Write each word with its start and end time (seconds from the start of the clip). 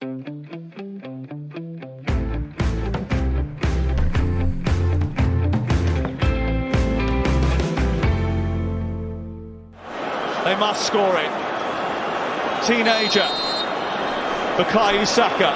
They 0.00 0.06
must 10.54 10.86
score 10.86 11.18
it. 11.18 11.32
Teenager, 12.64 13.26
Bukayo 14.56 15.04
Saka. 15.04 15.50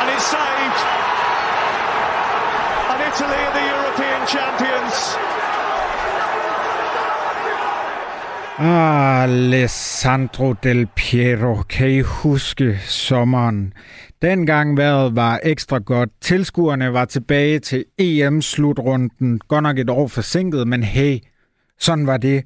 And 0.00 0.10
it's 0.10 0.26
saved. 0.26 0.80
And 2.90 3.00
Italy 3.08 3.40
are 3.40 3.54
the 3.54 3.64
European 3.64 4.26
champions. 4.26 5.16
Alessandro 8.58 10.52
Del 10.52 10.86
Piero, 10.86 11.62
kan 11.62 11.90
I 11.90 12.00
huske 12.00 12.78
sommeren? 12.84 13.72
Dengang 14.22 14.76
vejret 14.76 15.16
var 15.16 15.40
ekstra 15.42 15.78
godt. 15.78 16.10
Tilskuerne 16.20 16.92
var 16.92 17.04
tilbage 17.04 17.58
til 17.58 17.84
EM-slutrunden. 17.98 19.38
Godt 19.38 19.62
nok 19.62 19.78
et 19.78 19.90
år 19.90 20.08
forsinket, 20.08 20.68
men 20.68 20.82
hey, 20.82 21.18
sådan 21.78 22.06
var 22.06 22.16
det. 22.16 22.44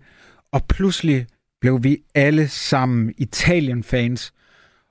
Og 0.52 0.64
pludselig 0.68 1.26
blev 1.60 1.84
vi 1.84 1.98
alle 2.14 2.48
sammen 2.48 3.14
Italien-fans. 3.18 4.32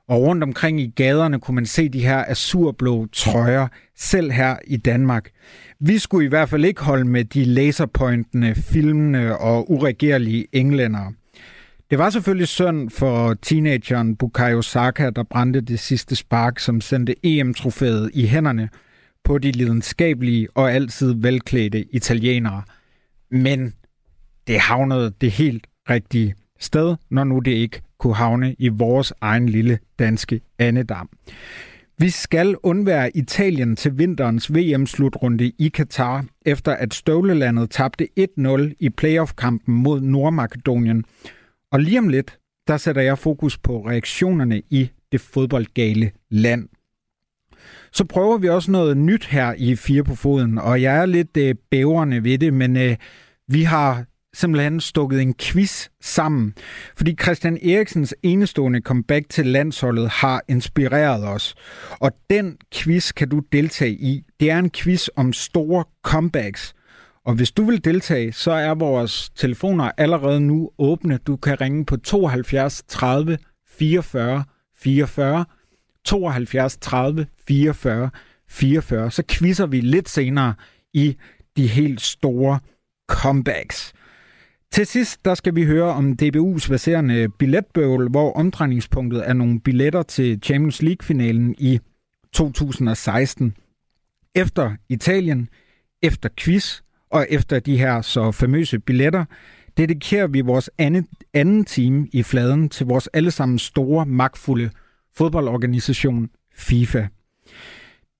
Og 0.08 0.22
rundt 0.22 0.44
omkring 0.44 0.82
i 0.82 0.94
gaderne 0.96 1.40
kunne 1.40 1.56
man 1.56 1.66
se 1.66 1.90
de 1.90 2.02
her 2.02 2.26
azurblå 2.28 3.08
trøjer, 3.14 3.68
selv 3.96 4.32
her 4.32 4.58
i 4.68 4.78
Danmark. 4.78 5.30
Vi 5.80 5.98
skulle 5.98 6.26
i 6.26 6.30
hvert 6.30 6.50
fald 6.50 6.66
ikke 6.66 6.84
holde 6.84 7.06
med 7.06 7.26
de 7.26 7.46
laserpointende, 7.46 8.56
filmende 8.56 9.38
og 9.38 9.72
uregerlige 9.72 10.48
englændere. 10.52 11.14
Det 11.90 11.98
var 11.98 12.10
selvfølgelig 12.10 12.48
synd 12.48 12.90
for 12.90 13.34
teenageren 13.34 14.16
Bukayo 14.16 14.62
Saka, 14.62 15.10
der 15.10 15.24
brændte 15.24 15.62
det 15.62 15.80
sidste 15.80 16.16
spark, 16.16 16.60
som 16.60 16.82
sendte 16.82 17.16
EM-trofæet 17.24 18.12
i 18.14 18.28
hænderne 18.28 18.70
på 19.24 19.38
de 19.38 19.52
lidenskabelige 19.52 20.48
og 20.56 20.72
altid 20.72 21.14
velklædte 21.18 21.86
italienere. 21.96 22.62
Men 23.32 23.74
det 24.48 24.60
havnede 24.60 25.14
det 25.22 25.32
helt 25.32 25.68
rigtige 25.90 26.36
sted, 26.60 26.96
når 27.10 27.24
nu 27.24 27.40
det 27.40 27.52
ikke 27.52 27.82
kunne 28.00 28.16
havne 28.16 28.56
i 28.60 28.68
vores 28.68 29.14
egen 29.22 29.50
lille 29.50 29.80
danske 30.00 30.42
andedam. 30.60 31.10
Vi 32.00 32.10
skal 32.10 32.56
undvære 32.64 33.18
Italien 33.18 33.76
til 33.76 33.98
vinterens 33.98 34.54
VM-slutrunde 34.56 35.52
i 35.58 35.70
Katar, 35.70 36.26
efter 36.46 36.74
at 36.74 36.94
Støvlelandet 36.94 37.70
tabte 37.70 38.08
1-0 38.20 38.74
i 38.80 38.90
playoff-kampen 38.90 39.76
mod 39.76 40.02
Nordmakedonien. 40.02 41.04
Og 41.72 41.80
lige 41.80 42.00
om 42.00 42.10
lidt, 42.10 42.38
der 42.68 42.78
sætter 42.78 43.02
jeg 43.02 43.18
fokus 43.18 43.58
på 43.58 43.88
reaktionerne 43.88 44.62
i 44.70 44.90
det 45.12 45.22
fodboldgale 45.22 46.12
land. 46.30 46.70
Så 47.92 48.06
prøver 48.06 48.38
vi 48.38 48.50
også 48.50 48.72
noget 48.72 48.98
nyt 48.98 49.26
her 49.26 49.54
i 49.58 49.76
Fire 49.76 50.04
på 50.04 50.16
Foden, 50.16 50.58
og 50.58 50.82
jeg 50.82 50.98
er 50.98 51.06
lidt 51.06 51.38
øh, 51.38 51.56
bævrende 51.72 52.24
ved 52.24 52.38
det, 52.38 52.54
men 52.54 52.78
øh, 52.78 52.96
vi 53.48 53.64
har 53.64 54.06
simpelthen 54.38 54.82
stukket 54.82 55.22
en 55.22 55.34
quiz 55.34 55.88
sammen, 56.02 56.54
fordi 56.98 57.16
Christian 57.22 57.58
Eriksens 57.58 58.16
enestående 58.24 58.80
comeback 58.80 59.30
til 59.30 59.46
landsholdet 59.46 60.10
har 60.10 60.42
inspireret 60.48 61.28
os. 61.28 61.56
Og 62.00 62.12
den 62.30 62.58
quiz 62.74 63.12
kan 63.12 63.30
du 63.30 63.42
deltage 63.52 63.92
i. 63.92 64.24
Det 64.40 64.52
er 64.52 64.60
en 64.60 64.72
quiz 64.72 65.08
om 65.16 65.34
store 65.34 65.84
comebacks. 66.04 66.74
Og 67.26 67.34
hvis 67.34 67.52
du 67.52 67.64
vil 67.64 67.86
deltage, 67.86 68.34
så 68.34 68.52
er 68.52 68.74
vores 68.74 69.30
telefoner 69.36 69.92
allerede 69.98 70.40
nu 70.40 70.72
åbne. 70.78 71.18
Du 71.18 71.36
kan 71.36 71.62
ringe 71.62 71.86
på 71.86 71.98
72 71.98 72.84
30 72.88 73.38
44 73.68 74.44
44, 74.78 75.46
72 76.06 76.78
30 76.78 77.28
44 77.48 78.10
44. 78.50 79.12
Så 79.12 79.24
quizzer 79.30 79.66
vi 79.66 79.82
lidt 79.82 80.10
senere 80.10 80.54
i 80.94 81.18
de 81.58 81.68
helt 81.68 82.02
store 82.02 82.60
comebacks. 83.10 83.94
Til 84.72 84.86
sidst 84.86 85.26
der 85.26 85.36
skal 85.36 85.56
vi 85.56 85.66
høre 85.66 85.94
om 85.94 86.18
DBU's 86.22 86.70
baserende 86.70 87.30
billetbøvl, 87.30 88.10
hvor 88.10 88.34
omdrejningspunktet 88.34 89.30
er 89.30 89.34
nogle 89.34 89.60
billetter 89.60 90.04
til 90.04 90.40
Champions 90.44 90.82
League-finalen 90.82 91.56
i 91.58 91.80
2016. 92.34 93.56
Efter 94.36 94.76
Italien, 94.90 95.50
efter 96.02 96.30
quiz 96.40 96.82
og 97.10 97.28
efter 97.30 97.60
de 97.60 97.78
her 97.78 98.02
så 98.02 98.32
famøse 98.32 98.80
billetter, 98.80 99.26
dedikerer 99.78 100.28
vi 100.28 100.42
vores 100.42 100.70
anden, 100.78 101.08
anden 101.34 101.66
time 101.66 102.08
i 102.14 102.24
fladen 102.24 102.70
til 102.70 102.86
vores 102.86 103.08
allesammen 103.08 103.60
store, 103.60 104.06
magtfulde 104.06 104.70
fodboldorganisation 105.16 106.30
FIFA. 106.56 107.08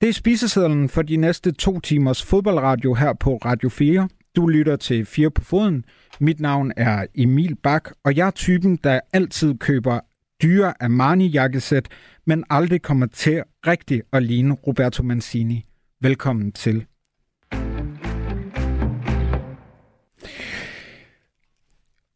Det 0.02 0.10
er 0.10 0.14
spisesedlen 0.14 0.90
for 0.90 1.02
de 1.02 1.18
næste 1.18 1.52
to 1.52 1.80
timers 1.80 2.24
fodboldradio 2.24 2.94
her 2.94 3.14
på 3.14 3.38
Radio 3.38 3.70
4. 3.70 4.10
Du 4.36 4.48
lytter 4.48 4.76
til 4.76 5.06
Fire 5.06 5.32
på 5.32 5.44
foden. 5.44 5.86
Mit 6.20 6.40
navn 6.40 6.72
er 6.78 7.06
Emil 7.16 7.56
Bak, 7.56 7.92
og 8.06 8.16
jeg 8.16 8.28
er 8.28 8.32
typen, 8.32 8.80
der 8.84 9.00
altid 9.14 9.58
køber 9.58 10.00
dyre 10.42 10.74
Armani-jakkesæt, 10.84 11.88
men 12.26 12.44
aldrig 12.50 12.82
kommer 12.82 13.06
til 13.06 13.44
rigtig 13.68 14.02
at 14.14 14.24
ligne 14.24 14.54
Roberto 14.54 15.04
Mancini. 15.04 15.66
Velkommen 16.02 16.52
til. 16.52 16.86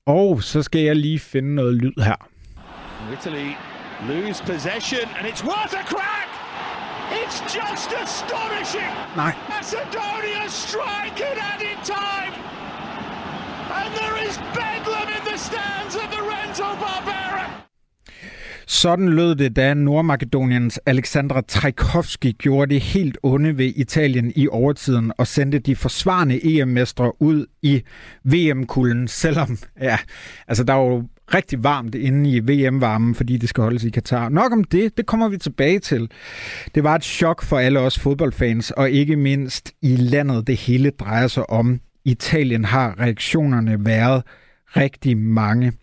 Og 0.05 0.43
så 0.43 0.63
skal 0.63 0.81
jeg 0.81 0.95
lige 0.95 1.19
finde 1.19 1.55
noget 1.55 1.75
lyd 1.75 1.93
her. 1.97 2.29
Italy 3.13 3.49
lose 4.07 4.43
possession, 4.43 5.07
and 5.17 5.27
it's 5.27 5.43
what 5.43 5.73
a 5.73 5.83
crack! 5.83 6.40
It's 7.19 7.39
just 7.59 7.89
astonishing! 8.03 8.91
Nej, 9.15 9.33
Macedonia 9.49 10.43
strike 10.49 11.19
in 11.29 11.37
added 11.53 11.79
time! 11.85 12.33
And 13.79 13.89
there 13.99 14.17
is 14.27 14.37
bedlam 14.37 15.07
in 15.17 15.23
the 15.31 15.37
stands 15.37 15.95
at 15.95 16.09
the 16.11 16.21
Renzo 16.31 16.63
Barbera! 16.63 17.45
Sådan 18.67 19.09
lød 19.09 19.35
det, 19.35 19.55
da 19.55 19.73
Nordmakedoniens 19.73 20.79
Alexandra 20.85 21.41
Trajkovski 21.41 22.31
gjorde 22.31 22.73
det 22.73 22.81
helt 22.81 23.17
onde 23.23 23.57
ved 23.57 23.73
Italien 23.75 24.33
i 24.35 24.47
overtiden 24.47 25.11
og 25.17 25.27
sendte 25.27 25.59
de 25.59 25.75
forsvarende 25.75 26.59
EM-mestre 26.59 27.21
ud 27.21 27.45
i 27.61 27.81
VM-kulden, 28.23 29.07
selvom 29.07 29.57
ja, 29.81 29.97
altså 30.47 30.63
der 30.63 30.73
er 30.73 30.77
jo 30.77 31.03
rigtig 31.33 31.63
varmt 31.63 31.95
inde 31.95 32.29
i 32.29 32.39
VM-varmen, 32.39 33.15
fordi 33.15 33.37
det 33.37 33.49
skal 33.49 33.61
holdes 33.61 33.83
i 33.83 33.89
Katar. 33.89 34.29
Nok 34.29 34.51
om 34.51 34.63
det, 34.63 34.97
det 34.97 35.05
kommer 35.05 35.29
vi 35.29 35.37
tilbage 35.37 35.79
til. 35.79 36.11
Det 36.75 36.83
var 36.83 36.95
et 36.95 37.03
chok 37.03 37.43
for 37.43 37.57
alle 37.57 37.79
os 37.79 37.99
fodboldfans, 37.99 38.71
og 38.71 38.91
ikke 38.91 39.15
mindst 39.15 39.71
i 39.81 39.95
landet 39.95 40.47
det 40.47 40.57
hele 40.57 40.89
drejer 40.89 41.27
sig 41.27 41.49
om. 41.49 41.79
Italien 42.05 42.65
har 42.65 42.99
reaktionerne 42.99 43.85
været 43.85 44.23
rigtig 44.67 45.17
mange. 45.17 45.73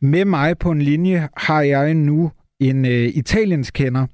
Med 0.00 0.24
mig 0.24 0.58
på 0.58 0.70
en 0.70 0.82
linje 0.82 1.28
har 1.36 1.62
jeg 1.62 1.94
nu 1.94 2.30
en 2.60 2.84
øh, 2.84 3.10
italiensk 3.14 3.74
kender. 3.74 4.06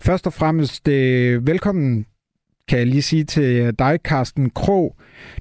Først 0.00 0.26
og 0.26 0.32
fremmest 0.32 0.88
øh, 0.88 1.46
velkommen, 1.46 2.06
kan 2.68 2.78
jeg 2.78 2.86
lige 2.86 3.02
sige 3.02 3.24
til 3.24 3.74
dig, 3.78 3.98
Carsten 4.04 4.50
Krog. 4.50 4.96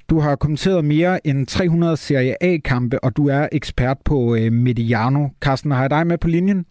Du 0.10 0.20
har 0.20 0.36
kommenteret 0.36 0.86
mere 0.86 1.28
end 1.28 1.48
300 1.48 1.98
Serie 1.98 2.44
A-kampe, 2.44 3.04
og 3.04 3.18
du 3.18 3.28
er 3.28 3.48
ekspert 3.52 3.98
på 4.06 4.36
øh, 4.36 4.52
Mediano. 4.52 5.28
Carsten, 5.42 5.72
har 5.72 5.82
jeg 5.82 5.90
dig 5.90 6.08
med 6.08 6.18
på 6.18 6.28
linjen? 6.28 6.66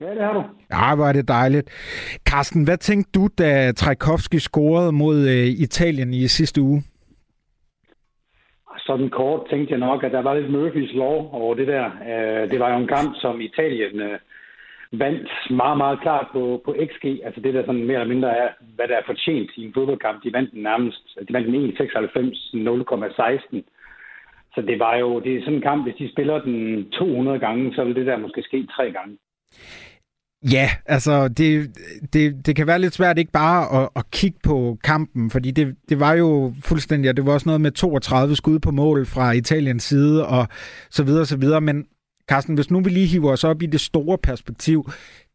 Ja, 0.00 0.10
det 0.14 0.22
har 0.22 0.32
du. 0.32 0.42
Ja, 0.72 0.94
hvor 0.94 1.06
er 1.06 1.12
det 1.12 1.28
dejligt. 1.28 1.70
Carsten, 2.28 2.64
hvad 2.64 2.76
tænkte 2.76 3.10
du, 3.20 3.28
da 3.38 3.72
Trajkovski 3.72 4.38
scorede 4.38 4.92
mod 4.92 5.28
øh, 5.28 5.46
Italien 5.46 6.14
i 6.14 6.28
sidste 6.28 6.62
uge? 6.62 6.82
Sådan 8.78 9.10
kort 9.10 9.40
tænkte 9.50 9.70
jeg 9.72 9.78
nok, 9.80 10.04
at 10.04 10.12
der 10.12 10.22
var 10.22 10.34
lidt 10.34 10.52
Murphys 10.52 10.92
lov 10.94 11.28
over 11.32 11.54
det 11.54 11.66
der. 11.66 11.84
Øh, 11.84 12.50
Det 12.50 12.60
var 12.60 12.72
jo 12.72 12.78
en 12.78 12.88
kamp, 12.88 13.10
som 13.20 13.40
Italien 13.40 14.00
øh, 14.00 14.18
vandt 14.92 15.30
meget, 15.50 15.78
meget 15.78 16.00
klart 16.00 16.26
på, 16.32 16.62
på 16.64 16.76
XG. 16.88 17.04
Altså 17.24 17.40
det, 17.40 17.54
der 17.54 17.62
sådan 17.66 17.86
mere 17.86 18.00
eller 18.00 18.14
mindre 18.14 18.36
er, 18.36 18.48
hvad 18.76 18.88
der 18.88 18.96
er 18.96 19.06
fortjent 19.06 19.50
i 19.56 19.64
en 19.64 19.74
fodboldkamp. 19.74 20.24
De 20.24 20.32
vandt 20.32 20.50
den 20.52 20.62
nærmest, 20.62 21.02
de 21.28 21.32
vandt 21.32 21.46
den 21.48 21.54
1,96, 21.54 21.78
0,16. 23.54 23.62
Så 24.54 24.60
det 24.68 24.78
var 24.78 24.96
jo, 24.96 25.20
det 25.20 25.36
er 25.36 25.40
sådan 25.40 25.54
en 25.54 25.68
kamp, 25.70 25.82
hvis 25.84 25.98
de 25.98 26.12
spiller 26.12 26.38
den 26.38 26.90
200 26.90 27.38
gange, 27.38 27.74
så 27.74 27.84
vil 27.84 27.94
det 27.94 28.06
der 28.06 28.16
måske 28.16 28.42
ske 28.42 28.66
tre 28.76 28.92
gange. 28.92 29.16
Ja, 30.42 30.68
altså 30.86 31.28
det, 31.28 31.76
det, 32.12 32.46
det 32.46 32.56
kan 32.56 32.66
være 32.66 32.78
lidt 32.78 32.94
svært 32.94 33.18
ikke 33.18 33.32
bare 33.32 33.82
at, 33.82 33.88
at 33.96 34.10
kigge 34.10 34.38
på 34.44 34.78
kampen, 34.84 35.30
fordi 35.30 35.50
det, 35.50 35.76
det 35.88 36.00
var 36.00 36.12
jo 36.12 36.52
fuldstændig, 36.64 37.10
og 37.10 37.16
det 37.16 37.26
var 37.26 37.32
også 37.32 37.48
noget 37.48 37.60
med 37.60 37.70
32 37.70 38.36
skud 38.36 38.58
på 38.58 38.70
mål 38.70 39.06
fra 39.06 39.32
Italiens 39.32 39.82
side 39.82 40.26
og 40.26 40.48
så 40.90 41.04
videre 41.04 41.20
og 41.20 41.26
så 41.26 41.38
videre, 41.38 41.60
men 41.60 41.86
Carsten, 42.28 42.54
hvis 42.54 42.70
nu 42.70 42.80
vi 42.80 42.90
lige 42.90 43.06
hiver 43.06 43.32
os 43.32 43.44
op 43.44 43.62
i 43.62 43.66
det 43.66 43.80
store 43.80 44.18
perspektiv, 44.18 44.84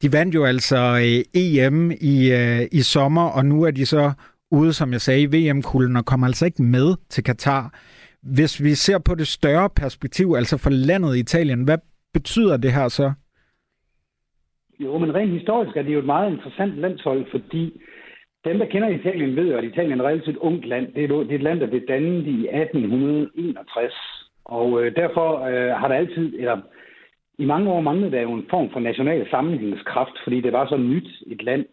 de 0.01 0.13
vandt 0.13 0.35
jo 0.35 0.43
altså 0.45 0.77
øh, 0.77 1.41
EM 1.41 1.91
i, 1.91 2.31
øh, 2.31 2.67
i 2.71 2.81
sommer, 2.81 3.25
og 3.37 3.45
nu 3.45 3.63
er 3.63 3.71
de 3.71 3.85
så 3.85 4.11
ude, 4.51 4.73
som 4.73 4.91
jeg 4.91 5.01
sagde, 5.01 5.21
i 5.21 5.31
VM-kulden 5.33 5.95
og 5.95 6.05
kommer 6.05 6.27
altså 6.27 6.45
ikke 6.45 6.63
med 6.63 6.95
til 7.09 7.23
Katar. 7.23 7.63
Hvis 8.35 8.63
vi 8.63 8.69
ser 8.69 8.99
på 8.99 9.15
det 9.15 9.27
større 9.27 9.69
perspektiv, 9.69 10.33
altså 10.37 10.57
for 10.57 10.69
landet 10.69 11.17
Italien, 11.17 11.63
hvad 11.63 11.77
betyder 12.13 12.57
det 12.57 12.73
her 12.73 12.87
så? 12.87 13.11
Jo, 14.79 14.97
men 14.97 15.15
rent 15.15 15.31
historisk 15.31 15.77
er 15.77 15.81
det 15.81 15.93
jo 15.93 15.99
et 15.99 16.05
meget 16.05 16.31
interessant 16.31 16.73
landshold, 16.75 17.25
fordi 17.31 17.81
dem, 18.45 18.57
der 18.57 18.65
kender 18.65 18.89
Italien, 18.89 19.35
ved 19.35 19.51
jo, 19.51 19.57
at 19.57 19.63
Italien 19.63 19.99
er 19.99 20.03
et 20.03 20.09
relativt 20.11 20.37
ungt 20.37 20.65
land. 20.65 20.93
Det 20.93 20.99
er, 21.03 21.19
et, 21.19 21.27
det 21.27 21.31
er 21.31 21.35
et 21.35 21.43
land, 21.43 21.59
der 21.59 21.67
blev 21.67 21.81
dannet 21.87 22.27
i 22.27 22.37
1861. 22.47 24.22
Og 24.59 24.83
øh, 24.83 24.95
derfor 24.95 25.27
øh, 25.49 25.71
har 25.79 25.87
der 25.87 25.95
altid, 25.95 26.39
eller 26.39 26.57
i 27.37 27.45
mange 27.45 27.71
år 27.71 27.81
manglede 27.81 28.11
der 28.11 28.21
jo 28.21 28.33
en 28.33 28.45
form 28.49 28.69
for 28.71 28.79
national 28.79 29.29
sammenhængskraft, 29.29 30.15
fordi 30.23 30.41
det 30.41 30.53
var 30.53 30.67
så 30.67 30.77
nyt 30.77 31.09
et 31.27 31.43
land. 31.43 31.65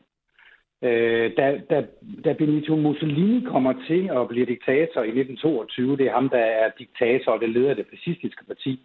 Øh, 0.83 1.31
da, 1.37 1.61
da, 1.71 1.87
da 2.25 2.33
Benito 2.33 2.77
Mussolini 2.77 3.45
kommer 3.45 3.73
til 3.87 4.11
at 4.19 4.29
blive 4.29 4.47
diktator 4.47 5.03
i 5.03 5.13
1922, 5.21 5.97
det 5.97 6.07
er 6.07 6.13
ham, 6.13 6.29
der 6.29 6.45
er 6.63 6.71
diktator 6.79 7.33
og 7.33 7.41
det 7.41 7.51
leder 7.51 7.75
det 7.75 7.87
fascistiske 7.91 8.45
parti, 8.47 8.81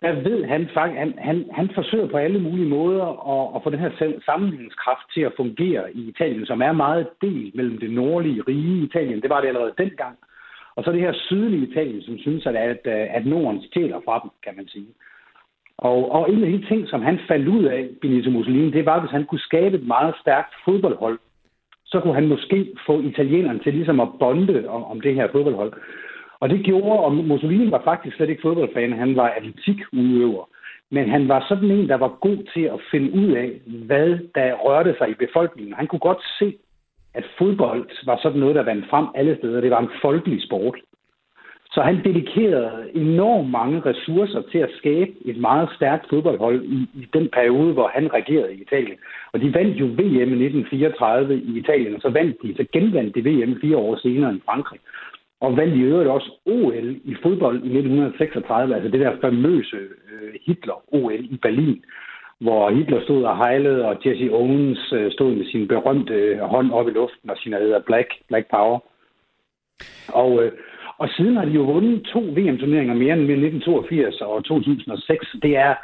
der 0.00 0.12
ved 0.12 0.44
han 0.44 0.68
faktisk, 0.74 0.98
han, 0.98 1.14
han, 1.18 1.50
han 1.52 1.70
forsøger 1.74 2.08
på 2.08 2.16
alle 2.16 2.40
mulige 2.40 2.68
måder 2.68 3.06
at, 3.34 3.56
at 3.56 3.62
få 3.62 3.70
den 3.70 3.78
her 3.78 4.20
sammenhængskraft 4.24 5.06
til 5.14 5.20
at 5.20 5.36
fungere 5.36 5.96
i 5.96 6.08
Italien, 6.08 6.46
som 6.46 6.62
er 6.62 6.72
meget 6.72 7.08
delt 7.20 7.54
mellem 7.54 7.78
det 7.78 7.90
nordlige 7.90 8.42
rige 8.48 8.84
Italien, 8.84 9.22
det 9.22 9.30
var 9.30 9.40
det 9.40 9.48
allerede 9.48 9.74
dengang, 9.78 10.16
og 10.76 10.84
så 10.84 10.92
det 10.92 11.00
her 11.00 11.12
sydlige 11.12 11.66
Italien, 11.66 12.02
som 12.02 12.18
synes, 12.18 12.46
at, 12.46 12.56
at, 12.56 12.80
øh, 12.84 13.16
at 13.16 13.26
Norden 13.26 13.62
stjæler 13.62 14.00
fra 14.04 14.20
dem, 14.22 14.30
kan 14.44 14.56
man 14.56 14.68
sige. 14.68 14.86
Og, 15.78 16.12
og 16.12 16.32
en 16.32 16.44
af 16.44 16.50
de 16.50 16.66
ting, 16.68 16.88
som 16.88 17.02
han 17.02 17.18
faldt 17.28 17.48
ud 17.48 17.64
af, 17.64 17.88
Benito 18.00 18.30
Mussolini, 18.30 18.70
det 18.70 18.86
var, 18.86 18.94
at 18.94 19.00
hvis 19.02 19.10
han 19.10 19.24
kunne 19.24 19.48
skabe 19.48 19.76
et 19.76 19.86
meget 19.86 20.14
stærkt 20.20 20.54
fodboldhold, 20.64 21.18
så 21.86 22.00
kunne 22.00 22.14
han 22.14 22.28
måske 22.28 22.74
få 22.86 23.00
italienerne 23.00 23.58
til 23.58 23.74
ligesom 23.74 24.00
at 24.00 24.08
bonde 24.18 24.68
om, 24.68 24.84
om 24.84 25.00
det 25.00 25.14
her 25.14 25.28
fodboldhold. 25.32 25.72
Og 26.40 26.50
det 26.50 26.64
gjorde, 26.64 27.00
og 27.00 27.14
Mussolini 27.14 27.70
var 27.70 27.82
faktisk 27.84 28.16
slet 28.16 28.28
ikke 28.28 28.42
fodboldfan, 28.42 28.92
han 28.92 29.16
var 29.16 29.28
atletikudøver. 29.28 30.44
Men 30.90 31.10
han 31.10 31.28
var 31.28 31.44
sådan 31.48 31.70
en, 31.70 31.88
der 31.88 31.96
var 31.96 32.08
god 32.08 32.38
til 32.54 32.60
at 32.60 32.80
finde 32.90 33.12
ud 33.12 33.32
af, 33.32 33.60
hvad 33.66 34.18
der 34.34 34.54
rørte 34.54 34.94
sig 34.98 35.10
i 35.10 35.14
befolkningen. 35.14 35.74
Han 35.74 35.86
kunne 35.86 35.98
godt 36.10 36.22
se, 36.38 36.56
at 37.18 37.24
fodbold 37.38 37.88
var 38.06 38.18
sådan 38.22 38.40
noget, 38.40 38.54
der 38.54 38.62
vandt 38.62 38.90
frem 38.90 39.06
alle 39.14 39.36
steder. 39.38 39.60
Det 39.60 39.70
var 39.70 39.80
en 39.80 39.98
folkelig 40.02 40.42
sport. 40.42 40.78
Så 41.70 41.82
han 41.82 42.04
dedikerede 42.04 42.90
enormt 42.94 43.50
mange 43.50 43.80
ressourcer 43.80 44.42
til 44.52 44.58
at 44.58 44.70
skabe 44.78 45.12
et 45.24 45.36
meget 45.36 45.68
stærkt 45.76 46.08
fodboldhold 46.10 46.64
i, 46.64 46.80
i 46.94 47.06
den 47.12 47.28
periode, 47.32 47.72
hvor 47.72 47.88
han 47.94 48.12
regerede 48.12 48.54
i 48.54 48.62
Italien. 48.62 48.98
Og 49.32 49.40
de 49.40 49.54
vandt 49.54 49.76
jo 49.80 49.84
VM 49.84 50.30
i 50.36 50.44
1934 50.46 51.36
i 51.36 51.58
Italien, 51.58 51.94
og 51.94 52.00
så 52.00 52.08
vandt 52.08 52.36
de, 52.42 52.54
så 52.56 52.64
genvandt 52.72 53.14
de 53.14 53.24
VM 53.28 53.60
fire 53.60 53.76
år 53.76 53.96
senere 53.96 54.34
i 54.34 54.42
Frankrig. 54.44 54.80
Og 55.40 55.56
vandt 55.56 55.74
i 55.76 55.82
øvrigt 55.82 56.10
også 56.10 56.30
OL 56.46 56.88
i 57.04 57.14
fodbold 57.22 57.56
i 57.56 57.78
1936, 57.78 58.74
altså 58.74 58.90
det 58.90 59.00
der 59.00 59.20
famøse 59.20 59.76
øh, 59.76 60.34
Hitler-OL 60.46 61.24
i 61.34 61.36
Berlin, 61.42 61.84
hvor 62.40 62.70
Hitler 62.70 63.02
stod 63.02 63.24
og 63.24 63.36
hejlede, 63.36 63.88
og 63.88 63.96
Jesse 64.04 64.28
Owens 64.32 64.92
øh, 64.92 65.12
stod 65.12 65.34
med 65.34 65.46
sin 65.46 65.68
berømte 65.68 66.38
hånd 66.42 66.72
op 66.72 66.88
i 66.88 66.90
luften 66.90 67.30
og 67.30 67.36
signalerede 67.36 67.84
Black, 67.86 68.08
Black 68.28 68.46
Power. 68.50 68.78
Og, 70.08 70.44
øh, 70.44 70.52
og 70.98 71.08
siden 71.08 71.36
har 71.36 71.44
de 71.44 71.50
jo 71.50 71.62
vundet 71.62 72.02
to 72.12 72.20
VM-turneringer 72.20 72.94
mere 72.94 73.14
end 73.14 73.30
1982 73.30 74.20
og 74.20 74.44
2006. 74.44 75.26
Det 75.42 75.56
er, 75.56 75.74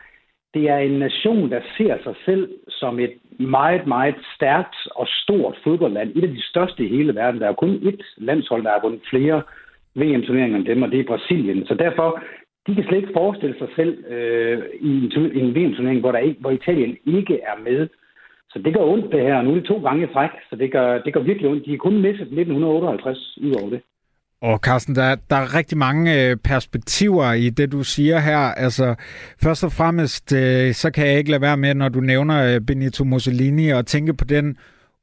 det 0.55 0.69
er 0.69 0.77
en 0.77 0.99
nation, 0.99 1.51
der 1.51 1.61
ser 1.77 1.97
sig 2.03 2.15
selv 2.25 2.49
som 2.69 2.99
et 2.99 3.15
meget, 3.39 3.87
meget 3.87 4.15
stærkt 4.37 4.77
og 4.95 5.07
stort 5.09 5.57
fodboldland. 5.65 6.17
Et 6.17 6.25
af 6.25 6.31
de 6.31 6.43
største 6.43 6.85
i 6.85 6.89
hele 6.89 7.15
verden. 7.15 7.41
Der 7.41 7.49
er 7.49 7.53
kun 7.53 7.75
ét 7.77 8.15
landshold, 8.17 8.65
der 8.65 8.71
har 8.71 8.81
vundet 8.83 9.03
flere 9.11 9.43
VM-turneringer 9.95 10.59
end 10.59 10.67
dem, 10.67 10.83
og 10.83 10.91
det 10.91 11.01
er 11.01 11.05
Brasilien. 11.05 11.67
Så 11.67 11.75
derfor, 11.75 12.23
de 12.67 12.75
kan 12.75 12.85
slet 12.85 12.97
ikke 12.99 13.17
forestille 13.17 13.57
sig 13.59 13.69
selv 13.77 14.05
øh, 14.05 14.59
i 14.81 14.93
en, 15.17 15.33
en 15.41 15.55
VM-turnering, 15.55 16.01
hvor, 16.01 16.13
der 16.13 16.19
ikke, 16.19 16.41
hvor 16.41 16.51
Italien 16.51 16.97
ikke 17.07 17.41
er 17.41 17.63
med. 17.65 17.89
Så 18.51 18.59
det 18.65 18.75
gør 18.75 18.81
ondt 18.81 19.13
det 19.13 19.21
her. 19.21 19.43
Nu 19.43 19.51
er 19.51 19.55
det 19.55 19.65
to 19.65 19.79
gange 19.83 20.07
træk, 20.07 20.31
så 20.51 20.57
det 20.57 20.73
gør, 20.73 20.99
det 20.99 21.15
gør 21.15 21.21
virkelig 21.21 21.51
ondt. 21.51 21.67
De 21.67 21.75
er 21.75 21.79
kun 21.79 22.03
misset 22.03 22.27
1958 22.27 23.39
ud 23.43 23.55
over 23.61 23.71
det. 23.71 23.81
Og 24.43 24.59
Carsten, 24.59 24.95
der, 24.95 25.17
der 25.31 25.37
er 25.37 25.55
rigtig 25.55 25.79
mange 25.79 26.31
øh, 26.31 26.37
perspektiver 26.37 27.33
i 27.33 27.51
det, 27.51 27.73
du 27.73 27.83
siger 27.83 28.19
her. 28.19 28.39
Altså, 28.39 28.95
først 29.43 29.65
og 29.65 29.73
fremmest, 29.73 30.33
øh, 30.33 30.73
så 30.73 30.91
kan 30.95 31.07
jeg 31.07 31.19
ikke 31.19 31.31
lade 31.31 31.43
være 31.43 31.57
med, 31.57 31.75
når 31.75 31.89
du 31.89 32.01
nævner 32.01 32.55
øh, 32.55 32.61
Benito 32.61 33.05
Mussolini, 33.05 33.69
og 33.69 33.87
tænke 33.87 34.15
på 34.15 34.25
den 34.25 34.57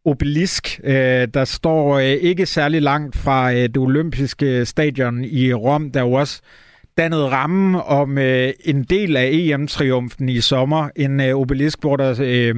obelisk, 0.06 0.80
øh, 0.84 1.28
der 1.34 1.46
står 1.46 1.98
øh, 1.98 2.06
ikke 2.06 2.46
særlig 2.46 2.82
langt 2.82 3.16
fra 3.16 3.52
øh, 3.52 3.58
det 3.58 3.78
olympiske 3.78 4.66
stadion 4.66 5.24
i 5.24 5.54
Rom, 5.54 5.92
der 5.92 6.02
jo 6.02 6.12
også 6.12 6.42
dannet 7.00 7.32
ramme 7.32 7.84
om 7.84 8.18
øh, 8.18 8.54
en 8.66 8.84
del 8.84 9.18
af 9.18 9.30
EM-triumfen 9.34 10.30
i 10.30 10.42
sommer. 10.42 10.90
En 10.96 11.20
øh, 11.20 11.36
obelisk, 11.36 11.82
hvor 11.82 11.98
der, 11.98 12.16
øh, 12.22 12.56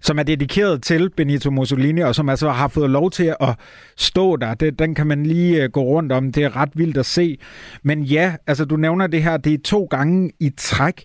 som 0.00 0.18
er 0.18 0.22
dedikeret 0.22 0.82
til 0.82 1.10
Benito 1.16 1.50
Mussolini, 1.50 2.00
og 2.00 2.14
som 2.14 2.28
altså 2.28 2.50
har 2.50 2.68
fået 2.68 2.90
lov 2.90 3.10
til 3.10 3.34
at 3.40 3.54
stå 3.96 4.36
der. 4.36 4.54
Det, 4.54 4.78
den 4.78 4.94
kan 4.94 5.06
man 5.06 5.26
lige 5.26 5.62
øh, 5.62 5.70
gå 5.70 5.82
rundt 5.82 6.12
om. 6.12 6.32
Det 6.32 6.44
er 6.44 6.56
ret 6.56 6.68
vildt 6.74 6.96
at 6.96 7.06
se. 7.06 7.38
Men 7.82 8.02
ja, 8.02 8.34
altså 8.46 8.64
du 8.64 8.76
nævner 8.76 9.06
det 9.06 9.22
her, 9.22 9.36
det 9.36 9.54
er 9.54 9.58
to 9.64 9.84
gange 9.84 10.30
i 10.40 10.50
træk. 10.56 11.04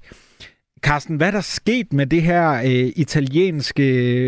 Carsten, 0.82 1.16
hvad 1.16 1.28
er 1.28 1.32
der 1.32 1.42
sket 1.42 1.94
med 1.94 2.08
det 2.08 2.22
her 2.22 2.52
øh, 2.54 2.92
italienske 2.96 3.84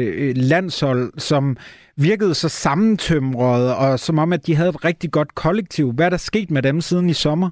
øh, 0.08 0.34
landshold, 0.36 1.14
som 1.18 1.58
virkede 1.98 2.34
så 2.34 2.50
sammentømret, 2.50 3.76
og 3.76 4.00
som 4.00 4.20
om, 4.20 4.34
at 4.34 4.48
de 4.48 4.56
havde 4.56 4.70
et 4.70 4.86
rigtig 4.86 5.12
godt 5.12 5.36
kollektiv? 5.36 5.94
Hvad 5.94 6.06
er 6.06 6.10
der 6.10 6.18
sket 6.18 6.52
med 6.52 6.62
dem 6.62 6.82
siden 6.82 7.10
i 7.10 7.14
sommer? 7.14 7.50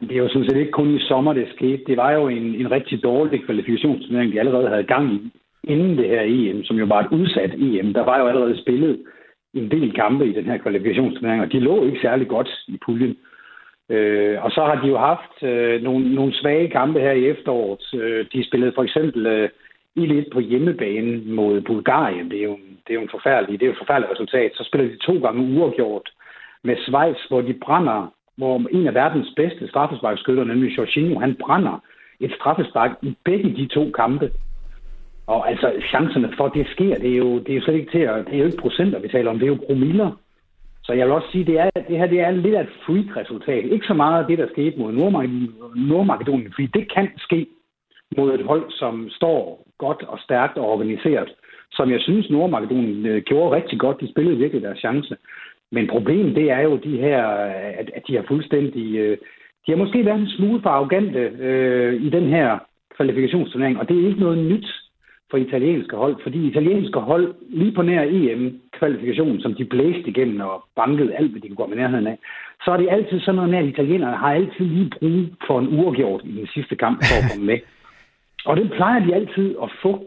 Det 0.00 0.12
er 0.12 0.22
jo 0.22 0.28
sådan 0.28 0.44
set 0.44 0.56
ikke 0.56 0.72
kun 0.72 0.94
i 0.96 1.00
sommer, 1.00 1.32
det 1.32 1.48
skete. 1.56 1.82
Det 1.86 1.96
var 1.96 2.10
jo 2.10 2.28
en, 2.28 2.54
en 2.54 2.70
rigtig 2.70 3.02
dårlig 3.02 3.44
kvalifikationsturnering, 3.44 4.32
de 4.32 4.40
allerede 4.40 4.68
havde 4.68 4.84
gang 4.84 5.12
i 5.12 5.30
inden 5.64 5.98
det 5.98 6.08
her 6.08 6.22
EM, 6.26 6.64
som 6.64 6.76
jo 6.76 6.84
var 6.84 7.00
et 7.00 7.12
udsat 7.12 7.54
EM. 7.54 7.92
Der 7.94 8.04
var 8.04 8.18
jo 8.18 8.26
allerede 8.26 8.60
spillet 8.60 9.02
en 9.54 9.70
del 9.70 9.92
kampe 9.94 10.26
i 10.26 10.32
den 10.32 10.44
her 10.44 10.58
kvalifikationsturnering, 10.58 11.42
og 11.42 11.52
de 11.52 11.60
lå 11.60 11.84
ikke 11.86 12.00
særlig 12.02 12.28
godt 12.28 12.50
i 12.68 12.78
puljen. 12.84 13.16
Øh, 13.88 14.44
og 14.44 14.50
så 14.50 14.60
har 14.64 14.80
de 14.82 14.88
jo 14.88 14.98
haft 14.98 15.42
øh, 15.42 15.82
nogle, 15.82 16.14
nogle 16.14 16.34
svage 16.34 16.68
kampe 16.68 17.00
her 17.00 17.12
i 17.12 17.26
efteråret. 17.26 17.94
Øh, 17.94 18.26
de 18.32 18.46
spillede 18.46 18.72
for 18.74 18.82
eksempel 18.82 19.26
øh, 19.26 19.48
i 19.96 20.06
lidt 20.06 20.32
på 20.32 20.40
hjemmebane 20.40 21.22
mod 21.24 21.60
Bulgarien. 21.60 22.30
Det 22.30 22.38
er 22.38 22.44
jo, 22.44 22.58
det 22.86 22.90
er 22.90 22.94
jo 22.94 23.02
en 23.02 23.16
forfærdelig, 23.16 23.60
det 23.60 23.66
er 23.66 23.70
jo 23.70 23.72
et 23.72 23.84
forfærdeligt 23.84 24.12
resultat. 24.12 24.50
Så 24.54 24.64
spiller 24.64 24.90
de 24.90 24.96
to 24.96 25.18
gange 25.18 25.58
uafgjort 25.58 26.10
med 26.64 26.76
Schweiz, 26.76 27.16
hvor 27.28 27.40
de 27.40 27.54
brænder 27.64 28.12
hvor 28.40 28.54
en 28.70 28.86
af 28.86 28.94
verdens 28.94 29.32
bedste 29.36 29.68
straffesparkskytter, 29.68 30.44
nemlig 30.44 30.78
Jorginho, 30.78 31.20
han 31.20 31.36
brænder 31.42 31.82
et 32.20 32.32
straffespark 32.38 32.92
i 33.02 33.16
begge 33.24 33.48
de 33.58 33.66
to 33.66 33.90
kampe. 33.90 34.30
Og 35.26 35.50
altså, 35.50 35.68
chancerne 35.88 36.32
for, 36.36 36.46
at 36.46 36.54
det 36.54 36.66
sker, 36.74 36.94
det 36.94 37.10
er 37.12 37.16
jo, 37.24 37.38
det 37.38 37.50
er 37.50 37.58
jo 37.58 37.64
slet 37.64 37.74
ikke 37.74 37.90
til 37.90 38.04
at, 38.12 38.26
det 38.26 38.34
er 38.34 38.38
jo 38.38 38.44
ikke 38.44 38.64
procenter, 38.64 38.98
vi 38.98 39.08
taler 39.08 39.30
om, 39.30 39.38
det 39.38 39.46
er 39.46 39.54
jo 39.54 39.64
promiller. 39.66 40.10
Så 40.84 40.92
jeg 40.92 41.06
vil 41.06 41.14
også 41.14 41.30
sige, 41.32 41.44
det, 41.44 41.58
er, 41.58 41.70
det 41.88 41.98
her 41.98 42.06
det 42.06 42.20
er 42.20 42.30
lidt 42.30 42.54
af 42.54 42.62
et 42.62 42.76
freak-resultat. 42.86 43.64
Ikke 43.64 43.86
så 43.86 43.94
meget 43.94 44.22
af 44.22 44.28
det, 44.28 44.38
der 44.38 44.48
skete 44.52 44.78
mod 44.78 44.92
Nordmakedonien, 45.90 46.52
fordi 46.54 46.66
det 46.66 46.92
kan 46.94 47.08
ske 47.18 47.46
mod 48.16 48.34
et 48.34 48.46
hold, 48.46 48.70
som 48.70 49.10
står 49.10 49.66
godt 49.78 50.02
og 50.02 50.18
stærkt 50.18 50.58
og 50.58 50.68
organiseret, 50.68 51.30
som 51.72 51.90
jeg 51.90 52.00
synes, 52.00 52.30
Nordmakedonien 52.30 53.06
øh, 53.06 53.22
gjorde 53.22 53.56
rigtig 53.56 53.78
godt. 53.78 54.00
De 54.00 54.10
spillede 54.10 54.36
virkelig 54.36 54.62
deres 54.62 54.78
chance. 54.78 55.16
Men 55.72 55.88
problemet, 55.88 56.36
det 56.36 56.50
er 56.50 56.60
jo 56.60 56.76
de 56.76 56.98
her, 56.98 57.26
at, 57.80 57.90
at 57.94 58.02
de 58.08 58.16
har 58.16 58.24
fuldstændig... 58.28 58.96
Øh, 58.96 59.18
de 59.66 59.72
har 59.72 59.76
måske 59.76 60.04
været 60.04 60.20
en 60.20 60.28
smule 60.28 60.62
for 60.62 60.70
arrogante 60.70 61.18
øh, 61.18 62.02
i 62.02 62.10
den 62.10 62.28
her 62.28 62.58
kvalifikationsturnering, 62.96 63.78
og 63.78 63.88
det 63.88 63.96
er 63.96 64.08
ikke 64.08 64.20
noget 64.20 64.38
nyt 64.38 64.66
for 65.30 65.36
italienske 65.36 65.96
hold, 65.96 66.16
fordi 66.22 66.48
italienske 66.48 66.98
hold 66.98 67.34
lige 67.48 67.72
på 67.72 67.82
nær 67.82 68.02
EM-kvalifikationen, 68.02 69.40
som 69.40 69.54
de 69.54 69.64
blæste 69.64 70.08
igennem 70.08 70.40
og 70.40 70.64
bankede 70.76 71.14
alt, 71.14 71.30
hvad 71.30 71.40
de 71.40 71.48
kunne 71.48 71.56
gå 71.56 71.66
med 71.66 71.76
nærheden 71.76 72.06
af, 72.06 72.18
så 72.64 72.70
er 72.70 72.76
det 72.76 72.88
altid 72.90 73.20
sådan 73.20 73.34
noget 73.34 73.50
med, 73.50 73.58
at 73.58 73.64
italienerne 73.64 74.16
har 74.16 74.32
altid 74.32 74.66
lige 74.66 74.90
brug 74.98 75.20
for 75.46 75.58
en 75.60 75.68
uafgjort 75.78 76.20
i 76.24 76.32
den 76.38 76.48
sidste 76.54 76.76
kamp 76.76 76.98
for 76.98 77.16
at 77.18 77.30
komme 77.30 77.46
med. 77.46 77.58
Og 78.48 78.56
det 78.56 78.72
plejer 78.72 79.06
de 79.06 79.14
altid 79.14 79.54
at 79.62 79.70
få. 79.82 80.04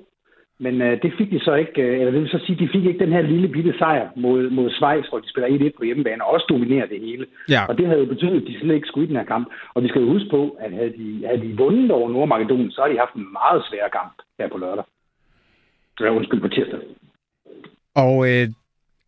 Men 0.65 0.81
øh, 0.81 1.01
det 1.03 1.11
fik 1.17 1.29
de 1.31 1.39
så 1.47 1.53
ikke, 1.53 1.81
øh, 1.81 1.99
eller 1.99 2.11
det 2.11 2.21
vil 2.21 2.29
så 2.29 2.41
sige, 2.45 2.61
de 2.63 2.73
fik 2.73 2.85
ikke 2.85 3.03
den 3.05 3.13
her 3.15 3.21
lille 3.21 3.47
bitte 3.47 3.73
sejr 3.77 4.07
mod, 4.15 4.49
mod 4.49 4.69
Schweiz, 4.71 5.05
hvor 5.09 5.19
de 5.19 5.29
spiller 5.29 5.69
1-1 5.69 5.77
på 5.77 5.83
hjemmebane, 5.83 6.23
og 6.23 6.29
også 6.33 6.45
dominerer 6.49 6.87
det 6.87 6.99
hele. 6.99 7.25
Ja. 7.49 7.61
Og 7.69 7.77
det 7.77 7.85
havde 7.87 7.99
jo 7.99 8.05
betydet, 8.05 8.41
at 8.41 8.47
de 8.47 8.59
slet 8.59 8.75
ikke 8.75 8.87
skulle 8.87 9.05
i 9.05 9.11
den 9.11 9.21
her 9.21 9.31
kamp. 9.33 9.47
Og 9.73 9.83
vi 9.83 9.87
skal 9.87 10.01
jo 10.01 10.13
huske 10.13 10.29
på, 10.29 10.57
at 10.59 10.71
havde 10.73 10.93
de, 10.99 11.07
havde 11.27 11.41
de 11.45 11.57
vundet 11.57 11.91
over 11.91 12.09
Nordmakedonien, 12.09 12.71
så 12.71 12.81
har 12.81 12.89
de 12.89 13.03
haft 13.03 13.15
en 13.15 13.27
meget 13.39 13.61
svær 13.69 13.87
kamp 13.97 14.13
her 14.39 14.47
på 14.49 14.57
lørdag. 14.57 14.85
Ja, 15.99 16.09
undskyld, 16.09 16.41
på 16.41 16.47
tirsdag. 16.47 16.79
Og 17.95 18.15
øh, 18.29 18.47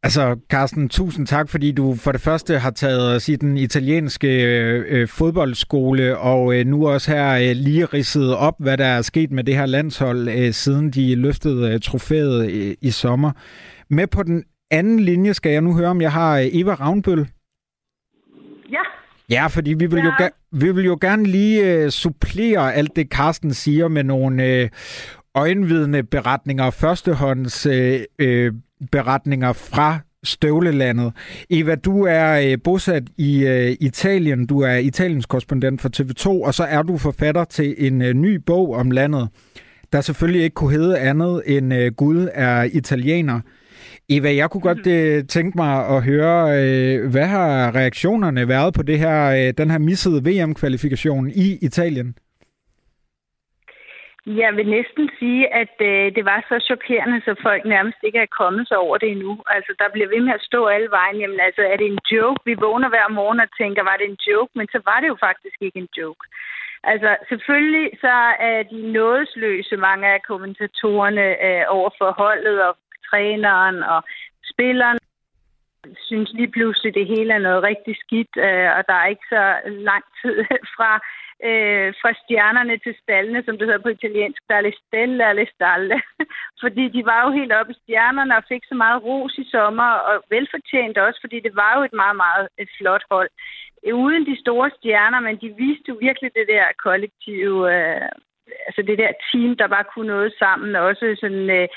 Altså, 0.06 0.40
Carsten, 0.50 0.90
tusind 0.90 1.28
tak, 1.28 1.50
fordi 1.50 1.72
du 1.72 1.96
for 1.96 2.12
det 2.12 2.22
første 2.22 2.60
har 2.60 2.72
taget 2.72 3.16
os 3.16 3.30
i 3.30 3.36
den 3.36 3.58
italienske 3.58 4.44
øh, 4.88 5.08
fodboldskole, 5.08 6.18
og 6.18 6.56
øh, 6.56 6.66
nu 6.66 6.88
også 6.88 7.12
her 7.12 7.50
øh, 7.50 7.56
lige 7.56 7.86
ridset 7.86 8.36
op, 8.36 8.54
hvad 8.60 8.78
der 8.78 8.86
er 8.86 9.02
sket 9.02 9.32
med 9.32 9.44
det 9.44 9.56
her 9.56 9.66
landshold, 9.66 10.30
øh, 10.30 10.54
siden 10.54 10.92
de 10.92 11.16
løftede 11.16 11.74
øh, 11.74 11.80
trofæet 11.80 12.52
øh, 12.52 12.76
i 12.82 12.92
sommer. 12.92 13.32
Med 13.90 14.08
på 14.08 14.24
den 14.24 14.44
anden 14.72 15.00
linje 15.00 15.34
skal 15.34 15.52
jeg 15.52 15.62
nu 15.62 15.76
høre, 15.76 15.90
om 15.90 16.02
jeg 16.02 16.12
har 16.12 16.40
øh, 16.40 16.46
Eva 16.52 16.74
Ravnbøl. 16.74 17.28
Ja. 18.72 18.82
Ja, 19.30 19.48
fordi 19.48 19.74
vi 19.74 19.86
vil, 19.86 19.98
ja. 20.20 20.24
Jo, 20.24 20.30
vi 20.52 20.72
vil 20.72 20.86
jo 20.86 20.98
gerne 21.02 21.24
lige 21.24 21.86
uh, 21.86 21.90
supplere 21.90 22.74
alt 22.74 22.96
det, 22.96 23.08
Carsten 23.08 23.54
siger 23.54 23.88
med 23.88 24.04
nogle 24.04 24.64
uh, 24.64 24.70
øjenvidende 25.36 26.04
beretninger, 26.04 26.70
førstehånds 26.70 27.68
uh, 27.68 27.74
uh, 28.24 28.54
beretninger 28.92 29.54
fra 29.54 30.00
støvlelandet. 30.24 31.14
Eva, 31.50 31.76
du 31.76 32.04
er 32.04 32.54
uh, 32.54 32.62
bosat 32.64 33.04
i 33.18 33.46
uh, 33.46 33.86
Italien. 33.88 34.46
Du 34.46 34.60
er 34.60 34.76
Italiens 34.76 35.26
korrespondent 35.26 35.82
for 35.82 35.90
TV2, 35.98 36.28
og 36.28 36.54
så 36.54 36.64
er 36.64 36.82
du 36.82 36.98
forfatter 36.98 37.44
til 37.44 37.76
en 37.78 38.02
uh, 38.02 38.08
ny 38.08 38.36
bog 38.36 38.74
om 38.74 38.92
landet, 38.92 39.30
der 39.94 40.02
selvfølgelig 40.02 40.44
ikke 40.44 40.54
kunne 40.54 40.72
hedde 40.72 41.00
andet 41.00 41.44
end 41.46 41.74
uh, 41.74 41.86
Gud 41.86 42.28
er 42.34 42.64
italiener. 42.64 43.40
Eva, 44.10 44.36
jeg 44.36 44.50
kunne 44.50 44.62
godt 44.62 44.86
mm. 44.86 45.28
tænke 45.28 45.58
mig 45.58 45.88
at 45.88 46.04
høre, 46.04 46.64
øh, 46.64 47.12
hvad 47.12 47.26
har 47.26 47.76
reaktionerne 47.76 48.48
været 48.48 48.74
på 48.74 48.84
det 48.84 49.00
her, 49.00 49.26
øh, 49.26 49.54
den 49.58 49.72
her 49.72 49.78
missede 49.78 50.24
VM-kvalifikation 50.26 51.30
i 51.30 51.58
Italien? 51.62 52.16
Jeg 54.26 54.56
vil 54.56 54.70
næsten 54.70 55.10
sige, 55.20 55.54
at 55.54 55.76
øh, 55.82 56.16
det 56.16 56.26
var 56.26 56.46
så 56.50 56.58
chokerende, 56.70 57.22
så 57.26 57.36
folk 57.42 57.66
nærmest 57.66 57.98
ikke 58.04 58.20
er 58.20 58.36
kommet 58.42 58.68
sig 58.68 58.78
over 58.78 58.98
det 58.98 59.10
endnu. 59.12 59.44
Altså, 59.48 59.72
der 59.80 59.90
bliver 59.94 60.08
ved 60.14 60.22
med 60.22 60.34
at 60.34 60.48
stå 60.50 60.66
alle 60.66 60.90
vejen. 60.90 61.18
Jamen, 61.20 61.40
altså, 61.40 61.62
er 61.62 61.78
det 61.78 61.88
en 61.88 62.00
joke? 62.12 62.42
Vi 62.46 62.54
vågner 62.54 62.90
hver 62.90 63.08
morgen 63.10 63.40
og 63.40 63.50
tænker, 63.58 63.84
var 63.84 63.98
det 63.98 64.08
en 64.10 64.22
joke? 64.28 64.52
Men 64.56 64.68
så 64.68 64.80
var 64.86 65.00
det 65.00 65.08
jo 65.08 65.18
faktisk 65.20 65.58
ikke 65.62 65.80
en 65.80 65.90
joke. 65.98 66.24
Altså, 66.84 67.18
selvfølgelig 67.30 67.88
så 68.02 68.16
er 68.50 68.64
de 68.64 68.92
nådesløse, 68.92 69.78
mange 69.78 70.08
af 70.08 70.22
kommentatorerne, 70.22 71.26
øh, 71.46 71.64
over 71.68 71.90
for 71.98 72.12
holdet 72.12 72.64
og 72.68 72.78
træneren 73.10 73.84
og 73.84 74.04
spilleren 74.52 74.98
synes 76.08 76.30
lige 76.34 76.52
pludselig, 76.52 76.94
det 76.94 77.08
hele 77.08 77.34
er 77.34 77.40
noget 77.48 77.64
rigtig 77.64 77.96
skidt, 78.04 78.34
øh, 78.38 78.70
og 78.78 78.82
der 78.90 78.94
er 78.94 79.08
ikke 79.08 79.28
så 79.30 79.44
lang 79.66 80.04
tid 80.22 80.36
fra, 80.76 80.92
øh, 81.44 81.90
fra 82.02 82.12
stjernerne 82.22 82.78
til 82.78 82.96
stallene, 83.04 83.44
som 83.44 83.58
det 83.58 83.68
hedder 83.68 83.86
på 83.86 83.90
italiensk, 83.90 84.42
der 84.50 84.56
er 84.56 84.72
stelle 84.88 85.30
eller 85.30 85.46
stalle. 85.56 86.02
fordi 86.64 86.84
de 86.96 87.06
var 87.06 87.20
jo 87.26 87.32
helt 87.40 87.54
oppe 87.54 87.72
i 87.74 87.82
stjernerne 87.84 88.38
og 88.38 88.44
fik 88.52 88.64
så 88.68 88.76
meget 88.76 89.04
ros 89.04 89.38
i 89.38 89.46
sommer, 89.52 89.90
og 90.10 90.24
velfortjent 90.30 90.98
også, 90.98 91.20
fordi 91.22 91.40
det 91.40 91.56
var 91.56 91.72
jo 91.78 91.84
et 91.84 91.94
meget, 91.94 92.16
meget 92.16 92.48
et 92.58 92.70
flot 92.78 93.04
hold. 93.12 93.30
Uden 93.94 94.26
de 94.26 94.40
store 94.40 94.70
stjerner, 94.78 95.20
men 95.20 95.36
de 95.44 95.50
viste 95.58 95.90
jo 95.90 95.96
virkelig 96.02 96.32
det 96.36 96.48
der 96.48 96.66
kollektive, 96.84 97.60
øh, 97.76 98.10
altså 98.68 98.82
det 98.82 98.98
der 98.98 99.12
team, 99.32 99.58
der 99.58 99.68
bare 99.68 99.92
kunne 99.94 100.08
noget 100.08 100.34
sammen, 100.40 100.76
også 100.76 101.18
sådan... 101.22 101.50
Øh, 101.50 101.68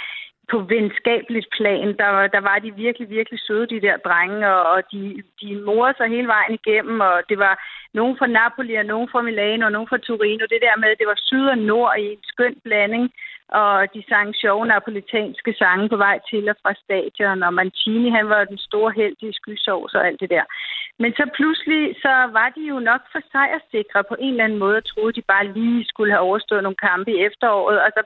på 0.50 0.58
venskabeligt 0.58 1.48
plan, 1.56 1.88
der, 2.00 2.26
der 2.34 2.40
var 2.40 2.58
de 2.58 2.70
virkelig, 2.74 3.10
virkelig 3.10 3.40
søde, 3.40 3.66
de 3.66 3.80
der 3.80 3.96
drenge, 3.96 4.48
og, 4.54 4.62
og 4.74 4.82
de, 4.92 5.22
de 5.40 5.48
morede 5.66 5.94
sig 5.96 6.08
hele 6.08 6.28
vejen 6.36 6.54
igennem, 6.60 7.00
og 7.00 7.16
det 7.28 7.38
var 7.38 7.54
nogen 7.94 8.18
fra 8.18 8.26
Napoli, 8.26 8.74
og 8.74 8.86
nogen 8.92 9.08
fra 9.12 9.22
Milano, 9.22 9.64
og 9.66 9.72
nogen 9.72 9.88
fra 9.88 9.98
Torino. 9.98 10.44
Det 10.52 10.60
der 10.66 10.76
med, 10.82 10.98
det 11.00 11.06
var 11.06 11.18
syd 11.28 11.46
og 11.54 11.58
nord 11.58 11.94
i 11.98 12.06
en 12.12 12.22
skøn 12.22 12.56
blanding, 12.64 13.04
og 13.48 13.94
de 13.94 14.02
sang 14.08 14.34
sjove 14.34 14.66
napolitanske 14.66 15.54
sange 15.58 15.88
på 15.88 15.96
vej 15.96 16.20
til 16.30 16.48
og 16.48 16.56
fra 16.62 16.74
stadion, 16.84 17.42
og 17.42 17.54
Mancini, 17.54 18.10
han 18.10 18.28
var 18.28 18.44
den 18.44 18.58
store 18.58 18.92
held 18.96 19.16
i 19.22 19.32
skysovs 19.32 19.94
og 19.94 20.06
alt 20.06 20.20
det 20.20 20.30
der. 20.30 20.44
Men 20.98 21.12
så 21.12 21.24
pludselig, 21.38 21.96
så 22.04 22.14
var 22.38 22.48
de 22.56 22.62
jo 22.72 22.78
nok 22.78 23.02
for 23.12 23.20
sejrsikre 23.32 24.04
på 24.08 24.16
en 24.18 24.30
eller 24.30 24.44
anden 24.44 24.58
måde, 24.58 24.76
og 24.76 24.84
troede, 24.84 25.12
de 25.12 25.30
bare 25.32 25.52
lige 25.58 25.84
skulle 25.88 26.12
have 26.12 26.26
overstået 26.28 26.62
nogle 26.62 26.82
kampe 26.88 27.10
i 27.12 27.22
efteråret, 27.28 27.78
og 27.84 27.90
så, 27.94 28.02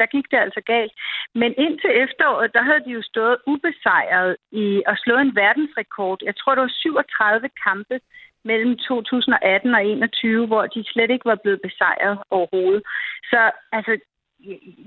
der 0.00 0.06
gik 0.14 0.26
det 0.30 0.38
altså 0.46 0.60
galt. 0.66 0.92
Men 1.34 1.54
indtil 1.64 1.90
efteråret, 2.04 2.54
der 2.54 2.62
havde 2.62 2.84
de 2.86 2.90
jo 2.98 3.02
stået 3.02 3.36
ubesejret 3.46 4.36
i 4.52 4.82
at 4.86 4.98
slå 5.04 5.14
en 5.18 5.36
verdensrekord. 5.36 6.18
Jeg 6.28 6.36
tror, 6.36 6.54
det 6.54 6.62
var 6.62 6.74
37 6.74 7.48
kampe 7.66 8.00
mellem 8.44 8.72
2018 8.76 9.74
og 9.74 9.80
2021, 9.80 10.46
hvor 10.46 10.64
de 10.66 10.84
slet 10.92 11.10
ikke 11.10 11.30
var 11.32 11.38
blevet 11.42 11.60
besejret 11.62 12.18
overhovedet. 12.30 12.82
Så 13.30 13.40
altså, 13.72 13.92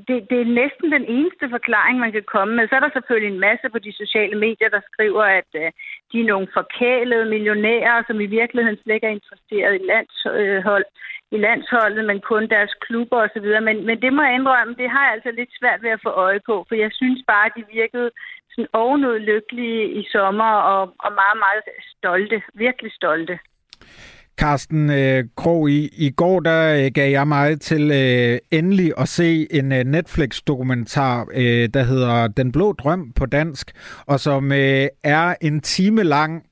det, 0.08 0.18
det 0.30 0.40
er 0.42 0.56
næsten 0.62 0.92
den 0.92 1.06
eneste 1.18 1.50
forklaring, 1.50 2.00
man 2.00 2.12
kan 2.12 2.26
komme 2.36 2.56
med. 2.56 2.68
Så 2.68 2.76
er 2.76 2.80
der 2.80 2.90
selvfølgelig 2.94 3.32
en 3.34 3.46
masse 3.48 3.70
på 3.70 3.80
de 3.80 3.94
sociale 3.94 4.38
medier, 4.46 4.70
der 4.70 4.82
skriver, 4.92 5.24
at 5.24 5.52
øh, 5.56 5.72
de 6.12 6.18
er 6.22 6.32
nogle 6.34 6.48
forkælede 6.54 7.26
millionærer, 7.26 8.04
som 8.08 8.22
i 8.22 8.26
virkeligheden 8.26 8.80
slet 8.80 8.96
ikke 8.96 9.08
er 9.08 9.18
interesseret 9.20 9.74
i 9.82 9.86
landshold, 9.94 10.86
i 11.32 11.38
landsholdet, 11.38 12.06
men 12.06 12.20
kun 12.22 12.50
deres 12.56 12.74
klubber 12.86 13.18
osv. 13.26 13.48
Men, 13.68 13.86
men 13.86 14.02
det 14.02 14.14
må 14.14 14.22
jeg 14.24 14.36
indrømme, 14.36 14.76
det 14.82 14.90
har 14.90 15.04
jeg 15.06 15.14
altså 15.14 15.32
lidt 15.32 15.52
svært 15.60 15.82
ved 15.84 15.90
at 15.90 16.04
få 16.04 16.10
øje 16.10 16.42
på, 16.46 16.66
for 16.68 16.76
jeg 16.76 16.92
synes 16.94 17.22
bare, 17.28 17.46
at 17.46 17.56
de 17.58 17.64
virkede 17.74 18.12
sådan 18.52 18.74
ovenud 18.74 19.20
lykkelige 19.20 19.84
i 20.00 20.08
sommer 20.12 20.52
og, 20.74 20.82
og 21.06 21.12
meget, 21.22 21.38
meget 21.46 21.62
stolte, 21.98 22.42
virkelig 22.54 22.92
stolte. 22.92 23.40
Carsten 24.38 24.90
øh, 24.90 25.24
Krog, 25.38 25.70
i, 25.70 25.90
i 25.98 26.10
går 26.10 26.40
der 26.40 26.86
øh, 26.86 26.92
gav 26.94 27.12
jeg 27.12 27.28
mig 27.28 27.62
til 27.62 27.92
øh, 27.92 28.40
endelig 28.52 28.94
at 28.98 29.10
se 29.10 29.48
en 29.52 29.72
øh, 29.72 29.84
Netflix-dokumentar, 29.84 31.28
øh, 31.34 31.70
der 31.74 31.84
hedder 31.84 32.28
Den 32.28 32.52
Blå 32.52 32.72
Drøm 32.72 33.12
på 33.16 33.26
dansk, 33.26 33.72
og 34.06 34.20
som 34.20 34.52
øh, 34.52 34.88
er 35.04 35.36
en 35.42 35.62
time 35.62 36.04
lang 36.04 36.44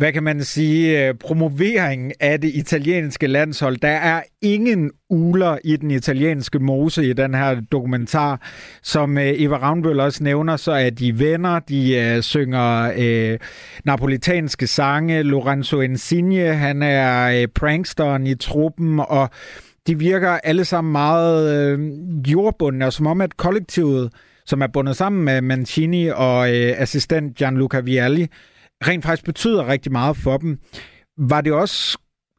hvad 0.00 0.12
kan 0.12 0.22
man 0.22 0.44
sige, 0.44 1.08
øh, 1.08 1.14
promovering 1.14 2.12
af 2.20 2.40
det 2.40 2.50
italienske 2.54 3.26
landshold. 3.26 3.76
Der 3.76 3.88
er 3.88 4.22
ingen 4.42 4.90
uler 5.10 5.58
i 5.64 5.76
den 5.76 5.90
italienske 5.90 6.58
mose 6.58 7.10
i 7.10 7.12
den 7.12 7.34
her 7.34 7.60
dokumentar. 7.72 8.40
Som 8.82 9.18
øh, 9.18 9.32
Eva 9.36 9.56
Ravnbøl 9.56 10.00
også 10.00 10.24
nævner, 10.24 10.56
så 10.56 10.72
er 10.72 10.90
de 10.90 11.18
venner, 11.18 11.58
de 11.58 12.14
uh, 12.16 12.22
synger 12.22 12.90
uh, 13.32 13.38
napolitanske 13.84 14.66
sange. 14.66 15.22
Lorenzo 15.22 15.80
Insigne, 15.80 16.54
han 16.54 16.82
er 16.82 17.42
uh, 17.42 17.48
pranksteren 17.54 18.26
i 18.26 18.34
truppen, 18.34 19.00
og 19.08 19.30
de 19.86 19.98
virker 19.98 20.30
alle 20.30 20.64
sammen 20.64 20.92
meget 20.92 21.56
øh, 21.56 21.78
jordbundne, 22.32 22.86
og 22.86 22.92
som 22.92 23.06
om 23.06 23.20
at 23.20 23.36
kollektivet, 23.36 24.12
som 24.46 24.62
er 24.62 24.66
bundet 24.66 24.96
sammen 24.96 25.24
med 25.24 25.40
Mancini 25.40 26.08
og 26.08 26.56
øh, 26.56 26.74
assistent 26.76 27.36
Gianluca 27.36 27.80
Vialli, 27.80 28.28
rent 28.88 29.04
faktisk 29.04 29.24
betyder 29.24 29.68
rigtig 29.72 29.92
meget 29.92 30.16
for 30.24 30.36
dem. 30.36 30.58
Var 31.16 31.40
det 31.40 31.52
også, 31.52 31.98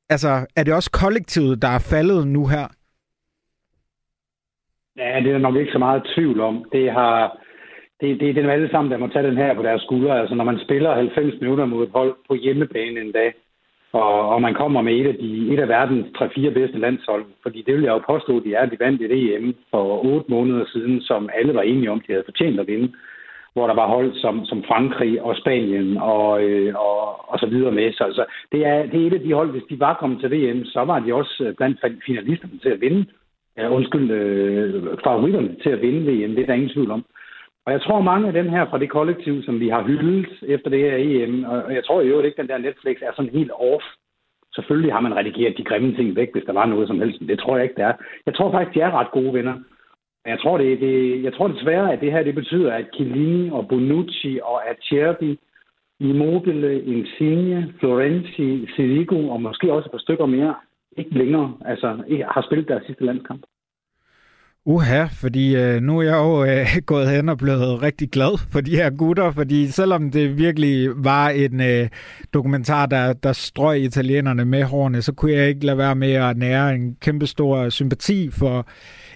altså, 0.09 0.31
er 0.55 0.63
det 0.63 0.73
også 0.73 0.91
kollektivet, 0.91 1.61
der 1.61 1.67
er 1.67 1.87
faldet 1.93 2.27
nu 2.27 2.47
her? 2.47 2.67
Ja, 4.97 5.19
det 5.23 5.31
er 5.31 5.37
nok 5.37 5.55
ikke 5.55 5.71
så 5.71 5.77
meget 5.79 6.11
tvivl 6.15 6.39
om. 6.39 6.65
Det 6.71 6.91
har, 6.91 7.37
det, 8.01 8.19
det 8.19 8.29
er 8.29 8.33
dem 8.33 8.49
alle 8.49 8.69
sammen, 8.69 8.91
der 8.91 8.97
må 8.97 9.07
tage 9.07 9.27
den 9.27 9.37
her 9.37 9.53
på 9.53 9.63
deres 9.63 9.81
skuldre. 9.81 10.19
Altså, 10.19 10.35
når 10.35 10.43
man 10.43 10.59
spiller 10.65 10.95
90 10.95 11.41
minutter 11.41 11.65
mod 11.65 11.83
et 11.83 11.91
hold 11.93 12.15
på 12.27 12.33
hjemmebane 12.35 13.01
en 13.01 13.11
dag, 13.11 13.33
og, 13.93 14.29
og 14.29 14.41
man 14.41 14.53
kommer 14.53 14.81
med 14.81 14.93
et 14.93 15.07
af, 15.07 15.15
de, 15.15 15.53
et 15.53 15.59
af 15.59 15.67
verdens 15.67 16.05
3-4 16.17 16.49
bedste 16.49 16.79
landshold, 16.79 17.25
fordi 17.43 17.61
det 17.61 17.73
vil 17.75 17.83
jeg 17.83 17.91
jo 17.91 18.03
påstå, 18.13 18.37
at 18.37 18.43
de 18.43 18.53
er, 18.53 18.65
de 18.65 18.77
vandt 18.79 19.01
et 19.01 19.35
EM 19.35 19.55
for 19.71 20.05
8 20.05 20.31
måneder 20.31 20.65
siden, 20.73 21.01
som 21.01 21.29
alle 21.33 21.53
var 21.53 21.61
enige 21.61 21.91
om, 21.91 21.99
de 21.99 22.11
havde 22.11 22.27
fortjent 22.27 22.59
at 22.59 22.67
vinde 22.67 22.93
hvor 23.53 23.67
der 23.67 23.73
var 23.73 23.87
hold 23.87 24.13
som, 24.13 24.45
som 24.45 24.63
Frankrig 24.63 25.21
og 25.21 25.35
Spanien 25.35 25.97
og, 25.97 26.43
øh, 26.43 26.75
og, 26.75 27.29
og 27.31 27.39
så 27.39 27.45
videre 27.45 27.71
med. 27.71 27.93
Så 27.93 28.03
altså, 28.03 28.25
det, 28.51 28.65
er, 28.65 28.85
det 28.85 29.01
er 29.01 29.07
et 29.07 29.13
af 29.13 29.19
de 29.19 29.33
hold, 29.33 29.51
hvis 29.51 29.69
de 29.69 29.79
var 29.79 29.93
kommet 29.93 30.19
til 30.19 30.31
VM, 30.31 30.65
så 30.65 30.79
var 30.83 30.99
de 30.99 31.13
også 31.13 31.43
øh, 31.43 31.55
blandt 31.55 31.79
finalisterne 32.05 32.59
til 32.59 32.69
at 32.69 32.81
vinde. 32.81 33.05
Ja, 33.57 33.69
undskyld, 33.69 34.11
øh, 34.11 34.83
favoritterne 35.03 35.55
til 35.63 35.69
at 35.69 35.81
vinde 35.81 35.99
VM, 35.99 36.35
det 36.35 36.41
er 36.41 36.45
der 36.45 36.53
ingen 36.53 36.73
tvivl 36.73 36.91
om. 36.91 37.05
Og 37.65 37.71
jeg 37.71 37.81
tror, 37.81 38.01
mange 38.01 38.27
af 38.27 38.33
dem 38.33 38.49
her 38.49 38.65
fra 38.69 38.79
det 38.79 38.89
kollektiv, 38.89 39.43
som 39.43 39.59
vi 39.59 39.69
har 39.69 39.83
hyldet 39.83 40.27
efter 40.41 40.69
det 40.69 40.79
her 40.79 40.95
EM, 40.97 41.43
og 41.43 41.73
jeg 41.73 41.85
tror 41.85 42.01
jo 42.01 42.21
ikke, 42.21 42.41
at 42.41 42.41
den 42.41 42.47
der 42.47 42.57
Netflix 42.57 42.97
er 43.01 43.11
sådan 43.15 43.31
helt 43.31 43.51
off. 43.51 43.83
Selvfølgelig 44.55 44.93
har 44.93 44.99
man 44.99 45.15
redigeret 45.15 45.57
de 45.57 45.63
grimme 45.63 45.95
ting 45.95 46.15
væk, 46.15 46.29
hvis 46.33 46.43
der 46.43 46.53
var 46.53 46.65
noget 46.65 46.87
som 46.87 46.99
helst. 46.99 47.19
Det 47.19 47.39
tror 47.39 47.55
jeg 47.55 47.63
ikke, 47.63 47.75
det 47.75 47.83
er. 47.83 47.93
Jeg 48.25 48.35
tror 48.35 48.51
faktisk, 48.51 48.75
de 48.75 48.81
er 48.81 48.91
ret 48.99 49.11
gode 49.11 49.33
venner. 49.33 49.53
Jeg 50.25 50.39
tror, 50.39 50.57
det, 50.57 50.79
det, 50.79 51.23
jeg 51.23 51.33
tror 51.33 51.47
desværre, 51.47 51.93
at 51.93 52.01
det 52.01 52.11
her 52.11 52.23
det 52.23 52.35
betyder, 52.35 52.73
at 52.73 52.85
Chiellini 52.93 53.49
og 53.49 53.67
Bonucci 53.67 54.39
og 54.43 54.69
Acerbi, 54.69 55.39
Immobile, 55.99 56.83
Insigne, 56.83 57.73
Florenzi, 57.79 58.67
Sirigu 58.75 59.31
og 59.31 59.41
måske 59.41 59.73
også 59.73 59.87
et 59.87 59.91
par 59.91 59.97
stykker 59.97 60.25
mere, 60.25 60.55
ikke 60.97 61.17
længere 61.17 61.53
altså, 61.65 62.03
ikke 62.07 62.23
har 62.23 62.41
spillet 62.47 62.67
deres 62.67 62.83
sidste 62.85 63.05
landskamp. 63.05 63.41
Uha, 64.65 65.05
fordi 65.21 65.55
øh, 65.55 65.81
nu 65.81 65.99
er 65.99 66.03
jeg 66.03 66.17
jo 66.17 66.43
øh, 66.43 66.67
gået 66.91 67.09
hen 67.09 67.29
og 67.29 67.37
blevet 67.37 67.81
rigtig 67.81 68.09
glad 68.11 68.37
for 68.51 68.61
de 68.61 68.75
her 68.75 68.89
gutter, 68.89 69.31
fordi 69.31 69.67
selvom 69.67 70.11
det 70.11 70.37
virkelig 70.37 70.89
var 70.95 71.29
en 71.29 71.61
øh, 71.61 71.89
dokumentar, 72.33 72.85
der, 72.85 73.13
der 73.13 73.33
strøg 73.33 73.81
italienerne 73.81 74.45
med 74.45 74.63
hårene, 74.63 75.01
så 75.01 75.13
kunne 75.13 75.31
jeg 75.31 75.49
ikke 75.49 75.65
lade 75.65 75.77
være 75.77 75.95
med 75.95 76.13
at 76.13 76.37
nære 76.37 76.75
en 76.75 76.95
kæmpe 76.95 77.27
stor 77.27 77.69
sympati 77.69 78.29
for 78.31 78.67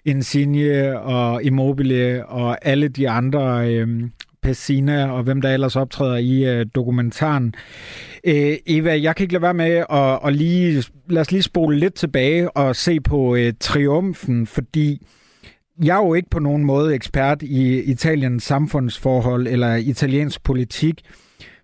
Insigne 0.06 1.00
og 1.00 1.44
Immobile 1.44 2.26
og 2.26 2.58
alle 2.68 2.88
de 2.88 3.10
andre 3.10 3.74
øh, 3.74 4.10
Pessina 4.42 5.12
og 5.12 5.24
hvem 5.24 5.42
der 5.42 5.54
ellers 5.54 5.76
optræder 5.76 6.18
i 6.18 6.46
øh, 6.46 6.66
dokumentaren. 6.76 7.56
Øh, 8.24 8.58
Eva, 8.68 9.02
jeg 9.02 9.16
kan 9.16 9.24
ikke 9.24 9.34
lade 9.34 9.42
være 9.42 9.54
med 9.54 9.86
at, 9.90 10.20
at 10.26 10.36
lige, 10.36 10.84
lad 11.10 11.22
os 11.22 11.32
lige 11.32 11.44
spole 11.44 11.80
lidt 11.80 11.94
tilbage 11.94 12.52
og 12.58 12.76
se 12.76 13.00
på 13.00 13.36
øh, 13.36 13.54
triumfen, 13.60 14.48
fordi 14.48 15.02
jeg 15.84 15.98
er 15.98 16.06
jo 16.06 16.14
ikke 16.14 16.30
på 16.30 16.40
nogen 16.40 16.64
måde 16.64 16.96
ekspert 16.96 17.42
i 17.42 17.80
Italiens 17.80 18.44
samfundsforhold 18.44 19.48
eller 19.48 19.76
italiensk 19.76 20.44
politik, 20.44 21.02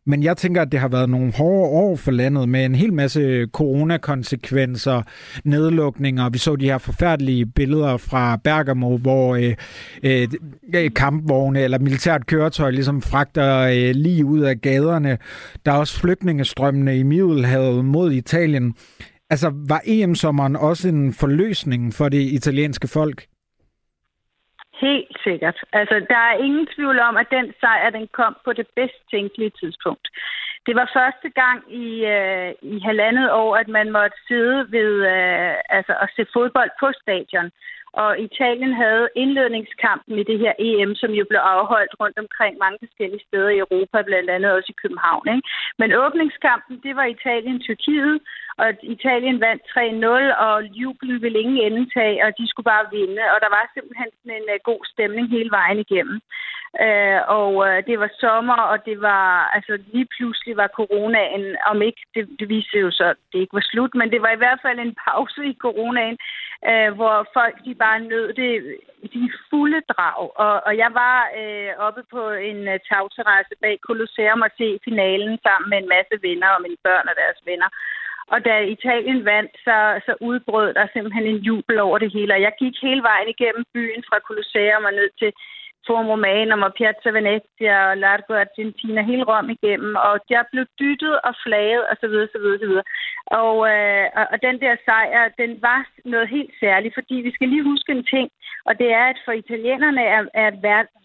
men 0.06 0.24
jeg 0.24 0.38
tænker, 0.38 0.62
at 0.62 0.72
det 0.72 0.80
har 0.80 0.88
været 0.88 1.10
nogle 1.10 1.32
hårde 1.32 1.70
år 1.70 1.96
for 1.96 2.12
landet 2.12 2.50
med 2.50 2.66
en 2.66 2.76
hel 2.76 2.94
masse 2.94 3.46
coronakonsekvenser, 3.54 5.02
nedlukninger. 5.44 6.30
Vi 6.30 6.38
så 6.38 6.56
de 6.56 6.66
her 6.66 6.78
forfærdelige 6.78 7.46
billeder 7.46 7.98
fra 7.98 8.36
Bergamo, 8.44 8.98
hvor 8.98 9.36
øh, 9.36 9.56
øh, 10.04 10.28
øh 10.76 10.92
kampvogne 10.96 11.60
eller 11.60 11.80
militært 11.80 12.26
køretøj 12.26 12.72
ligesom 12.72 13.02
fragter 13.02 13.58
øh, 13.58 13.96
lige 13.96 14.26
ud 14.26 14.40
af 14.40 14.62
gaderne. 14.62 15.18
Der 15.66 15.72
er 15.72 15.78
også 15.78 16.00
flygtningestrømmene 16.00 16.98
i 16.98 17.04
Middelhavet 17.04 17.86
mod 17.86 18.12
Italien. 18.12 18.74
Altså, 19.30 19.52
var 19.68 19.82
EM-sommeren 19.86 20.56
også 20.56 20.88
en 20.88 21.14
forløsning 21.14 21.94
for 21.94 22.10
det 22.10 22.22
italienske 22.22 22.88
folk? 22.88 23.26
Helt 24.82 25.18
sikkert. 25.24 25.58
Altså, 25.74 25.96
der 26.10 26.22
er 26.30 26.44
ingen 26.46 26.68
tvivl 26.76 27.00
om, 27.00 27.18
at 27.18 27.28
den 27.32 27.54
sejr, 27.60 27.90
den 27.90 28.08
kom 28.08 28.38
på 28.46 28.54
det 28.54 28.68
bedst 28.76 29.00
tænkelige 29.12 29.54
tidspunkt. 29.60 30.08
Det 30.68 30.76
var 30.76 30.92
første 30.94 31.30
gang 31.42 31.60
i, 31.86 32.06
øh, 32.16 32.52
i 32.62 32.80
halvandet 32.80 33.32
år, 33.32 33.56
at 33.62 33.68
man 33.68 33.92
måtte 33.92 34.18
sidde 34.28 34.72
ved 34.72 34.92
øh, 35.16 35.56
altså, 35.78 35.94
at 36.04 36.10
se 36.16 36.26
fodbold 36.34 36.72
på 36.80 36.88
stadion. 37.02 37.52
Og 37.94 38.20
Italien 38.20 38.74
havde 38.74 39.10
indledningskampen 39.16 40.20
i 40.20 40.24
det 40.24 40.40
her 40.40 40.54
EM, 40.60 40.96
som 40.96 41.12
jo 41.20 41.26
blev 41.30 41.42
afholdt 41.56 41.94
rundt 42.02 42.18
omkring 42.24 42.54
mange 42.58 42.78
forskellige 42.84 43.26
steder 43.28 43.50
i 43.50 43.62
Europa, 43.66 44.02
blandt 44.02 44.30
andet 44.30 44.52
også 44.52 44.70
i 44.72 44.80
København. 44.82 45.26
Ikke? 45.36 45.48
Men 45.82 45.90
åbningskampen, 46.04 46.76
det 46.86 46.94
var 46.96 47.06
Italien-Tyrkiet, 47.16 48.18
og 48.62 48.68
Italien 48.96 49.38
vandt 49.48 49.64
3-0, 49.74 50.44
og 50.48 50.56
jublen 50.82 51.22
ville 51.22 51.40
ingen 51.40 51.60
ende 51.66 51.84
tage, 51.98 52.26
og 52.26 52.32
de 52.40 52.46
skulle 52.48 52.72
bare 52.74 52.92
vinde. 52.98 53.24
Og 53.34 53.38
der 53.44 53.50
var 53.58 53.64
simpelthen 53.74 54.10
sådan 54.18 54.38
en 54.40 54.48
uh, 54.54 54.58
god 54.70 54.82
stemning 54.94 55.26
hele 55.36 55.52
vejen 55.60 55.80
igennem. 55.86 56.18
Øh, 56.80 57.20
og 57.28 57.52
øh, 57.68 57.78
det 57.88 58.00
var 58.00 58.12
sommer, 58.20 58.60
og 58.72 58.86
det 58.86 59.02
var, 59.02 59.52
altså 59.56 59.74
lige 59.94 60.08
pludselig 60.18 60.58
var 60.58 60.68
coronaen, 60.68 61.58
om 61.72 61.82
ikke, 61.82 62.02
det, 62.16 62.24
det 62.40 62.50
viste 62.50 62.78
jo 62.80 62.92
så, 62.92 63.08
det 63.32 63.40
ikke 63.40 63.54
var 63.60 63.68
slut, 63.72 63.94
men 63.96 64.12
det 64.12 64.22
var 64.22 64.32
i 64.34 64.42
hvert 64.42 64.60
fald 64.62 64.80
en 64.80 64.96
pause 65.06 65.42
i 65.46 65.58
coronaen, 65.66 66.18
øh, 66.70 66.92
hvor 66.98 67.28
folk 67.34 67.56
de 67.66 67.76
bare 67.76 68.00
nød 68.00 68.34
det 68.34 68.52
de 69.14 69.32
fulde 69.50 69.82
drag. 69.92 70.20
Og, 70.46 70.56
og 70.68 70.74
jeg 70.84 70.92
var 71.02 71.18
øh, 71.40 71.72
oppe 71.88 72.04
på 72.14 72.22
en 72.30 72.60
uh, 72.74 72.78
tagterrasse 72.90 73.56
bag 73.62 73.78
Colosseum 73.88 74.42
og 74.48 74.52
se 74.58 74.68
finalen 74.88 75.40
sammen 75.46 75.70
med 75.70 75.78
en 75.80 75.92
masse 75.96 76.16
venner 76.28 76.50
og 76.56 76.62
mine 76.62 76.82
børn 76.88 77.10
og 77.12 77.16
deres 77.22 77.40
venner. 77.50 77.70
Og 78.34 78.40
da 78.48 78.54
Italien 78.76 79.26
vandt, 79.26 79.54
så, 79.66 79.78
så 80.06 80.14
udbrød 80.30 80.74
der 80.74 80.88
simpelthen 80.94 81.26
en 81.28 81.44
jubel 81.48 81.80
over 81.80 81.98
det 81.98 82.12
hele. 82.16 82.34
Og 82.34 82.42
jeg 82.42 82.54
gik 82.60 82.76
hele 82.82 83.04
vejen 83.10 83.30
igennem 83.30 83.64
byen 83.74 84.04
fra 84.10 84.18
Colosseum 84.28 84.84
og 84.90 84.94
ned 85.00 85.10
til 85.20 85.32
Forum 85.88 86.08
Romanum 86.14 86.62
og 86.68 86.74
Piazza 86.78 87.10
Venezia 87.18 87.76
og 87.90 87.98
Largo 87.98 88.34
Argentina, 88.46 89.02
hele 89.12 89.24
Rom 89.24 89.50
igennem. 89.50 89.96
Og 89.96 90.16
jeg 90.30 90.44
blev 90.52 90.66
dyttet 90.80 91.16
og 91.28 91.34
flaget 91.44 91.84
osv. 91.92 92.16
osv., 92.26 92.46
osv. 92.56 92.74
Og, 93.42 93.56
øh, 93.74 94.06
og 94.34 94.38
den 94.48 94.56
der 94.64 94.76
sejr, 94.86 95.24
den 95.42 95.52
var 95.62 95.82
noget 96.06 96.28
helt 96.30 96.54
særligt, 96.60 96.94
fordi 96.94 97.16
vi 97.16 97.32
skal 97.34 97.48
lige 97.50 97.70
huske 97.72 97.92
en 97.92 98.06
ting, 98.14 98.30
og 98.66 98.74
det 98.80 98.90
er, 98.92 99.06
at 99.14 99.20
for 99.26 99.32
italienerne 99.32 100.04
er, 100.16 100.22
er 100.34 100.50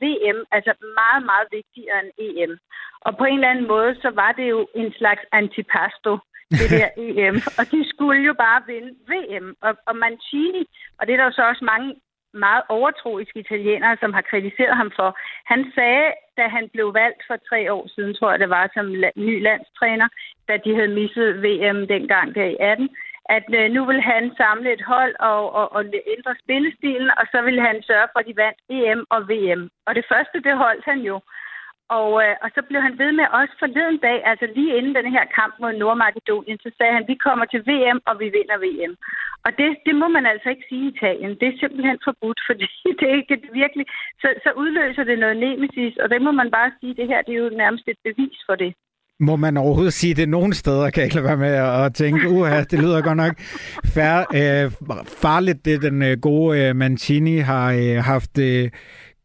VM 0.03 0.39
altså 0.57 0.73
meget, 1.01 1.23
meget 1.31 1.47
vigtigere 1.59 1.99
end 2.03 2.13
EM. 2.27 2.59
Og 3.07 3.17
på 3.19 3.25
en 3.25 3.39
eller 3.39 3.51
anden 3.51 3.69
måde, 3.69 3.93
så 4.03 4.11
var 4.11 4.33
det 4.33 4.47
jo 4.55 4.69
en 4.75 4.93
slags 4.99 5.23
antipasto 5.33 6.13
det 6.51 6.69
der 6.71 6.89
EM. 7.05 7.37
Og 7.59 7.65
de 7.73 7.81
skulle 7.93 8.23
jo 8.23 8.35
bare 8.35 8.63
vinde 8.67 8.93
VM. 9.11 9.49
Og, 9.67 9.73
og 9.89 9.97
Mancini, 9.97 10.65
og 10.99 11.07
det 11.07 11.13
er 11.13 11.17
der 11.17 11.25
jo 11.25 11.39
så 11.39 11.45
også 11.49 11.65
mange 11.65 11.89
meget 12.35 12.63
overtroiske 12.69 13.39
italienere, 13.39 13.97
som 14.01 14.13
har 14.13 14.23
kritiseret 14.31 14.77
ham 14.77 14.91
for. 14.97 15.19
Han 15.53 15.73
sagde, 15.75 16.07
da 16.37 16.49
han 16.49 16.69
blev 16.69 16.95
valgt 16.95 17.23
for 17.27 17.37
tre 17.49 17.73
år 17.73 17.85
siden, 17.95 18.15
tror 18.15 18.31
jeg 18.31 18.39
det 18.39 18.51
var, 18.51 18.71
som 18.75 18.87
ny 19.17 19.43
landstræner, 19.43 20.09
da 20.49 20.57
de 20.65 20.75
havde 20.75 20.97
misset 20.99 21.43
VM 21.45 21.87
dengang 21.87 22.35
der 22.35 22.45
i 22.45 22.57
18, 22.61 22.89
at 23.37 23.49
øh, 23.59 23.71
nu 23.71 23.85
vil 23.91 24.01
han 24.01 24.33
samle 24.37 24.73
et 24.73 24.83
hold 24.83 25.15
og, 25.21 25.53
og, 25.55 25.73
og 25.73 25.85
ændre 26.15 26.35
spillestilen, 26.45 27.11
og 27.19 27.25
så 27.33 27.43
vil 27.43 27.61
han 27.61 27.83
sørge 27.83 28.09
for, 28.13 28.19
at 28.21 28.27
de 28.27 28.37
vandt 28.37 28.59
EM 28.69 29.05
og 29.11 29.21
VM. 29.31 29.63
Og 29.87 29.95
det 29.95 30.05
første, 30.13 30.37
det 30.47 30.57
holdt 30.57 30.85
han 30.85 31.01
jo. 31.11 31.21
Og, 31.89 32.11
øh, 32.25 32.35
og 32.45 32.49
så 32.55 32.61
blev 32.69 32.81
han 32.87 32.99
ved 33.03 33.13
med 33.21 33.27
os 33.41 33.53
forleden 33.63 33.99
dag, 34.07 34.19
altså 34.31 34.47
lige 34.57 34.77
inden 34.79 34.95
den 35.01 35.09
her 35.17 35.25
kamp 35.39 35.55
mod 35.63 35.73
Nordmakedonien, 35.73 36.59
så 36.65 36.71
sagde 36.79 36.95
han, 36.97 37.05
vi 37.13 37.17
kommer 37.27 37.45
til 37.49 37.61
VM, 37.71 37.99
og 38.09 38.15
vi 38.23 38.27
vinder 38.37 38.59
VM. 38.65 38.95
Og 39.47 39.51
det, 39.59 39.69
det 39.87 39.95
må 40.03 40.07
man 40.17 40.25
altså 40.33 40.49
ikke 40.53 40.67
sige 40.69 40.85
i 40.87 40.93
Italien. 40.95 41.33
Det 41.41 41.47
er 41.49 41.61
simpelthen 41.63 41.99
forbudt, 42.09 42.41
fordi 42.49 42.69
det 42.99 43.07
er 43.11 43.17
ikke 43.21 43.37
virkelig... 43.63 43.87
Så, 44.23 44.29
så 44.45 44.51
udløser 44.63 45.05
det 45.05 45.19
noget 45.19 45.37
nemesis, 45.47 45.95
og 46.03 46.07
det 46.13 46.21
må 46.27 46.31
man 46.41 46.51
bare 46.57 46.71
sige, 46.81 46.95
det 46.99 47.07
her 47.11 47.21
det 47.23 47.33
er 47.35 47.43
jo 47.45 47.49
nærmest 47.63 47.85
et 47.89 48.01
bevis 48.09 48.39
for 48.49 48.57
det. 48.63 48.73
Må 49.21 49.37
man 49.37 49.57
overhovedet 49.57 49.93
sige 49.93 50.15
det 50.15 50.29
nogen 50.29 50.53
steder, 50.53 50.91
kan 50.91 51.01
jeg 51.01 51.07
ikke 51.07 51.17
lade 51.17 51.29
være 51.29 51.45
med 51.47 51.55
at 51.85 51.95
tænke, 51.95 52.29
uha, 52.29 52.63
det 52.71 52.79
lyder 52.79 53.03
godt 53.03 53.17
nok 53.17 53.35
fær, 53.95 54.19
øh, 54.41 54.65
farligt, 55.23 55.65
det 55.65 55.83
den 55.83 56.03
øh, 56.03 56.17
gode 56.21 56.61
øh, 56.61 56.77
Mancini 56.77 57.37
har 57.39 57.73
øh, 57.73 57.97
haft... 58.05 58.39
Øh, 58.39 58.71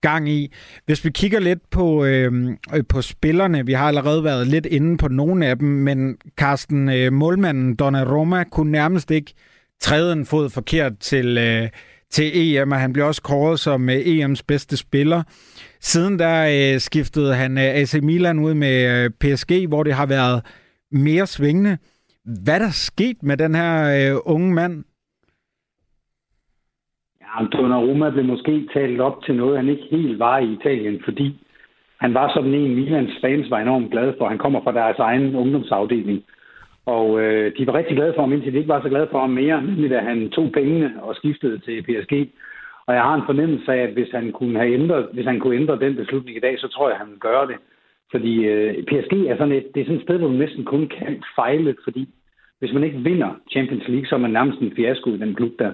gang 0.01 0.29
i. 0.29 0.53
Hvis 0.85 1.05
vi 1.05 1.09
kigger 1.09 1.39
lidt 1.39 1.69
på, 1.69 2.05
øhm, 2.05 2.57
øh, 2.73 2.83
på 2.89 3.01
spillerne, 3.01 3.65
vi 3.65 3.73
har 3.73 3.87
allerede 3.87 4.23
været 4.23 4.47
lidt 4.47 4.65
inde 4.65 4.97
på 4.97 5.07
nogle 5.07 5.45
af 5.45 5.59
dem, 5.59 5.67
men 5.67 6.17
Carsten, 6.37 6.89
øh, 6.89 7.13
målmanden 7.13 7.75
Donnarumma, 7.75 8.43
kunne 8.43 8.71
nærmest 8.71 9.11
ikke 9.11 9.33
træde 9.81 10.13
en 10.13 10.25
fod 10.25 10.49
forkert 10.49 10.99
til, 10.99 11.37
øh, 11.37 11.69
til 12.11 12.31
EM, 12.33 12.71
og 12.71 12.79
han 12.79 12.93
blev 12.93 13.05
også 13.05 13.21
kåret 13.21 13.59
som 13.59 13.89
øh, 13.89 13.95
EM's 13.95 14.41
bedste 14.47 14.77
spiller. 14.77 15.23
Siden 15.81 16.19
der 16.19 16.73
øh, 16.73 16.79
skiftede 16.79 17.35
han 17.35 17.57
øh, 17.57 17.63
AC 17.63 17.93
Milan 17.93 18.39
ud 18.39 18.53
med 18.53 19.03
øh, 19.03 19.09
PSG, 19.09 19.67
hvor 19.67 19.83
det 19.83 19.93
har 19.93 20.05
været 20.05 20.45
mere 20.91 21.27
svingende. 21.27 21.77
Hvad 22.43 22.59
der 22.59 22.71
sket 22.71 23.17
med 23.23 23.37
den 23.37 23.55
her 23.55 24.11
øh, 24.13 24.19
unge 24.25 24.53
mand? 24.53 24.83
Donnarumma 27.53 28.09
blev 28.09 28.25
måske 28.25 28.69
talt 28.73 29.01
op 29.01 29.23
til 29.23 29.35
noget, 29.35 29.57
han 29.57 29.69
ikke 29.69 29.87
helt 29.91 30.19
var 30.19 30.37
i 30.37 30.53
Italien, 30.53 31.01
fordi 31.03 31.35
han 31.99 32.13
var 32.13 32.33
sådan 32.33 32.53
en, 32.53 32.75
Milans 32.75 33.11
fans 33.21 33.49
var 33.49 33.59
enormt 33.59 33.91
glade 33.91 34.15
for. 34.17 34.27
Han 34.27 34.37
kommer 34.37 34.61
fra 34.63 34.71
deres 34.71 34.99
egen 34.99 35.35
ungdomsafdeling. 35.35 36.23
Og 36.85 37.21
øh, 37.21 37.57
de 37.57 37.67
var 37.67 37.73
rigtig 37.73 37.95
glade 37.97 38.13
for 38.13 38.21
ham, 38.21 38.33
indtil 38.33 38.53
de 38.53 38.57
ikke 38.57 38.73
var 38.75 38.81
så 38.81 38.89
glade 38.89 39.07
for 39.11 39.19
ham 39.19 39.29
mere, 39.29 39.63
nemlig 39.63 39.89
da 39.89 39.99
han 39.99 40.29
tog 40.29 40.51
pengene 40.51 40.93
og 41.01 41.15
skiftede 41.15 41.57
til 41.59 41.83
PSG. 41.83 42.13
Og 42.87 42.93
jeg 42.93 43.03
har 43.03 43.15
en 43.15 43.25
fornemmelse 43.25 43.73
af, 43.73 43.77
at 43.77 43.93
hvis 43.93 44.11
han 44.11 44.31
kunne, 44.31 44.59
have 44.59 44.73
ændret, 44.73 45.07
hvis 45.13 45.25
han 45.25 45.39
kunne 45.39 45.55
ændre 45.55 45.79
den 45.79 45.95
beslutning 45.95 46.37
i 46.37 46.39
dag, 46.39 46.59
så 46.59 46.67
tror 46.67 46.87
jeg, 46.87 46.95
at 46.95 46.99
han 46.99 47.07
ville 47.07 47.19
gøre 47.19 47.47
det. 47.47 47.55
Fordi 48.11 48.45
øh, 48.45 48.83
PSG 48.83 49.13
er 49.13 49.37
sådan 49.37 49.53
et, 49.53 49.65
det 49.73 49.81
er 49.81 49.85
sådan 49.85 49.97
et 49.97 50.03
sted, 50.03 50.17
hvor 50.17 50.27
man 50.27 50.39
næsten 50.39 50.65
kun 50.65 50.87
kan 50.87 51.23
fejle, 51.35 51.75
fordi 51.83 52.09
hvis 52.59 52.73
man 52.73 52.83
ikke 52.83 52.99
vinder 52.99 53.31
Champions 53.51 53.87
League, 53.87 54.05
så 54.07 54.15
er 54.15 54.19
man 54.19 54.31
nærmest 54.31 54.59
en 54.59 54.73
fiasko 54.75 55.09
i 55.09 55.17
den 55.17 55.35
klub 55.35 55.51
der. 55.59 55.71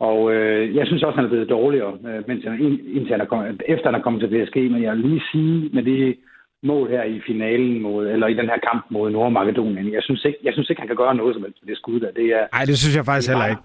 Og 0.00 0.34
øh, 0.34 0.76
jeg 0.76 0.86
synes 0.86 1.02
også, 1.02 1.16
han 1.16 1.24
er 1.24 1.28
blevet 1.28 1.48
dårligere, 1.48 1.92
øh, 2.08 2.28
mens 2.28 2.44
han, 2.44 2.60
indtil 2.94 3.12
han 3.12 3.20
er 3.20 3.24
kommet, 3.24 3.62
efter 3.68 3.86
han 3.90 3.94
er 3.94 4.02
kommet 4.02 4.20
til 4.20 4.28
PSG. 4.28 4.56
Men 4.56 4.82
jeg 4.82 4.92
vil 4.92 5.04
lige 5.06 5.22
sige 5.32 5.70
med 5.72 5.82
det 5.82 6.16
mål 6.62 6.90
her 6.90 7.02
i 7.02 7.20
finalen 7.26 7.82
mod, 7.82 8.08
eller 8.08 8.26
i 8.26 8.34
den 8.34 8.46
her 8.46 8.58
kamp 8.70 8.84
mod 8.90 9.10
Nordmakedonien, 9.10 9.92
jeg 9.92 10.02
synes 10.02 10.24
ikke, 10.24 10.38
jeg 10.44 10.52
synes 10.52 10.70
ikke 10.70 10.80
han 10.80 10.88
kan 10.88 10.96
gøre 10.96 11.14
noget 11.14 11.34
som 11.34 11.42
helst 11.42 11.58
med 11.62 11.70
det 11.70 11.78
skud 11.78 12.00
der. 12.00 12.10
Det 12.10 12.26
er, 12.26 12.46
Nej, 12.52 12.64
det 12.64 12.78
synes 12.78 12.96
jeg 12.96 13.04
faktisk 13.04 13.30
heller 13.30 13.46
ikke. 13.46 13.62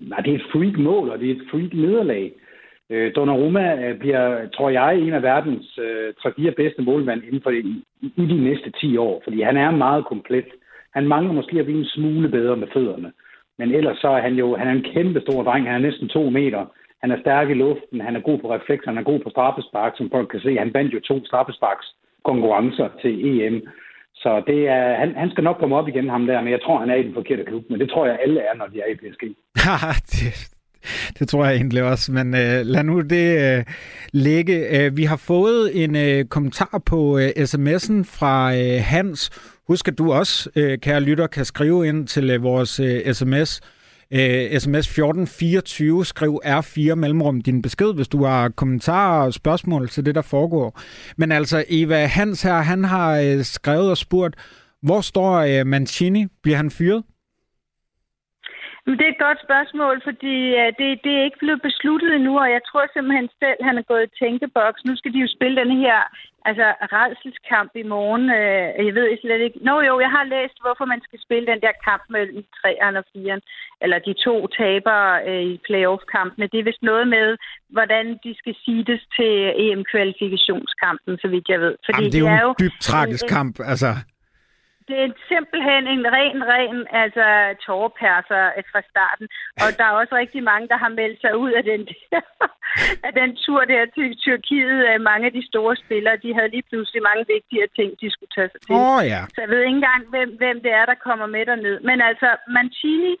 Nej, 0.00 0.20
det 0.20 0.30
er 0.30 0.38
et 0.38 0.50
freak 0.52 0.78
mål, 0.78 1.10
og 1.10 1.18
det 1.18 1.30
er 1.30 1.34
et 1.34 1.48
freak 1.50 1.72
nederlag. 1.72 2.32
Øh, 2.90 3.12
Donnarumma 3.16 3.88
øh, 3.88 3.98
bliver, 3.98 4.48
tror 4.48 4.70
jeg, 4.70 4.98
en 4.98 5.12
af 5.12 5.22
verdens 5.22 5.78
øh, 5.78 6.14
3-4 6.26 6.50
bedste 6.50 6.82
målmænd 6.82 7.24
inden 7.24 7.42
for 7.42 7.50
i, 7.50 7.84
i 8.02 8.26
de 8.32 8.44
næste 8.44 8.70
10 8.80 8.96
år, 8.96 9.20
fordi 9.24 9.42
han 9.42 9.56
er 9.56 9.70
meget 9.70 10.04
komplet. 10.06 10.50
Han 10.94 11.08
mangler 11.08 11.32
måske 11.32 11.58
at 11.58 11.64
blive 11.64 11.78
en 11.78 11.92
smule 11.96 12.28
bedre 12.28 12.56
med 12.56 12.68
fødderne. 12.74 13.12
Men 13.58 13.74
ellers 13.74 13.98
så 13.98 14.08
er 14.08 14.20
han 14.20 14.34
jo 14.34 14.56
han 14.56 14.68
er 14.68 14.72
en 14.72 14.88
kæmpe 14.94 15.20
stor 15.20 15.42
dreng. 15.42 15.66
Han 15.66 15.74
er 15.74 15.88
næsten 15.88 16.08
to 16.08 16.30
meter. 16.30 16.62
Han 17.02 17.10
er 17.10 17.20
stærk 17.20 17.50
i 17.50 17.54
luften. 17.54 18.00
Han 18.00 18.16
er 18.16 18.20
god 18.20 18.38
på 18.38 18.54
reflekser. 18.54 18.90
Han 18.90 18.98
er 18.98 19.10
god 19.10 19.20
på 19.20 19.30
straffespark, 19.30 19.92
som 19.96 20.10
folk 20.10 20.28
kan 20.30 20.40
se. 20.40 20.56
Han 20.58 20.74
vandt 20.74 20.94
jo 20.94 21.00
to 21.00 21.24
straffesparks 21.24 21.86
konkurrencer 22.24 22.88
til 23.02 23.12
EM. 23.30 23.56
Så 24.14 24.42
det 24.46 24.68
er, 24.68 24.84
han, 25.02 25.14
han 25.16 25.30
skal 25.30 25.44
nok 25.44 25.56
komme 25.60 25.76
op 25.76 25.88
igen, 25.88 26.08
ham 26.08 26.26
der, 26.26 26.40
men 26.40 26.52
jeg 26.52 26.60
tror, 26.62 26.78
han 26.78 26.90
er 26.90 26.94
i 26.94 27.02
den 27.02 27.14
forkerte 27.14 27.44
klub. 27.44 27.64
Men 27.70 27.80
det 27.80 27.90
tror 27.90 28.06
jeg, 28.06 28.18
alle 28.22 28.40
er, 28.40 28.54
når 28.56 28.66
de 28.66 28.80
er 28.80 28.88
i 28.92 28.96
PSG. 29.02 29.22
det, 30.12 30.48
det 31.18 31.28
tror 31.28 31.44
jeg 31.44 31.54
egentlig 31.54 31.82
også, 31.82 32.12
men 32.12 32.26
øh, 32.34 32.58
lad 32.64 32.84
nu 32.84 33.00
det 33.00 33.28
øh, 33.46 33.64
ligge. 34.12 34.56
Øh, 34.76 34.96
vi 34.96 35.04
har 35.04 35.16
fået 35.16 35.84
en 35.84 35.96
øh, 35.96 36.24
kommentar 36.24 36.82
på 36.86 37.18
øh, 37.18 37.28
sms'en 37.28 37.98
fra 38.18 38.54
øh, 38.54 38.80
Hans. 38.84 39.20
Husk, 39.68 39.88
at 39.88 39.98
du 39.98 40.12
også, 40.12 40.50
øh, 40.56 40.78
kære 40.78 41.00
lytter, 41.00 41.26
kan 41.26 41.44
skrive 41.44 41.88
ind 41.88 42.06
til 42.06 42.30
øh, 42.30 42.42
vores 42.42 42.80
øh, 42.80 43.14
sms. 43.14 43.60
Øh, 44.10 44.60
sms 44.60 44.86
1424, 44.88 46.06
skriv 46.06 46.40
R4 46.44 46.94
mellemrum 46.94 47.40
din 47.40 47.62
besked, 47.62 47.94
hvis 47.94 48.08
du 48.08 48.24
har 48.24 48.48
kommentarer 48.48 49.26
og 49.26 49.34
spørgsmål 49.34 49.88
til 49.88 50.06
det, 50.06 50.14
der 50.14 50.22
foregår. 50.22 50.80
Men 51.16 51.32
altså, 51.32 51.64
Eva 51.68 52.06
Hans 52.06 52.42
her, 52.42 52.54
han 52.54 52.84
har 52.84 53.18
øh, 53.18 53.44
skrevet 53.44 53.90
og 53.90 53.96
spurgt, 53.96 54.34
hvor 54.82 55.00
står 55.00 55.34
øh, 55.34 55.66
Mancini? 55.66 56.26
Bliver 56.42 56.56
han 56.56 56.70
fyret? 56.70 57.02
Det 58.86 59.06
er 59.06 59.14
et 59.14 59.26
godt 59.28 59.40
spørgsmål, 59.46 59.96
fordi 60.08 60.36
uh, 60.60 60.68
det, 60.78 60.88
det 61.04 61.12
er 61.16 61.24
ikke 61.24 61.42
blevet 61.44 61.62
besluttet 61.68 62.10
endnu, 62.14 62.32
og 62.44 62.48
jeg 62.56 62.62
tror 62.68 62.84
simpelthen 62.86 63.28
selv, 63.42 63.60
han 63.68 63.76
er 63.78 63.86
gået 63.90 64.06
i 64.06 64.16
tænkeboks. 64.20 64.80
Nu 64.84 64.96
skal 64.96 65.12
de 65.12 65.22
jo 65.24 65.28
spille 65.36 65.56
den 65.62 65.72
her 65.84 65.98
altså, 66.48 66.66
redselskamp 66.96 67.70
i 67.82 67.84
morgen. 67.94 68.24
Uh, 68.38 68.86
jeg 68.86 68.94
ved 68.98 69.08
slet 69.22 69.42
ikke. 69.46 69.58
Nå 69.68 69.74
jo, 69.88 69.94
jeg 70.04 70.10
har 70.16 70.24
læst, 70.34 70.56
hvorfor 70.64 70.86
man 70.92 71.02
skal 71.06 71.18
spille 71.26 71.46
den 71.52 71.60
der 71.64 71.74
kamp 71.88 72.02
mellem 72.14 72.38
3'eren 72.60 72.96
og 73.00 73.04
4'eren, 73.12 73.42
eller 73.84 73.98
de 74.06 74.14
to 74.26 74.34
tabere 74.58 75.10
uh, 75.30 75.42
i 75.52 75.54
playoff-kampene. 75.66 76.50
Det 76.52 76.58
er 76.58 76.68
vist 76.70 76.84
noget 76.92 77.06
med, 77.16 77.28
hvordan 77.76 78.04
de 78.24 78.32
skal 78.40 78.54
sides 78.64 79.02
til 79.16 79.32
EM-kvalifikationskampen, 79.64 81.12
så 81.22 81.26
vidt 81.32 81.46
jeg 81.52 81.60
ved. 81.60 81.74
Fordi 81.86 82.02
Jamen, 82.02 82.12
det 82.12 82.20
er 82.36 82.42
jo 82.46 82.52
en 82.54 82.60
dybt 82.64 82.80
tragisk 82.88 83.24
kamp, 83.36 83.54
altså 83.72 83.90
det 84.88 84.96
er 85.04 85.10
simpelthen 85.32 85.82
en 85.94 86.04
ren, 86.16 86.38
ren 86.54 86.78
altså, 87.02 87.26
tårperser 87.66 88.44
fra 88.72 88.80
starten. 88.90 89.26
Og 89.62 89.68
der 89.78 89.84
er 89.88 89.98
også 90.00 90.14
rigtig 90.22 90.42
mange, 90.50 90.68
der 90.72 90.78
har 90.84 90.92
meldt 91.00 91.20
sig 91.20 91.32
ud 91.44 91.52
af 91.58 91.64
den, 91.70 91.80
der, 92.10 92.24
af 93.08 93.12
den 93.20 93.30
tur 93.44 93.62
der 93.72 93.82
til 93.96 94.08
Tyrkiet. 94.22 95.00
Mange 95.10 95.26
af 95.28 95.32
de 95.38 95.46
store 95.50 95.76
spillere, 95.84 96.16
de 96.24 96.34
havde 96.34 96.50
lige 96.54 96.68
pludselig 96.70 97.02
mange 97.08 97.24
vigtige 97.34 97.66
ting, 97.78 97.90
de 98.02 98.10
skulle 98.10 98.34
tage 98.36 98.50
sig 98.52 98.60
til. 98.60 98.74
Oh, 98.74 99.00
ja. 99.12 99.22
Så 99.34 99.38
jeg 99.42 99.50
ved 99.52 99.60
ikke 99.62 99.78
engang, 99.80 100.02
hvem, 100.12 100.30
hvem 100.40 100.56
det 100.64 100.72
er, 100.80 100.84
der 100.86 101.04
kommer 101.06 101.26
med 101.26 101.46
derned. 101.46 101.76
Men 101.88 101.98
altså, 102.10 102.28
Mancini, 102.54 103.14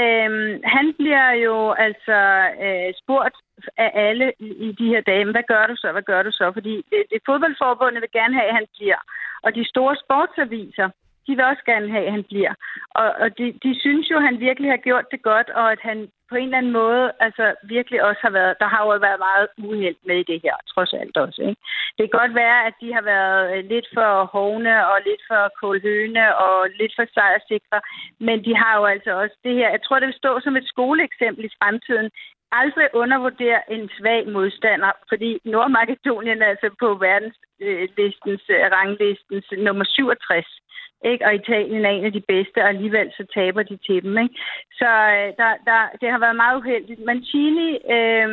Øhm, 0.00 0.60
han 0.74 0.86
bliver 0.98 1.30
jo 1.46 1.56
altså 1.86 2.18
øh, 2.64 2.90
spurgt 3.02 3.36
af 3.76 3.90
alle 3.94 4.32
i, 4.38 4.48
i 4.66 4.72
de 4.72 4.86
her 4.92 5.00
dage, 5.00 5.24
hvad 5.24 5.46
gør 5.52 5.66
du 5.66 5.76
så, 5.76 5.88
hvad 5.92 6.02
gør 6.02 6.22
du 6.22 6.30
så? 6.30 6.50
Fordi 6.52 6.74
det, 6.90 7.00
det 7.10 7.26
fodboldforbundet 7.26 8.00
vil 8.02 8.16
gerne 8.18 8.34
have, 8.34 8.48
at 8.48 8.54
han 8.54 8.66
bliver. 8.76 9.00
Og 9.44 9.54
de 9.54 9.64
store 9.72 9.96
sportsaviser, 10.04 10.88
de 11.28 11.36
vil 11.36 11.44
også 11.44 11.64
gerne 11.72 11.88
have, 11.90 12.06
at 12.06 12.12
han 12.12 12.24
bliver. 12.30 12.52
Og, 13.00 13.08
og 13.22 13.38
de, 13.38 13.46
de 13.64 13.80
synes 13.80 14.10
jo, 14.10 14.16
at 14.16 14.26
han 14.28 14.40
virkelig 14.40 14.70
har 14.70 14.82
gjort 14.88 15.06
det 15.12 15.22
godt, 15.22 15.48
og 15.50 15.72
at 15.72 15.80
han 15.82 16.08
på 16.30 16.34
en 16.36 16.44
eller 16.44 16.58
anden 16.58 16.78
måde 16.82 17.12
altså 17.26 17.46
virkelig 17.74 17.98
også 18.08 18.20
har 18.26 18.34
været, 18.38 18.54
der 18.60 18.68
har 18.74 18.82
jo 18.82 18.88
været 18.88 19.20
meget 19.28 19.46
uheld 19.66 20.00
med 20.08 20.16
i 20.20 20.28
det 20.30 20.40
her, 20.44 20.56
trods 20.72 20.92
alt 21.00 21.16
også. 21.16 21.40
Ikke? 21.48 21.60
Det 21.96 22.02
kan 22.04 22.18
godt 22.20 22.34
være, 22.34 22.58
at 22.68 22.74
de 22.82 22.88
har 22.96 23.04
været 23.14 23.42
øh, 23.54 23.64
lidt 23.72 23.88
for 23.96 24.10
hovne 24.34 24.74
og 24.90 24.96
lidt 25.08 25.22
for 25.30 25.42
kålhøne 25.60 26.24
og 26.46 26.56
lidt 26.80 26.92
for 26.96 27.06
sejrsikre, 27.14 27.80
men 28.26 28.36
de 28.46 28.52
har 28.62 28.72
jo 28.78 28.84
altså 28.84 29.10
også 29.22 29.36
det 29.44 29.54
her, 29.58 29.68
jeg 29.70 29.82
tror, 29.82 29.98
det 29.98 30.06
vil 30.06 30.22
stå 30.22 30.40
som 30.40 30.56
et 30.56 30.68
skoleeksempel 30.72 31.44
i 31.44 31.56
fremtiden, 31.58 32.10
aldrig 32.52 32.88
undervurdere 32.94 33.72
en 33.72 33.90
svag 33.98 34.28
modstander, 34.28 34.92
fordi 35.08 35.40
Nordmakedonien 35.44 36.42
er 36.42 36.46
altså 36.46 36.70
på 36.80 36.88
verdenslistens, 36.94 38.42
øh, 38.48 38.64
ranglistens 38.76 39.46
nummer 39.58 39.84
67. 39.84 40.60
Ikke? 41.04 41.26
Og 41.26 41.34
Italien 41.34 41.84
er 41.84 41.90
en 41.90 42.04
af 42.04 42.12
de 42.12 42.28
bedste, 42.32 42.58
og 42.62 42.68
alligevel 42.68 43.08
så 43.16 43.24
taber 43.34 43.62
de 43.62 43.76
til 43.86 44.02
dem. 44.02 44.18
Ikke? 44.18 44.34
Så 44.80 44.90
øh, 45.16 45.28
der, 45.40 45.52
der, 45.68 45.80
det 46.00 46.08
har 46.10 46.18
været 46.18 46.36
meget 46.36 46.58
uheldigt. 46.60 47.00
Mancini, 47.08 47.70
øh, 47.96 48.28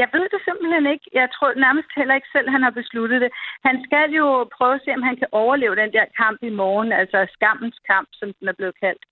jeg 0.00 0.08
ved 0.14 0.26
det 0.32 0.40
simpelthen 0.44 0.86
ikke. 0.94 1.06
Jeg 1.12 1.28
tror 1.34 1.60
nærmest 1.66 1.90
heller 1.96 2.14
ikke 2.14 2.34
selv, 2.36 2.48
han 2.54 2.62
har 2.62 2.74
besluttet 2.80 3.20
det. 3.20 3.30
Han 3.68 3.76
skal 3.86 4.10
jo 4.20 4.26
prøve 4.56 4.74
at 4.74 4.80
se, 4.84 4.90
om 4.98 5.02
han 5.02 5.16
kan 5.16 5.28
overleve 5.32 5.76
den 5.82 5.92
der 5.92 6.06
kamp 6.22 6.38
i 6.42 6.52
morgen, 6.62 6.92
altså 6.92 7.26
skammens 7.32 7.78
kamp, 7.90 8.08
som 8.12 8.28
den 8.38 8.48
er 8.48 8.56
blevet 8.58 8.80
kaldt. 8.80 9.04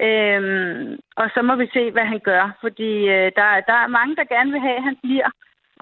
Øhm, 0.00 1.00
og 1.16 1.26
så 1.34 1.42
må 1.42 1.54
vi 1.56 1.66
se, 1.72 1.90
hvad 1.90 2.04
han 2.04 2.20
gør, 2.30 2.44
fordi 2.60 2.92
øh, 3.16 3.28
der, 3.38 3.48
der 3.70 3.78
er 3.84 3.96
mange, 3.98 4.16
der 4.16 4.32
gerne 4.34 4.50
vil 4.52 4.60
have, 4.60 4.76
at 4.76 4.82
han 4.82 4.96
bliver. 5.02 5.30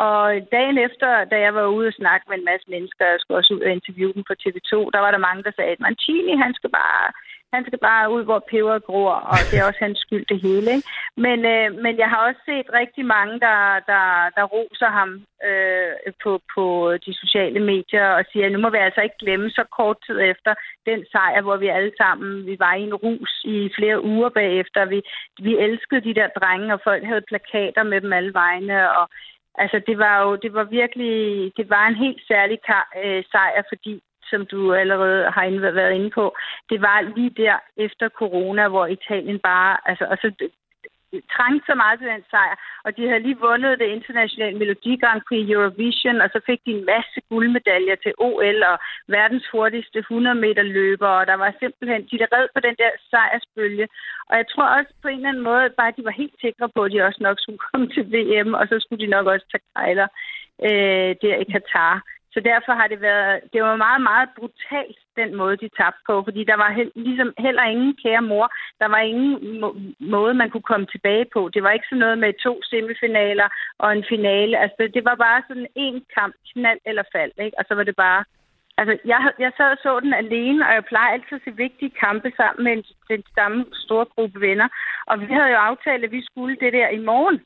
Og 0.09 0.25
dagen 0.57 0.79
efter, 0.79 1.25
da 1.25 1.37
jeg 1.41 1.55
var 1.55 1.67
ude 1.67 1.89
og 1.89 1.99
snakke 2.01 2.25
med 2.29 2.37
en 2.39 2.49
masse 2.51 2.67
mennesker, 2.71 3.05
jeg 3.07 3.21
skulle 3.21 3.39
også 3.39 3.55
ud 3.55 3.61
og 3.61 3.71
interviewe 3.71 4.13
dem 4.17 4.25
på 4.27 4.35
TV2, 4.43 4.73
der 4.95 5.01
var 5.05 5.11
der 5.11 5.27
mange, 5.29 5.43
der 5.43 5.53
sagde, 5.57 5.73
at 5.73 5.81
Mancini, 5.81 6.35
han 6.45 6.55
skal 6.55 6.71
bare, 6.71 7.05
han 7.53 7.65
skal 7.67 7.79
bare 7.79 8.13
ud, 8.15 8.23
hvor 8.25 8.41
peber 8.51 8.79
gror, 8.79 9.13
og 9.33 9.39
det 9.51 9.59
er 9.59 9.65
også 9.65 9.81
hans 9.87 9.99
skyld 9.99 10.27
det 10.27 10.41
hele. 10.47 10.71
Ikke? 10.77 10.89
Men, 11.17 11.39
øh, 11.55 11.69
men 11.85 11.99
jeg 12.03 12.09
har 12.13 12.21
også 12.29 12.41
set 12.51 12.69
rigtig 12.81 13.05
mange, 13.17 13.35
der, 13.47 13.59
der, 13.91 14.07
der 14.37 14.45
roser 14.55 14.91
ham 14.99 15.11
øh, 15.49 16.13
på, 16.23 16.33
på 16.55 16.65
de 17.07 17.13
sociale 17.23 17.61
medier 17.73 18.07
og 18.19 18.25
siger, 18.33 18.47
at 18.47 18.53
nu 18.53 18.59
må 18.59 18.71
vi 18.71 18.79
altså 18.79 19.01
ikke 19.01 19.23
glemme 19.25 19.51
så 19.51 19.65
kort 19.79 19.99
tid 20.07 20.19
efter 20.21 20.55
den 20.87 21.01
sejr, 21.13 21.43
hvor 21.43 21.57
vi 21.57 21.69
alle 21.69 21.93
sammen, 22.03 22.47
vi 22.47 22.57
var 22.59 22.75
i 22.75 22.83
en 22.83 22.95
rus 22.95 23.33
i 23.45 23.71
flere 23.79 24.05
uger 24.05 24.29
bagefter. 24.29 24.85
Vi, 24.85 25.03
vi 25.47 25.53
elskede 25.59 26.05
de 26.09 26.15
der 26.15 26.29
drenge, 26.39 26.75
og 26.75 26.81
folk 26.85 27.05
havde 27.05 27.29
plakater 27.31 27.83
med 27.83 28.01
dem 28.01 28.13
alle 28.13 28.35
vegne, 28.35 28.99
og 28.99 29.09
Altså, 29.55 29.81
det 29.87 29.99
var 29.99 30.23
jo 30.23 30.37
det 30.37 30.53
var 30.55 30.65
virkelig 30.65 31.17
det 31.57 31.71
var 31.71 31.87
en 31.87 31.95
helt 31.95 32.23
særlig 32.29 32.59
kar, 32.67 32.89
øh, 33.05 33.25
sejr, 33.33 33.63
fordi 33.69 34.03
som 34.31 34.47
du 34.47 34.75
allerede 34.75 35.31
har 35.31 35.73
været 35.73 35.95
inde 35.95 36.11
på, 36.11 36.37
det 36.71 36.81
var 36.81 37.01
lige 37.17 37.31
der 37.31 37.57
efter 37.77 38.09
corona, 38.09 38.69
hvor 38.69 38.87
Italien 38.87 39.39
bare, 39.39 39.77
altså, 39.85 40.05
altså 40.05 40.31
trængte 41.35 41.67
så 41.67 41.75
meget 41.75 41.99
til 41.99 42.09
den 42.09 42.25
sejr, 42.31 42.57
og 42.85 42.97
de 42.97 43.09
havde 43.09 43.25
lige 43.27 43.45
vundet 43.49 43.79
det 43.79 43.89
internationale 43.97 44.59
Melodi 44.59 44.93
Grand 45.03 45.23
Prix 45.29 45.51
Eurovision, 45.51 46.21
og 46.21 46.29
så 46.33 46.41
fik 46.47 46.61
de 46.67 46.71
en 46.71 46.85
masse 46.85 47.19
guldmedaljer 47.31 47.97
til 48.05 48.13
OL 48.19 48.63
og 48.73 48.77
verdens 49.09 49.47
hurtigste 49.53 49.99
100 49.99 50.35
meter 50.45 50.63
løber, 50.63 51.09
og 51.21 51.27
der 51.27 51.35
var 51.35 51.55
simpelthen, 51.61 52.03
de 52.11 52.19
der 52.19 52.29
red 52.37 52.47
på 52.55 52.61
den 52.67 52.75
der 52.83 52.91
sejrsbølge. 53.11 53.87
Og 54.29 54.35
jeg 54.37 54.47
tror 54.49 54.69
også 54.79 54.93
på 55.03 55.09
en 55.09 55.17
eller 55.17 55.29
anden 55.29 55.49
måde, 55.51 55.71
bare 55.79 55.97
de 55.97 56.05
var 56.05 56.21
helt 56.23 56.37
sikre 56.41 56.69
på, 56.75 56.81
at 56.85 56.93
de 56.93 57.03
også 57.09 57.21
nok 57.23 57.39
skulle 57.41 57.63
komme 57.69 57.87
til 57.95 58.05
VM, 58.15 58.55
og 58.55 58.65
så 58.69 58.77
skulle 58.81 59.03
de 59.05 59.11
nok 59.17 59.27
også 59.27 59.47
tage 59.51 59.69
kejler 59.75 60.09
øh, 60.69 61.11
der 61.23 61.37
i 61.45 61.47
Katar. 61.53 61.95
Så 62.35 62.41
derfor 62.41 62.73
har 62.73 62.87
det 62.87 63.01
været, 63.01 63.41
det 63.53 63.63
var 63.63 63.77
meget, 63.77 64.03
meget 64.03 64.29
brutalt, 64.39 64.99
den 65.17 65.35
måde, 65.41 65.57
de 65.57 65.69
tabte 65.79 66.03
på, 66.09 66.23
fordi 66.27 66.45
der 66.45 66.57
var 66.57 66.71
he- 66.77 66.93
ligesom 66.95 67.31
heller 67.39 67.63
ingen 67.63 67.97
kære 68.03 68.23
mor. 68.23 68.47
Der 68.79 68.89
var 68.89 68.99
ingen 68.99 69.61
må- 69.61 69.77
måde, 70.01 70.35
man 70.35 70.51
kunne 70.51 70.69
komme 70.73 70.87
tilbage 70.87 71.27
på. 71.35 71.51
Det 71.55 71.63
var 71.63 71.71
ikke 71.71 71.87
sådan 71.89 71.99
noget 71.99 72.19
med 72.19 72.33
to 72.47 72.63
semifinaler 72.63 73.49
og 73.79 73.93
en 73.93 74.05
finale. 74.09 74.59
Altså, 74.59 74.91
det 74.95 75.05
var 75.05 75.15
bare 75.15 75.43
sådan 75.49 75.67
en 75.75 76.05
kamp, 76.19 76.35
knald 76.53 76.81
eller 76.87 77.03
fald, 77.15 77.33
ikke? 77.39 77.59
Og 77.59 77.65
så 77.69 77.75
var 77.75 77.83
det 77.83 77.97
bare... 77.97 78.25
Altså, 78.81 78.99
jeg, 79.05 79.33
jeg 79.39 79.53
sad 79.57 79.71
og 79.71 79.79
så 79.83 80.01
den 80.01 80.15
alene, 80.15 80.67
og 80.69 80.75
jeg 80.75 80.85
plejer 80.85 81.13
altid 81.13 81.37
at 81.37 81.43
se 81.45 81.57
vigtige 81.57 81.91
kampe 82.05 82.33
sammen 82.37 82.65
med 82.65 82.73
en, 82.73 82.85
den 83.09 83.23
samme 83.35 83.67
store 83.73 84.05
gruppe 84.05 84.41
venner. 84.41 84.69
Og 85.07 85.21
vi 85.21 85.27
havde 85.27 85.51
jo 85.51 85.57
aftalt, 85.57 86.05
at 86.05 86.13
vi 86.13 86.23
skulle 86.25 86.57
det 86.61 86.73
der 86.73 86.89
i 86.89 86.99
morgen 86.99 87.41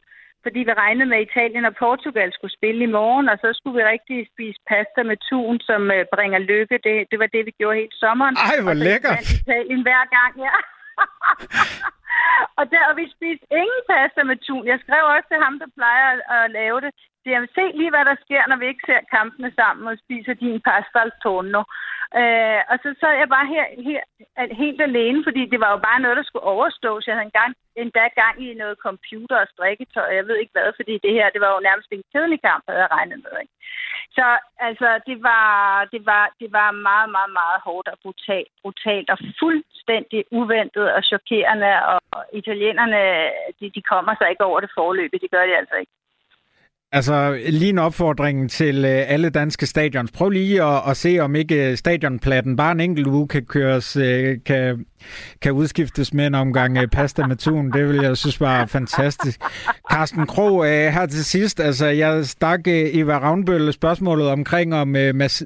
fordi 0.44 0.61
vi 0.68 0.72
regnede 0.85 1.09
med, 1.11 1.18
at 1.18 1.26
Italien 1.28 1.64
og 1.70 1.74
Portugal 1.85 2.28
skulle 2.33 2.57
spille 2.59 2.83
i 2.85 2.94
morgen, 2.98 3.26
og 3.33 3.37
så 3.42 3.48
skulle 3.59 3.76
vi 3.78 3.90
rigtig 3.94 4.18
spise 4.33 4.59
pasta 4.70 5.00
med 5.11 5.18
tun, 5.28 5.57
som 5.68 5.80
uh, 5.96 6.02
bringer 6.14 6.40
lykke. 6.50 6.76
Det, 6.87 6.94
det 7.11 7.18
var 7.22 7.28
det, 7.35 7.42
vi 7.48 7.52
gjorde 7.59 7.78
hele 7.80 7.96
sommeren. 8.04 8.37
Ej, 8.50 8.57
hvor 8.66 8.76
lækkert! 8.87 9.26
Italien 9.40 9.83
hver 9.87 10.04
gang, 10.16 10.33
ja. 10.46 10.54
og 12.59 12.64
der 12.72 12.83
har 12.88 12.96
vi 13.00 13.07
spist 13.16 13.44
ingen 13.62 13.83
pasta 13.90 14.20
med 14.30 14.38
tun. 14.46 14.64
Jeg 14.72 14.78
skrev 14.85 15.02
også 15.14 15.28
til 15.30 15.40
ham, 15.44 15.54
der 15.62 15.68
plejer 15.78 16.07
at, 16.12 16.20
at 16.37 16.50
lave 16.59 16.78
det. 16.85 16.92
Så 17.24 17.46
se 17.54 17.64
lige, 17.78 17.90
hvad 17.94 18.04
der 18.04 18.16
sker, 18.24 18.42
når 18.48 18.56
vi 18.56 18.66
ikke 18.66 18.87
ser 18.87 19.10
kampene 19.16 19.52
sammen 19.60 19.84
og 19.88 19.98
spiser 20.04 20.34
din 20.34 20.60
pasta 20.66 20.98
al 21.04 21.12
tonno. 21.22 21.62
Øh, 22.20 22.60
og 22.70 22.76
så 22.82 22.88
sad 23.00 23.12
jeg 23.20 23.28
bare 23.37 23.46
her, 23.54 23.66
her 23.88 24.02
helt 24.62 24.82
alene, 24.88 25.20
fordi 25.26 25.42
det 25.52 25.60
var 25.64 25.70
jo 25.72 25.78
bare 25.88 26.00
noget, 26.00 26.16
der 26.16 26.26
skulle 26.26 26.50
overstås. 26.54 27.06
Jeg 27.06 27.14
havde 27.14 27.30
engang, 27.30 27.52
endda 27.82 28.04
gang 28.22 28.37
i 28.46 28.54
noget 28.62 28.76
computer 28.87 29.37
og 29.42 29.48
strikketøj, 29.52 30.08
jeg 30.18 30.26
ved 30.28 30.37
ikke 30.38 30.54
hvad, 30.56 30.72
fordi 30.78 30.94
det 31.04 31.12
her, 31.18 31.26
det 31.34 31.40
var 31.44 31.50
jo 31.54 31.66
nærmest 31.68 31.88
en 31.92 32.04
kedelig 32.12 32.40
kamp, 32.48 32.64
havde 32.68 32.82
jeg 32.84 32.90
regnet 32.96 33.18
med. 33.24 33.34
Ikke? 33.42 33.54
Så 34.18 34.26
altså, 34.68 34.88
det 35.08 35.16
var, 35.22 35.44
det, 35.92 36.06
var, 36.10 36.24
det 36.40 36.52
var 36.58 36.70
meget, 36.88 37.08
meget, 37.16 37.32
meget 37.40 37.58
hårdt 37.66 37.88
og 37.88 37.98
brutalt, 38.02 38.52
brutalt 38.62 39.10
og 39.14 39.18
fuldstændig 39.40 40.24
uventet 40.30 40.87
og 40.96 41.02
chokerende, 41.10 41.70
og 41.92 42.00
italienerne, 42.32 43.00
de, 43.58 43.66
de 43.76 43.82
kommer 43.92 44.14
sig 44.16 44.30
ikke 44.30 44.44
over 44.44 44.60
det 44.60 44.70
forløb, 44.74 45.12
det 45.12 45.30
gør 45.30 45.46
de 45.46 45.56
altså 45.56 45.76
ikke. 45.82 45.92
Altså, 46.94 47.38
lige 47.48 47.68
en 47.68 47.78
opfordring 47.78 48.50
til 48.50 48.85
øh, 48.85 49.02
alle 49.07 49.30
danske 49.30 49.66
stadions. 49.66 50.12
Prøv 50.12 50.30
lige 50.30 50.62
at, 50.62 50.83
at 50.88 50.96
se, 50.96 51.18
om 51.20 51.35
ikke 51.35 51.70
øh, 51.70 51.76
stadionpladen 51.76 52.57
bare 52.57 52.72
en 52.72 52.80
enkelt 52.80 53.07
uge 53.07 53.28
kan 53.28 53.44
køres, 53.44 53.96
øh, 53.96 54.38
kan, 54.46 54.85
kan 55.42 55.52
udskiftes 55.52 56.14
med 56.14 56.26
en 56.26 56.35
omgang 56.35 56.90
pasta 56.90 57.26
med 57.26 57.37
tun. 57.37 57.72
Det 57.72 57.88
vil 57.88 57.96
jeg 57.96 58.16
synes 58.16 58.40
var 58.40 58.66
fantastisk. 58.66 59.40
Carsten 59.92 60.26
Kro, 60.26 60.62
her 60.62 61.07
til 61.07 61.24
sidst, 61.24 61.61
altså, 61.61 61.87
jeg 61.87 62.26
stak 62.26 62.61
Eva 62.66 63.18
Ravnbøl 63.18 63.72
spørgsmålet 63.72 64.28
omkring, 64.28 64.74
om 64.74 64.96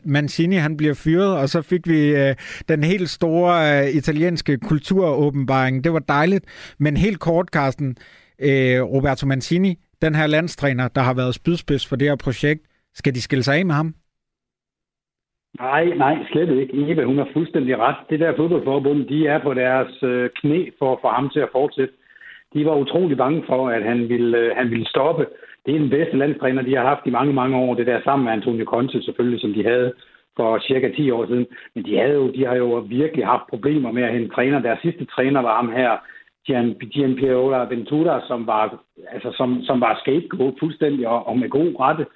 Mancini 0.05 0.57
han 0.57 0.77
bliver 0.77 0.95
fyret, 0.95 1.37
og 1.37 1.49
så 1.49 1.63
fik 1.63 1.89
vi 1.89 2.33
den 2.69 2.85
helt 2.85 3.11
store 3.11 3.93
italienske 3.93 4.59
kulturåbenbaring. 4.59 5.85
Det 5.85 5.93
var 5.93 5.99
dejligt, 5.99 6.45
men 6.79 6.97
helt 6.97 7.21
kort, 7.21 7.49
Carsten, 7.53 7.97
Roberto 8.83 9.27
Mancini, 9.27 9.79
den 10.03 10.15
her 10.15 10.27
landstræner, 10.27 10.89
der 10.89 11.01
har 11.01 11.15
været 11.15 11.35
spydspids 11.35 11.89
for 11.89 11.97
det 11.97 12.09
her 12.09 12.17
projekt, 12.25 12.63
skal 12.95 13.15
de 13.15 13.23
skille 13.23 13.43
sig 13.43 13.55
af 13.59 13.67
med 13.67 13.75
ham? 13.75 13.95
Nej, 15.59 15.85
nej, 15.85 16.17
slet 16.33 16.61
ikke. 16.61 16.91
Eva, 16.91 17.05
hun 17.05 17.19
har 17.19 17.29
fuldstændig 17.33 17.79
ret. 17.79 17.97
Det 18.11 18.21
der 18.21 18.37
fodboldforbund, 18.37 19.07
de 19.07 19.27
er 19.27 19.39
på 19.39 19.55
deres 19.55 20.03
øh, 20.03 20.31
knæ 20.41 20.71
for 20.79 20.93
at 20.93 20.99
få 21.03 21.09
ham 21.09 21.31
til 21.31 21.41
at 21.41 21.49
fortsætte. 21.53 21.95
De 22.55 22.65
var 22.65 22.75
utrolig 22.77 23.17
bange 23.17 23.45
for, 23.47 23.69
at 23.69 23.83
han 23.85 24.09
ville, 24.09 24.39
øh, 24.39 24.57
han 24.57 24.71
ville 24.71 24.89
stoppe. 24.89 25.27
Det 25.67 25.75
er 25.75 25.79
den 25.79 25.91
bedste 25.91 26.17
landstræner, 26.17 26.63
de 26.63 26.77
har 26.77 26.85
haft 26.85 27.07
i 27.07 27.11
mange, 27.11 27.33
mange 27.33 27.57
år. 27.57 27.75
Det 27.75 27.87
der 27.87 28.01
sammen 28.05 28.25
med 28.25 28.33
Antonio 28.33 28.65
Conte 28.65 29.03
selvfølgelig, 29.03 29.41
som 29.41 29.53
de 29.53 29.65
havde 29.65 29.93
for 30.37 30.59
cirka 30.69 30.89
10 30.97 31.11
år 31.11 31.27
siden. 31.27 31.47
Men 31.75 31.85
de, 31.85 31.99
havde 31.99 32.15
jo, 32.15 32.33
de 32.37 32.47
har 32.47 32.55
jo 32.55 32.69
virkelig 32.99 33.27
haft 33.27 33.51
problemer 33.53 33.93
med 33.93 34.03
at 34.03 34.13
hente 34.13 34.35
træner. 34.35 34.59
Deres 34.59 34.81
sidste 34.83 35.05
træner 35.05 35.41
var 35.43 35.57
ham 35.57 35.73
her, 35.73 35.91
Gian, 36.49 36.77
Gian 36.95 37.15
Piero 37.17 37.47
Ventura, 37.71 38.21
som 38.27 38.47
var, 38.47 38.65
altså, 39.13 39.33
som, 39.37 39.63
som 39.63 39.81
var 39.81 40.01
scapegoat 40.03 40.55
fuldstændig 40.61 41.09
og, 41.09 41.27
og 41.29 41.39
med 41.39 41.49
god 41.49 41.81
rette 41.81 42.07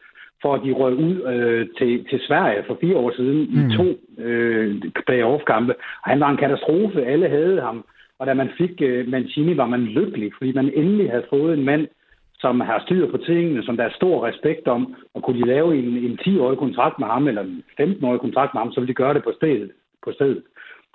for 0.42 0.54
at 0.54 0.62
de 0.64 0.72
røg 0.72 0.94
ud 0.94 1.16
øh, 1.32 1.66
til, 1.78 2.04
til 2.10 2.20
Sverige 2.26 2.64
for 2.66 2.78
fire 2.80 2.96
år 2.96 3.12
siden 3.16 3.38
mm. 3.38 3.60
i 3.60 3.76
to 3.76 3.86
øh, 4.22 4.82
playoff-kampe. 5.06 5.74
Og 6.02 6.10
han 6.12 6.20
var 6.20 6.30
en 6.30 6.42
katastrofe. 6.44 7.06
Alle 7.06 7.28
havde 7.28 7.60
ham. 7.60 7.84
Og 8.18 8.26
da 8.26 8.34
man 8.34 8.50
fik 8.58 8.82
øh, 8.82 9.08
Mancini, 9.08 9.56
var 9.56 9.66
man 9.66 9.80
lykkelig, 9.80 10.32
fordi 10.38 10.52
man 10.52 10.72
endelig 10.74 11.10
havde 11.10 11.30
fået 11.30 11.58
en 11.58 11.64
mand, 11.64 11.86
som 12.38 12.60
har 12.60 12.82
styr 12.86 13.10
på 13.10 13.16
tingene, 13.16 13.62
som 13.64 13.76
der 13.76 13.84
er 13.84 13.98
stor 14.00 14.26
respekt 14.26 14.68
om, 14.68 14.94
og 15.14 15.22
kunne 15.22 15.40
de 15.40 15.46
lave 15.46 15.78
en, 15.78 15.84
en 15.84 16.18
10-årig 16.22 16.58
kontrakt 16.58 16.98
med 16.98 17.06
ham, 17.06 17.28
eller 17.28 17.42
en 17.42 17.62
15-årig 17.80 18.20
kontrakt 18.20 18.54
med 18.54 18.60
ham, 18.60 18.72
så 18.72 18.80
ville 18.80 18.92
de 18.92 19.02
gøre 19.02 19.14
det 19.14 19.24
på 19.24 19.32
stedet. 19.36 19.70
På 20.04 20.12
stedet. 20.12 20.42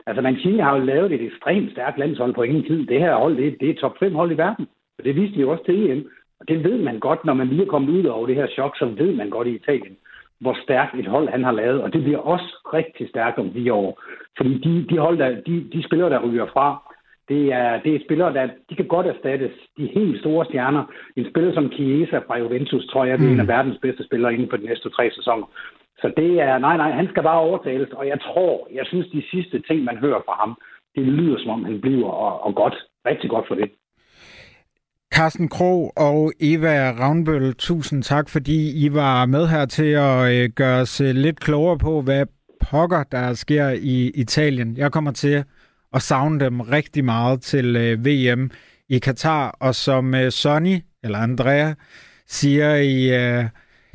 Altså 0.08 0.22
Mancini 0.22 0.60
har 0.60 0.78
jo 0.78 0.84
lavet 0.84 1.12
et 1.12 1.22
ekstremt 1.22 1.72
stærkt 1.72 2.00
landshold 2.00 2.34
på 2.34 2.43
ingen 2.43 2.63
tid. 2.63 2.86
Det 2.86 3.00
her 3.00 3.15
hold, 3.15 3.38
det, 3.38 3.58
det 3.60 3.70
er 3.70 3.74
top 3.74 3.96
5 4.00 4.15
hold 4.15 4.32
i 4.32 4.38
verden. 4.38 4.67
Og 4.98 5.04
det 5.06 5.15
viste 5.15 5.36
de 5.36 5.41
jo 5.41 5.52
også 5.52 5.63
til 5.63 5.91
EM. 5.91 6.10
Og 6.39 6.48
det 6.48 6.63
ved 6.63 6.78
man 6.84 7.00
godt, 7.00 7.26
når 7.26 7.34
man 7.34 7.48
lige 7.48 7.62
er 7.62 7.74
kommet 7.74 7.89
ud 7.89 8.04
over 8.06 8.28
det 8.28 8.36
her 8.36 8.48
chok, 8.48 8.78
så 8.78 8.86
ved 8.86 9.15
man 9.15 9.30
godt 9.30 9.48
i 9.48 9.56
Italien, 9.56 9.98
hvor 10.39 10.58
stærkt 10.63 10.96
et 11.00 11.08
hold 11.08 11.30
han 11.30 11.43
har 11.43 11.52
lavet. 11.52 11.82
Og 11.82 11.93
det 11.93 12.04
bliver 12.04 12.20
også 12.20 12.70
rigtig 12.74 13.10
stærkt 13.10 13.38
om 13.39 13.50
de 13.50 13.74
år. 13.74 14.02
Fordi 14.38 14.54
de, 14.58 14.86
de, 14.89 14.98
hold, 15.00 15.17
der, 15.17 15.30
de, 15.30 15.67
de 15.74 15.84
spillere, 15.84 16.10
der 16.10 16.26
ryger 16.28 16.46
fra, 16.54 16.93
det 17.30 17.54
er, 17.54 17.82
det 17.82 17.96
er 17.96 18.06
spillere, 18.06 18.34
der 18.34 18.48
de 18.70 18.76
kan 18.76 18.88
godt 18.88 19.08
erstattes. 19.08 19.52
De 19.78 19.86
helt 19.86 20.20
store 20.20 20.46
stjerner. 20.46 20.84
En 21.15 21.30
spiller 21.30 21.54
som 21.54 21.72
Chiesa 21.72 22.17
fra 22.17 22.38
Juventus, 22.38 22.88
tror 22.88 23.06
jeg, 23.06 23.20
det 23.20 23.28
er 23.28 23.32
en 23.32 23.39
af 23.39 23.46
mm. 23.46 23.56
verdens 23.56 23.80
bedste 23.82 24.04
spillere 24.04 24.34
inden 24.34 24.50
for 24.50 24.58
de 24.58 24.65
næste 24.65 24.89
tre 24.89 25.12
sæsoner. 25.12 25.46
Så 26.01 26.13
det 26.17 26.31
er, 26.41 26.57
nej, 26.57 26.77
nej, 26.77 26.91
han 26.91 27.07
skal 27.07 27.23
bare 27.23 27.39
overtales. 27.39 27.89
Og 27.91 28.07
jeg 28.07 28.19
tror, 28.21 28.67
jeg 28.73 28.86
synes, 28.86 29.07
de 29.07 29.23
sidste 29.31 29.62
ting, 29.62 29.83
man 29.83 29.97
hører 29.97 30.21
fra 30.25 30.36
ham, 30.39 30.57
det 30.95 31.03
lyder 31.05 31.38
som 31.39 31.49
om, 31.49 31.65
han 31.65 31.81
bliver 31.81 32.07
og, 32.07 32.43
og 32.43 32.55
godt. 32.55 32.75
Rigtig 33.05 33.29
godt 33.29 33.47
for 33.47 33.55
det. 33.55 33.71
Carsten 35.13 35.49
Krog 35.49 35.93
og 35.97 36.31
Eva 36.39 36.91
Ravnbøl, 36.99 37.53
tusind 37.53 38.03
tak, 38.03 38.29
fordi 38.29 38.86
I 38.86 38.93
var 38.93 39.25
med 39.25 39.47
her 39.47 39.65
til 39.65 39.91
at 39.91 40.31
øh, 40.33 40.49
gøre 40.49 40.81
os 40.81 41.01
øh, 41.01 41.15
lidt 41.15 41.39
klogere 41.39 41.77
på, 41.77 42.01
hvad 42.01 42.25
pokker 42.71 43.03
der 43.03 43.33
sker 43.33 43.69
i 43.69 44.12
Italien. 44.15 44.77
Jeg 44.77 44.91
kommer 44.91 45.12
til 45.12 45.43
at 45.93 46.01
savne 46.01 46.39
dem 46.39 46.62
rigtig 46.62 47.05
meget 47.05 47.41
til 47.41 47.75
øh, 47.75 48.05
VM 48.05 48.51
i 48.89 48.99
Katar, 48.99 49.57
og 49.60 49.75
som 49.75 50.13
Sonny, 50.29 50.77
eller 51.03 51.17
Andrea, 51.17 51.73
siger 52.27 52.75
i 52.75 53.10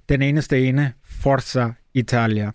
den 0.09 0.23
eneste 0.23 0.69
ene, 0.69 0.93
Forza 1.23 1.73
Italia. 1.95 2.51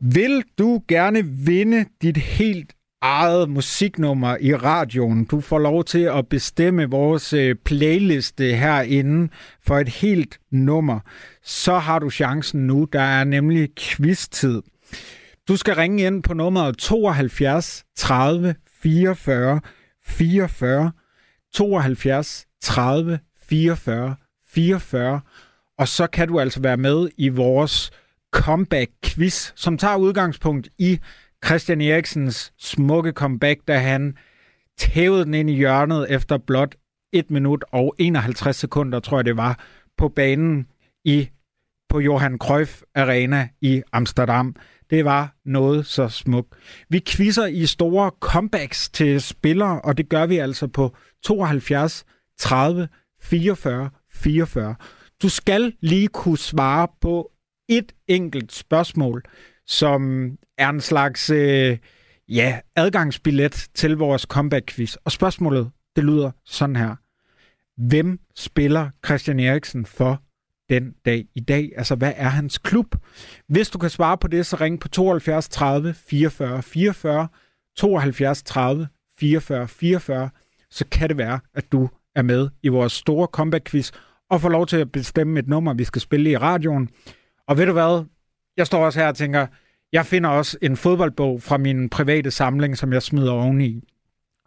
Vil 0.00 0.42
du 0.58 0.82
gerne 0.88 1.24
vinde 1.24 1.84
dit 2.02 2.16
helt 2.16 2.72
eget 3.02 3.50
musiknummer 3.50 4.36
i 4.40 4.54
radioen. 4.54 5.24
Du 5.24 5.40
får 5.40 5.58
lov 5.58 5.84
til 5.84 6.02
at 6.02 6.28
bestemme 6.28 6.90
vores 6.90 7.32
øh, 7.32 7.54
playliste 7.64 8.44
herinde 8.54 9.28
for 9.66 9.78
et 9.78 9.88
helt 9.88 10.40
nummer. 10.50 11.00
Så 11.42 11.78
har 11.78 11.98
du 11.98 12.10
chancen 12.10 12.66
nu. 12.66 12.88
Der 12.92 13.00
er 13.00 13.24
nemlig 13.24 13.68
quiz-tid. 13.78 14.62
Du 15.48 15.56
skal 15.56 15.74
ringe 15.74 16.06
ind 16.06 16.22
på 16.22 16.34
nummeret 16.34 16.78
72 16.78 17.84
30 17.96 18.54
44 18.82 19.60
44 20.04 20.92
72 21.54 22.46
30 22.62 23.18
44 23.48 24.16
44 24.48 25.20
og 25.78 25.88
så 25.88 26.06
kan 26.06 26.28
du 26.28 26.40
altså 26.40 26.60
være 26.60 26.76
med 26.76 27.08
i 27.16 27.28
vores 27.28 27.90
comeback-quiz, 28.36 29.52
som 29.56 29.78
tager 29.78 29.96
udgangspunkt 29.96 30.68
i 30.78 31.00
Christian 31.44 31.80
Eriksens 31.80 32.52
smukke 32.58 33.12
comeback, 33.12 33.60
da 33.68 33.78
han 33.78 34.16
tævede 34.78 35.24
den 35.24 35.34
ind 35.34 35.50
i 35.50 35.54
hjørnet 35.54 36.06
efter 36.10 36.38
blot 36.38 36.74
1 37.12 37.30
minut 37.30 37.64
og 37.72 37.94
51 37.98 38.56
sekunder, 38.56 39.00
tror 39.00 39.18
jeg 39.18 39.24
det 39.24 39.36
var, 39.36 39.64
på 39.98 40.08
banen 40.08 40.66
i 41.04 41.28
på 41.88 42.00
Johan 42.00 42.38
Cruyff 42.38 42.82
Arena 42.94 43.48
i 43.60 43.82
Amsterdam. 43.92 44.56
Det 44.90 45.04
var 45.04 45.34
noget 45.44 45.86
så 45.86 46.08
smukt. 46.08 46.54
Vi 46.88 47.02
quizzer 47.06 47.46
i 47.46 47.66
store 47.66 48.10
comebacks 48.20 48.88
til 48.88 49.20
spillere, 49.20 49.80
og 49.80 49.98
det 49.98 50.08
gør 50.08 50.26
vi 50.26 50.38
altså 50.38 50.66
på 50.66 50.96
72 51.22 52.04
30 52.38 52.88
44 53.20 53.90
44. 54.18 54.74
Du 55.22 55.28
skal 55.28 55.72
lige 55.80 56.08
kunne 56.08 56.38
svare 56.38 56.88
på 57.00 57.30
et 57.68 57.92
enkelt 58.08 58.52
spørgsmål, 58.52 59.22
som 59.66 60.30
er 60.58 60.68
en 60.68 60.80
slags 60.80 61.30
øh, 61.30 61.78
ja, 62.28 62.60
adgangsbillet 62.76 63.68
til 63.74 63.96
vores 63.96 64.22
comeback-quiz. 64.22 64.96
Og 65.04 65.12
spørgsmålet, 65.12 65.70
det 65.96 66.04
lyder 66.04 66.30
sådan 66.44 66.76
her. 66.76 66.96
Hvem 67.86 68.20
spiller 68.36 68.90
Christian 69.06 69.40
Eriksen 69.40 69.86
for 69.86 70.22
den 70.68 70.94
dag 71.04 71.26
i 71.34 71.40
dag? 71.40 71.70
Altså, 71.76 71.94
hvad 71.94 72.12
er 72.16 72.28
hans 72.28 72.58
klub? 72.58 72.96
Hvis 73.48 73.70
du 73.70 73.78
kan 73.78 73.90
svare 73.90 74.18
på 74.18 74.28
det, 74.28 74.46
så 74.46 74.56
ring 74.56 74.80
på 74.80 74.88
72 74.88 75.48
30 75.48 75.94
44 75.94 76.62
44, 76.62 77.28
72 77.76 78.42
30 78.42 78.88
44 79.18 79.68
44, 79.68 80.30
så 80.70 80.84
kan 80.90 81.08
det 81.08 81.18
være, 81.18 81.40
at 81.54 81.72
du 81.72 81.88
er 82.14 82.22
med 82.22 82.48
i 82.62 82.68
vores 82.68 82.92
store 82.92 83.28
comeback-quiz 83.36 83.90
og 84.30 84.40
får 84.40 84.48
lov 84.48 84.66
til 84.66 84.76
at 84.76 84.92
bestemme 84.92 85.38
et 85.38 85.48
nummer, 85.48 85.74
vi 85.74 85.84
skal 85.84 86.02
spille 86.02 86.30
i 86.30 86.36
radioen. 86.36 86.88
Og 87.46 87.58
ved 87.58 87.66
du 87.66 87.72
hvad? 87.72 88.04
Jeg 88.56 88.66
står 88.66 88.84
også 88.84 89.00
her 89.00 89.08
og 89.08 89.16
tænker, 89.16 89.46
jeg 89.92 90.06
finder 90.06 90.30
også 90.30 90.58
en 90.62 90.76
fodboldbog 90.76 91.42
fra 91.42 91.58
min 91.58 91.88
private 91.88 92.30
samling, 92.30 92.78
som 92.78 92.92
jeg 92.92 93.02
smider 93.02 93.32
oveni. 93.32 93.82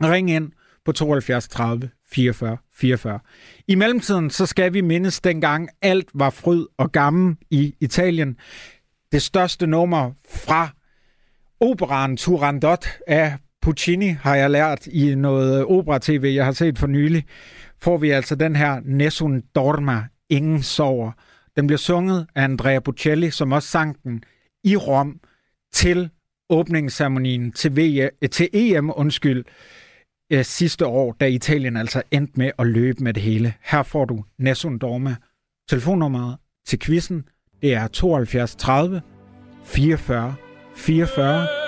Ring 0.04 0.32
ind 0.32 0.52
på 0.86 0.92
72 0.92 1.48
30 1.48 1.90
44 2.12 2.58
44. 2.74 3.20
I 3.68 3.76
mellemtiden 3.76 4.30
så 4.30 4.46
skal 4.46 4.74
vi 4.74 4.82
mindes 4.82 5.22
dengang 5.22 5.70
alt 5.82 6.10
var 6.14 6.30
fryd 6.30 6.66
og 6.78 6.92
gammel 6.92 7.36
i 7.50 7.76
Italien. 7.80 8.38
Det 9.12 9.22
største 9.22 9.68
nummer 9.68 10.12
fra 10.30 10.70
operan 11.60 12.18
Turandot 12.18 12.86
af 13.08 13.38
Puccini 13.62 14.08
har 14.08 14.36
jeg 14.36 14.52
lært 14.52 14.88
i 14.88 15.16
noget 15.16 15.66
opera-tv, 15.66 16.32
jeg 16.36 16.46
har 16.46 16.52
set 16.52 16.78
for 16.78 16.88
nylig. 16.88 17.26
Får 17.82 17.98
vi 17.98 18.10
altså 18.10 18.36
den 18.36 18.56
her 18.56 18.82
Nessun 18.86 19.44
Dorma, 19.56 20.04
Ingen 20.30 20.64
sover. 20.64 21.12
Den 21.56 21.68
bliver 21.68 21.78
sunget 21.78 22.28
af 22.36 22.44
Andrea 22.44 22.80
Bocelli, 22.80 23.32
som 23.32 23.52
også 23.52 23.70
sang 23.70 24.04
den 24.04 24.24
i 24.64 24.76
Rom 24.76 25.20
til 25.74 26.10
åbningsceremonien 26.50 27.52
til, 27.52 27.80
øh, 28.02 28.30
til 28.30 28.50
EM, 28.54 28.92
undskyld, 28.96 29.46
øh, 30.34 30.46
sidste 30.46 30.86
år, 30.86 31.16
da 31.20 31.26
Italien 31.26 31.78
altså 31.78 32.02
endte 32.12 32.34
med 32.36 32.52
at 32.60 32.68
løbe 32.68 33.04
med 33.04 33.14
det 33.14 33.24
hele. 33.24 33.54
Her 33.62 33.84
får 33.84 34.06
du 34.06 34.24
Nessun 34.40 34.78
Dorma. 34.78 35.16
Telefonnummeret 35.70 36.38
til 36.68 36.80
quizzen, 36.80 37.24
det 37.62 37.74
er 37.74 37.88
72 37.88 38.56
30 38.56 39.02
44 39.64 40.36
44. 40.76 41.61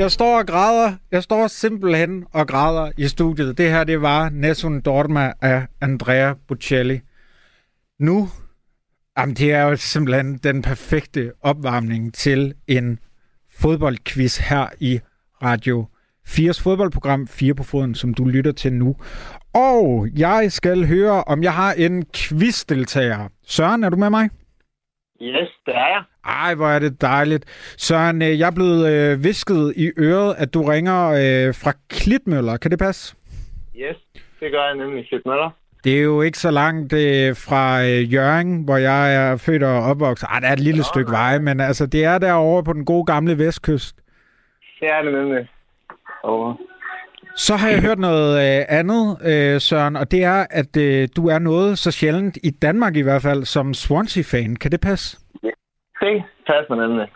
Jeg 0.00 0.10
står 0.10 0.38
og 0.38 0.46
græder. 0.46 0.92
Jeg 1.10 1.22
står 1.22 1.46
simpelthen 1.46 2.24
og 2.32 2.48
græder 2.48 2.92
i 2.96 3.08
studiet. 3.08 3.58
Det 3.58 3.70
her, 3.70 3.84
det 3.84 4.02
var 4.02 4.28
Nessun 4.28 4.80
Dorma 4.80 5.32
af 5.40 5.66
Andrea 5.80 6.32
Bocelli. 6.48 7.00
Nu, 7.98 8.28
jamen 9.18 9.36
det 9.36 9.52
er 9.52 9.62
jo 9.62 9.76
simpelthen 9.76 10.38
den 10.38 10.62
perfekte 10.62 11.32
opvarmning 11.40 12.14
til 12.14 12.54
en 12.66 12.98
fodboldquiz 13.58 14.36
her 14.36 14.66
i 14.78 15.00
Radio 15.42 15.86
4's 16.28 16.62
fodboldprogram 16.62 17.26
4 17.28 17.54
på 17.54 17.62
foden, 17.62 17.94
som 17.94 18.14
du 18.14 18.24
lytter 18.24 18.52
til 18.52 18.72
nu. 18.72 18.96
Og 19.52 20.08
jeg 20.16 20.52
skal 20.52 20.86
høre, 20.86 21.24
om 21.24 21.42
jeg 21.42 21.54
har 21.54 21.72
en 21.72 22.06
quizdeltager. 22.14 23.28
Søren, 23.46 23.84
er 23.84 23.88
du 23.88 23.96
med 23.96 24.10
mig? 24.10 24.30
Yes, 25.22 25.48
det 25.66 25.74
er 25.74 25.88
jeg. 25.94 26.02
Ej, 26.24 26.54
hvor 26.54 26.66
er 26.66 26.78
det 26.78 27.00
dejligt. 27.00 27.44
Søren, 27.78 28.22
øh, 28.22 28.38
jeg 28.38 28.46
er 28.46 28.50
blevet 28.54 28.92
øh, 28.92 29.24
visket 29.24 29.74
i 29.76 29.90
øret, 29.98 30.34
at 30.38 30.54
du 30.54 30.62
ringer 30.62 31.08
øh, 31.08 31.54
fra 31.54 31.72
Klitmøller. 31.88 32.56
Kan 32.56 32.70
det 32.70 32.78
passe? 32.78 33.16
Yes, 33.76 33.96
det 34.40 34.52
gør 34.52 34.64
jeg 34.66 34.76
nemlig, 34.76 35.08
Klitmøller. 35.08 35.50
Det 35.84 35.98
er 35.98 36.02
jo 36.02 36.22
ikke 36.22 36.38
så 36.38 36.50
langt 36.50 36.92
øh, 36.92 37.36
fra 37.36 37.82
øh, 37.82 38.12
Jørgen, 38.14 38.64
hvor 38.64 38.76
jeg 38.76 39.14
er 39.14 39.36
født 39.36 39.62
og 39.62 39.82
opvokset. 39.82 40.28
Ej, 40.32 40.40
der 40.40 40.48
er 40.48 40.52
et 40.52 40.60
lille 40.60 40.78
Nå, 40.78 40.84
stykke 40.84 41.10
nej. 41.12 41.20
vej, 41.20 41.38
men 41.38 41.60
altså, 41.60 41.86
det 41.86 42.04
er 42.04 42.18
derovre 42.18 42.64
på 42.64 42.72
den 42.72 42.84
gode 42.84 43.04
gamle 43.04 43.38
vestkyst. 43.38 43.96
Det 44.80 44.88
er 44.88 45.02
det 45.02 45.12
nemlig. 45.12 45.48
Over. 46.22 46.54
Så 47.36 47.56
har 47.56 47.68
jeg 47.68 47.80
hørt 47.80 47.98
noget 47.98 48.58
øh, 48.60 48.64
andet, 48.68 49.18
øh, 49.24 49.60
Søren, 49.60 49.96
og 49.96 50.10
det 50.10 50.24
er, 50.24 50.46
at 50.50 50.76
øh, 50.76 51.08
du 51.16 51.28
er 51.28 51.38
noget 51.38 51.78
så 51.78 51.90
sjældent, 51.90 52.38
i 52.44 52.50
Danmark 52.50 52.96
i 52.96 53.00
hvert 53.02 53.22
fald, 53.22 53.44
som 53.44 53.74
Swansea-fan. 53.74 54.56
Kan 54.56 54.70
det 54.70 54.80
passe? 54.80 55.18
Det 56.00 56.22
passer 56.46 56.74
nemlig. 56.74 57.08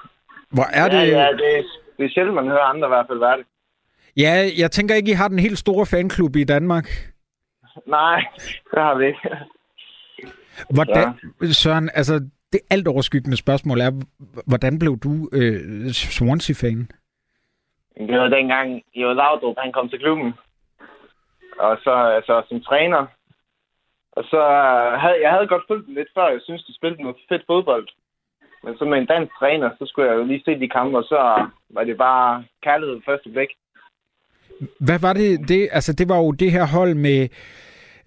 Hvor 0.50 0.66
er 0.72 0.88
det... 0.88 0.96
Ja, 0.96 1.04
ja 1.04 1.28
det, 1.32 1.58
er, 1.58 1.62
det 1.96 2.04
er 2.04 2.08
sjældent, 2.14 2.34
man 2.34 2.44
hører 2.44 2.60
andre 2.62 2.88
i 2.88 2.94
hvert 2.94 3.06
fald 3.08 3.18
være 3.18 3.36
det. 3.38 3.46
Ja, 4.16 4.48
jeg 4.58 4.70
tænker 4.70 4.94
ikke, 4.94 5.10
I 5.10 5.14
har 5.14 5.28
den 5.28 5.38
helt 5.38 5.58
store 5.58 5.86
fanklub 5.86 6.36
i 6.36 6.44
Danmark. 6.44 6.88
Nej, 7.86 8.24
det 8.70 8.82
har 8.82 8.94
vi 8.98 9.06
ikke. 9.06 9.20
Hvordan, 10.70 11.14
ja. 11.42 11.52
Søren, 11.52 11.90
altså 11.94 12.14
det 12.52 12.60
alt 12.70 12.88
overskyggende 12.88 13.36
spørgsmål 13.36 13.80
er, 13.80 13.90
hvordan 14.46 14.78
blev 14.78 14.98
du 14.98 15.28
øh, 15.32 15.90
Swansea-fan? 15.90 16.88
Det 17.98 18.20
var 18.20 18.28
dengang, 18.28 18.82
Jo 18.94 19.12
Laudrup, 19.12 19.56
han 19.58 19.72
kom 19.72 19.88
til 19.88 19.98
klubben. 19.98 20.34
Og 21.58 21.78
så 21.84 21.94
altså, 22.16 22.42
som 22.48 22.60
træner. 22.60 23.06
Og 24.12 24.24
så 24.24 24.40
havde 25.02 25.18
jeg 25.22 25.30
havde 25.30 25.46
godt 25.46 25.64
fulgt 25.68 25.86
dem 25.86 25.94
lidt 25.94 26.08
før. 26.14 26.28
Jeg 26.28 26.40
synes, 26.44 26.64
de 26.64 26.76
spillede 26.76 27.02
noget 27.02 27.16
fedt 27.28 27.42
fodbold. 27.46 27.88
Men 28.64 28.76
så 28.78 28.84
med 28.84 28.98
en 28.98 29.06
dansk 29.06 29.32
træner, 29.38 29.70
så 29.78 29.86
skulle 29.86 30.10
jeg 30.10 30.16
jo 30.18 30.24
lige 30.24 30.42
se 30.44 30.60
de 30.60 30.68
kampe, 30.68 30.98
og 30.98 31.04
så 31.04 31.46
var 31.70 31.84
det 31.84 31.96
bare 31.96 32.44
kærlighed 32.62 33.00
første 33.04 33.28
blik. 33.28 33.48
Hvad 34.80 34.98
var 35.00 35.12
det? 35.12 35.48
det? 35.48 35.68
Altså, 35.72 35.92
det 35.92 36.08
var 36.08 36.16
jo 36.16 36.30
det 36.30 36.50
her 36.50 36.66
hold 36.66 36.94
med 36.94 37.28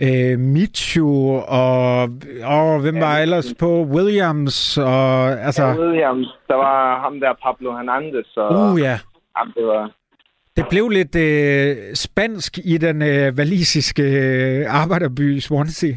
øh, 0.06 0.39
Michu 0.39 1.38
og, 1.38 2.02
og 2.43 2.82
hvem 2.82 2.95
ja, 2.95 3.06
var 3.06 3.17
ellers 3.17 3.54
på? 3.60 3.84
Williams 3.84 4.78
og 4.78 5.32
altså... 5.47 5.63
Ja, 5.63 5.80
Williams. 5.80 6.28
Der 6.47 6.56
var 6.56 7.00
ham 7.00 7.19
der, 7.19 7.34
Pablo 7.43 7.71
Hernandez. 7.71 8.38
Og, 8.38 8.71
uh, 8.71 8.80
ja. 8.80 9.00
Jamen, 9.38 9.54
det 9.58 9.65
var... 9.65 9.91
Det 10.58 10.65
blev 10.69 10.89
lidt 10.89 11.15
øh, 11.15 11.76
spansk 11.93 12.58
i 12.58 12.78
den 12.78 13.02
øh, 13.02 13.38
valisiske 13.38 14.04
øh, 14.04 14.82
arbejderby 14.82 15.39
Swansea. 15.39 15.93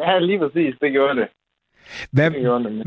Ja, 0.00 0.18
lige 0.18 0.38
præcis. 0.38 0.74
Det 0.80 0.92
gjorde 0.92 1.20
det. 1.20 1.28
Hvad, 2.12 2.30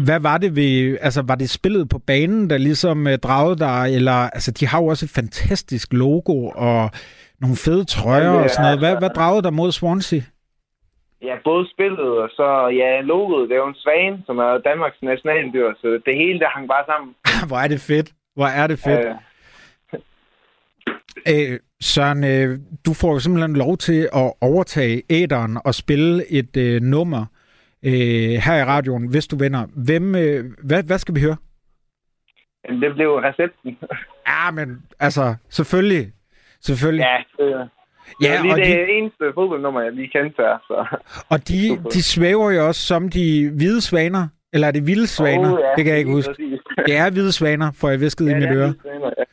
hvad 0.06 0.20
var 0.20 0.38
det 0.38 0.56
ved, 0.56 0.98
altså 1.02 1.22
var 1.28 1.36
det 1.36 1.50
spillet 1.50 1.90
på 1.90 2.00
banen, 2.08 2.50
der 2.50 2.58
ligesom 2.58 3.06
uh, 3.06 3.14
dragede 3.14 3.60
dig, 3.60 3.96
eller, 3.96 4.18
altså 4.36 4.52
de 4.52 4.68
har 4.68 4.82
jo 4.82 4.88
også 4.88 5.06
et 5.06 5.16
fantastisk 5.16 5.94
logo 5.94 6.38
og 6.48 6.90
nogle 7.42 7.56
fede 7.66 7.86
trøjer 7.86 8.34
ja, 8.34 8.44
og 8.44 8.50
sådan 8.50 8.66
noget. 8.66 8.80
Hvad, 8.80 8.96
hvad 9.02 9.10
dragede 9.10 9.44
dig 9.44 9.54
mod 9.54 9.72
Swansea? 9.72 10.22
Ja, 11.22 11.36
både 11.44 11.70
spillet 11.74 12.10
og 12.24 12.30
så, 12.30 12.48
ja, 12.82 13.02
logoet. 13.02 13.50
Det 13.50 13.56
er 13.56 13.64
jo 13.66 13.68
en 13.68 13.84
svane, 13.86 14.24
som 14.26 14.38
er 14.38 14.58
Danmarks 14.70 15.02
nationaldyr, 15.02 15.74
så 15.82 15.88
det 16.06 16.16
hele, 16.16 16.40
der 16.40 16.50
hang 16.56 16.68
bare 16.68 16.86
sammen. 16.92 17.16
Hvor 17.50 17.58
er 17.58 17.68
det 17.68 17.82
fedt. 17.82 18.10
Hvor 18.36 18.50
er 18.62 18.68
det 18.68 18.80
fedt. 18.80 19.06
Ja. 19.06 19.16
Øh, 21.28 21.60
Søren, 21.82 22.23
øh, 22.23 22.60
du 22.86 22.93
får 22.93 23.12
jo 23.13 23.19
simpelthen 23.19 23.56
lov 23.56 23.78
til 23.78 24.10
at 24.15 24.34
overtage 24.41 25.02
æderen 25.10 25.58
og 25.65 25.75
spille 25.75 26.32
et 26.32 26.58
øh, 26.58 26.82
nummer 26.82 27.25
øh, 27.86 27.91
her 28.45 28.56
i 28.56 28.63
radioen, 28.63 29.10
hvis 29.10 29.28
du 29.28 29.38
vinder. 29.38 29.65
Hvem, 29.86 30.15
øh, 30.15 30.45
hvad, 30.63 30.84
hvad 30.84 30.97
skal 30.97 31.15
vi 31.15 31.21
høre? 31.21 31.38
Det 32.82 32.93
blev 32.95 33.10
recepten. 33.15 33.78
ja, 34.28 34.52
men 34.52 34.82
altså, 34.99 35.36
selvfølgelig. 35.49 36.12
Selvfølgelig. 36.62 37.04
Ja, 37.04 37.43
det, 37.43 37.69
Ja, 38.21 38.28
det 38.28 38.38
er 38.38 38.41
lige 38.41 38.56
det 38.56 38.88
de... 38.88 38.91
eneste 38.91 39.23
fodboldnummer, 39.34 39.82
jeg 39.82 39.91
lige 39.91 40.08
kendte 40.08 40.41
her. 40.41 40.58
Så. 40.67 40.97
Og 41.30 41.47
de, 41.47 41.89
de 41.93 42.04
svæver 42.04 42.52
jo 42.52 42.67
også 42.67 42.82
som 42.88 43.10
de 43.10 43.52
hvide 43.58 43.82
svaner. 43.82 44.28
Eller 44.54 44.67
er 44.67 44.71
det 44.71 44.88
vilde 44.88 45.08
svaner? 45.08 45.54
Oh, 45.54 45.59
ja, 45.59 45.68
det 45.76 45.84
kan 45.84 45.91
jeg 45.91 45.99
ikke 45.99 46.11
huske. 46.11 46.34
Det 46.86 46.97
er 46.97 47.11
hvide 47.11 47.32
svaner, 47.32 47.72
får 47.72 47.89
jeg 47.89 47.99
visket 47.99 48.26
ja, 48.26 48.32
i 48.32 48.39
mit 48.39 48.51
øre. 48.51 48.74
Ja. 48.86 49.24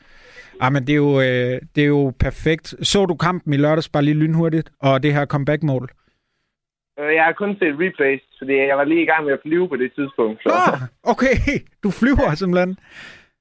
Ah, 0.61 0.73
men 0.73 0.87
det 0.87 0.93
er, 0.93 1.01
jo, 1.07 1.19
øh, 1.19 1.61
det 1.75 1.83
er 1.83 1.87
jo 1.87 2.13
perfekt. 2.19 2.75
Så 2.81 3.05
du 3.05 3.15
kampen 3.15 3.53
i 3.53 3.57
lørdags 3.57 3.89
bare 3.89 4.03
lige 4.03 4.15
lynhurtigt, 4.15 4.71
og 4.79 5.03
det 5.03 5.13
her 5.13 5.25
comeback-mål? 5.25 5.89
Øh, 6.99 7.15
jeg 7.15 7.23
har 7.23 7.31
kun 7.31 7.55
set 7.59 7.75
replays, 7.79 8.21
fordi 8.37 8.53
jeg 8.55 8.77
var 8.77 8.83
lige 8.83 9.03
i 9.03 9.05
gang 9.05 9.25
med 9.25 9.33
at 9.33 9.39
flyve 9.45 9.69
på 9.69 9.75
det 9.75 9.91
tidspunkt. 9.95 10.43
Så. 10.43 10.49
Ah, 10.49 10.81
okay. 11.03 11.35
Du 11.83 11.91
flyver 11.91 12.35
simpelthen? 12.35 12.77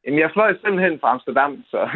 Jamen, 0.07 0.21
jeg 0.21 0.31
fløj 0.33 0.53
simpelthen 0.65 0.99
fra 1.01 1.13
Amsterdam, 1.13 1.65
så... 1.71 1.89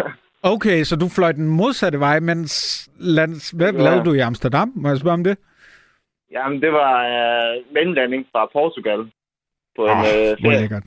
Okay, 0.43 0.85
så 0.85 0.97
du 0.97 1.09
fløj 1.09 1.33
den 1.33 1.49
modsatte 1.49 2.01
vej, 2.01 2.21
mens 2.21 2.89
lands... 2.99 3.51
hvad 3.51 3.73
ja. 3.73 3.83
lavede 3.83 4.05
du 4.05 4.13
i 4.13 4.19
Amsterdam? 4.19 4.73
Må 4.77 4.89
jeg 4.89 4.99
spørge 4.99 5.15
om 5.15 5.25
det? 5.25 5.39
Jamen, 6.33 6.63
det 6.63 6.73
var 6.73 6.95
uh, 7.05 7.75
mellemlanding 7.75 8.27
fra 8.33 8.47
Portugal 8.53 8.99
på 9.77 9.83
oh, 9.85 9.91
en 9.91 9.97
uh, 9.99 10.43
ferie. 10.43 10.61
Lækkert. 10.61 10.83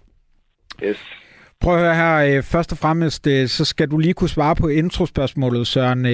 Yes. 0.84 1.23
Prøv 1.64 1.76
at 1.76 1.82
høre 1.82 1.96
her. 1.96 2.42
Først 2.42 2.72
og 2.72 2.78
fremmest, 2.78 3.24
så 3.48 3.66
skal 3.66 3.92
du 3.92 3.98
lige 3.98 4.14
kunne 4.14 4.30
svare 4.30 4.56
på 4.56 4.68
introspørgsmålet, 4.68 5.68
Søren. 5.68 6.06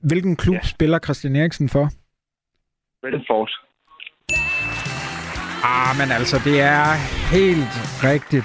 Hvilken 0.00 0.36
klub 0.36 0.54
ja. 0.54 0.60
spiller 0.62 0.98
Christian 0.98 1.36
Eriksen 1.36 1.68
for? 1.68 1.90
Brentford. 3.02 3.50
Ah, 5.64 5.98
men 5.98 6.10
altså, 6.18 6.36
det 6.44 6.60
er 6.60 6.92
helt 7.36 8.04
rigtigt. 8.04 8.44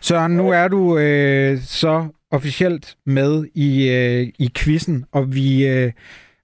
Så 0.00 0.28
nu 0.28 0.50
er 0.50 0.68
du 0.68 0.98
øh, 0.98 1.58
så 1.58 2.08
officielt 2.30 2.96
med 3.06 3.44
i, 3.54 3.88
øh, 3.90 4.32
i 4.38 4.50
quizzen, 4.56 5.04
og 5.12 5.34
vi 5.34 5.66
øh, 5.66 5.92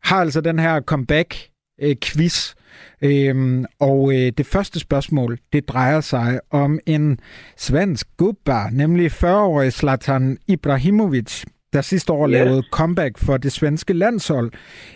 har 0.05 0.21
altså 0.21 0.41
den 0.41 0.59
her 0.59 0.81
comeback-quiz. 0.81 2.51
Øh, 2.51 2.62
øhm, 3.03 3.65
og 3.81 4.13
øh, 4.15 4.33
det 4.39 4.47
første 4.47 4.81
spørgsmål, 4.81 5.39
det 5.53 5.69
drejer 5.69 6.01
sig 6.01 6.41
om 6.51 6.79
en 6.87 7.21
svensk 7.57 8.07
gubbar, 8.17 8.71
nemlig 8.73 9.11
40-årig 9.11 9.73
Zlatan 9.73 10.39
Ibrahimovic, 10.49 11.45
der 11.73 11.81
sidste 11.81 12.13
år 12.13 12.29
yeah. 12.29 12.31
lavede 12.31 12.63
comeback 12.73 13.19
for 13.19 13.37
det 13.37 13.53
svenske 13.53 13.93
landshold, 13.93 14.53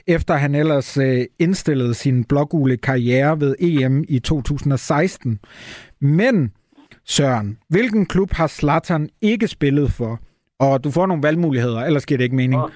efter 0.06 0.34
han 0.34 0.54
ellers 0.54 0.96
øh, 0.96 1.24
indstillede 1.38 1.94
sin 1.94 2.24
blågule 2.24 2.76
karriere 2.76 3.40
ved 3.40 3.54
EM 3.60 4.04
i 4.08 4.18
2016. 4.18 5.40
Men, 6.00 6.52
Søren, 7.04 7.58
hvilken 7.68 8.06
klub 8.06 8.32
har 8.32 8.46
Zlatan 8.46 9.08
ikke 9.22 9.48
spillet 9.48 9.90
for? 9.90 10.20
Og 10.58 10.84
du 10.84 10.90
får 10.90 11.06
nogle 11.06 11.22
valgmuligheder, 11.22 11.80
ellers 11.80 12.06
giver 12.06 12.18
det 12.18 12.24
ikke 12.24 12.36
mening. 12.36 12.62
Oh. 12.62 12.70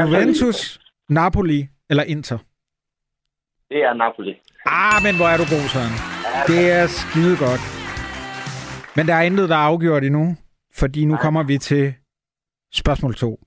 Juventus, 0.00 0.80
Napoli 1.08 1.68
eller 1.90 2.02
Inter? 2.02 2.38
Det 3.68 3.78
er 3.78 3.94
Napoli. 3.94 4.34
Ah, 4.66 5.02
men 5.02 5.16
hvor 5.16 5.26
er 5.28 5.36
du 5.36 5.42
god, 5.42 5.68
Søren. 5.68 5.92
Det 6.46 6.70
er 6.72 6.86
skide 6.86 7.36
godt. 7.36 7.60
Men 8.96 9.06
der 9.06 9.14
er 9.14 9.22
intet, 9.22 9.48
der 9.48 9.54
er 9.54 9.60
afgjort 9.60 10.04
endnu, 10.04 10.36
fordi 10.74 11.04
nu 11.04 11.16
kommer 11.16 11.42
vi 11.42 11.58
til 11.58 11.94
Spørgsmål 12.74 13.14
2. 13.14 13.40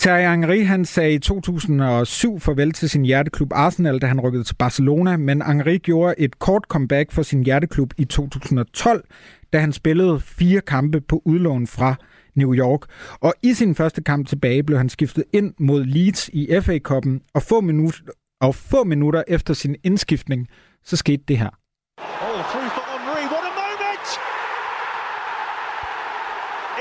Thierry 0.00 0.30
Henry 0.30 0.64
han 0.64 0.84
sagde 0.84 1.14
i 1.14 1.18
2007 1.18 2.40
farvel 2.40 2.72
til 2.72 2.90
sin 2.90 3.04
hjerteklub 3.04 3.52
Arsenal, 3.52 3.98
da 3.98 4.06
han 4.06 4.20
rykkede 4.20 4.44
til 4.44 4.54
Barcelona, 4.54 5.16
men 5.16 5.42
Henry 5.42 5.78
gjorde 5.82 6.14
et 6.18 6.38
kort 6.38 6.62
comeback 6.68 7.12
for 7.12 7.22
sin 7.22 7.44
hjerteklub 7.44 7.94
i 7.98 8.04
2012, 8.04 9.04
da 9.52 9.58
han 9.60 9.72
spillede 9.72 10.20
fire 10.20 10.60
kampe 10.60 11.00
på 11.00 11.22
udlån 11.24 11.66
fra 11.66 11.94
New 12.34 12.54
York. 12.54 12.80
Og 13.20 13.34
i 13.42 13.54
sin 13.54 13.74
første 13.74 14.02
kamp 14.02 14.28
tilbage 14.28 14.62
blev 14.62 14.78
han 14.78 14.88
skiftet 14.88 15.24
ind 15.32 15.54
mod 15.60 15.84
Leeds 15.84 16.28
i 16.28 16.48
FA-koppen, 16.62 17.20
og 17.34 17.42
få, 17.42 17.60
minut- 17.60 18.02
og 18.40 18.54
få 18.54 18.84
minutter 18.84 19.22
efter 19.28 19.54
sin 19.54 19.76
indskiftning, 19.84 20.48
så 20.84 20.96
skete 20.96 21.22
det 21.28 21.38
her. 21.38 21.50
Oh, 21.98 22.40
through 22.50 22.70
for 22.76 22.84
Henri. 22.92 23.22
What 23.34 23.44
a 23.50 23.54
moment! 23.64 24.06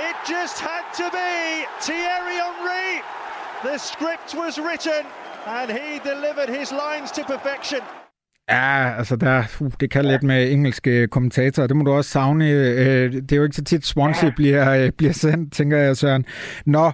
It 0.07 0.15
just 0.33 0.57
had 0.69 0.85
to 0.99 1.05
be 1.19 1.31
Thierry 1.87 2.37
Henry. 2.45 2.89
The 3.67 3.77
script 3.89 4.29
was 4.43 4.53
written, 4.65 5.03
and 5.57 5.67
he 5.79 5.89
delivered 6.11 6.49
his 6.59 6.69
lines 6.83 7.09
to 7.17 7.21
perfection. 7.33 7.81
Ja, 8.49 8.93
altså 8.97 9.15
der, 9.15 9.43
uh, 9.59 9.71
det 9.79 9.91
kan 9.91 10.05
lidt 10.05 10.23
med 10.23 10.51
engelske 10.51 11.07
kommentatorer. 11.07 11.67
Det 11.67 11.75
må 11.75 11.83
du 11.83 11.91
også 11.91 12.11
savne. 12.11 12.49
Øh, 12.49 13.13
det 13.13 13.31
er 13.31 13.35
jo 13.35 13.43
ikke 13.43 13.55
så 13.55 13.63
tit, 13.63 13.85
Swansea 13.85 14.29
bliver, 14.35 14.73
øh, 14.73 14.91
bliver 14.97 15.13
sendt, 15.13 15.53
tænker 15.53 15.77
jeg, 15.77 15.97
Søren. 15.97 16.25
Nå, 16.65 16.91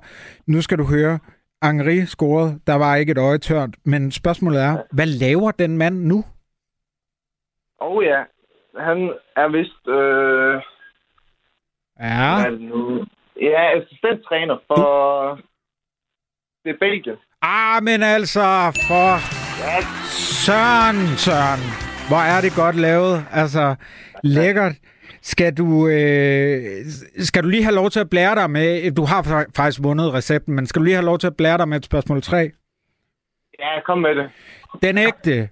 nu 0.48 0.62
skal 0.62 0.78
du 0.78 0.84
høre. 0.84 1.20
Henri 1.64 2.06
scorede. 2.06 2.60
Der 2.68 2.76
var 2.76 2.96
ikke 2.96 3.12
et 3.12 3.18
øje 3.18 3.38
tørt. 3.38 3.70
Men 3.86 4.12
spørgsmålet 4.12 4.62
er, 4.62 4.78
hvad 4.92 5.06
laver 5.06 5.52
den 5.52 5.78
mand 5.78 5.96
nu? 5.96 6.24
Og 7.80 8.04
ja, 8.04 8.24
han 8.78 8.98
er 9.36 9.48
vist... 9.58 9.88
Øh, 9.88 10.62
Ja, 12.00 12.46
er 12.46 12.50
nu? 12.50 13.06
Ja, 13.42 13.78
assistenttræner 13.78 14.58
for... 14.68 14.84
Det 16.64 16.70
er 16.70 16.78
Belgien. 16.80 17.16
ah, 17.42 17.84
men 17.84 18.04
altså, 18.04 18.42
for 18.88 19.10
Ja, 19.64 19.78
Søren, 20.44 21.00
Søren. 21.26 21.64
Hvor 22.10 22.24
er 22.34 22.42
det 22.42 22.52
godt 22.56 22.76
lavet. 22.76 23.26
Altså, 23.32 23.76
lækkert. 24.24 24.74
Skal 25.26 25.54
du, 25.58 25.88
øh, 25.88 26.86
skal 27.20 27.44
du 27.44 27.48
lige 27.50 27.64
have 27.64 27.76
lov 27.76 27.90
til 27.90 28.00
at 28.00 28.10
blære 28.10 28.36
dig 28.36 28.50
med, 28.52 28.92
du 28.92 29.04
har 29.06 29.22
fa- 29.24 29.52
faktisk 29.56 29.84
vundet 29.84 30.14
recepten, 30.14 30.56
men 30.56 30.68
skal 30.68 30.80
du 30.80 30.84
lige 30.84 30.96
have 30.96 31.06
lov 31.06 31.20
til 31.20 31.28
at 31.28 31.38
blære 31.38 31.58
dig 31.58 31.68
med 31.68 31.78
et 31.78 31.86
spørgsmål 31.86 32.22
3? 32.22 32.52
ja 33.60 33.82
kom 33.86 33.98
med 33.98 34.16
det. 34.16 34.30
Den 34.82 34.98
ægte 34.98 35.50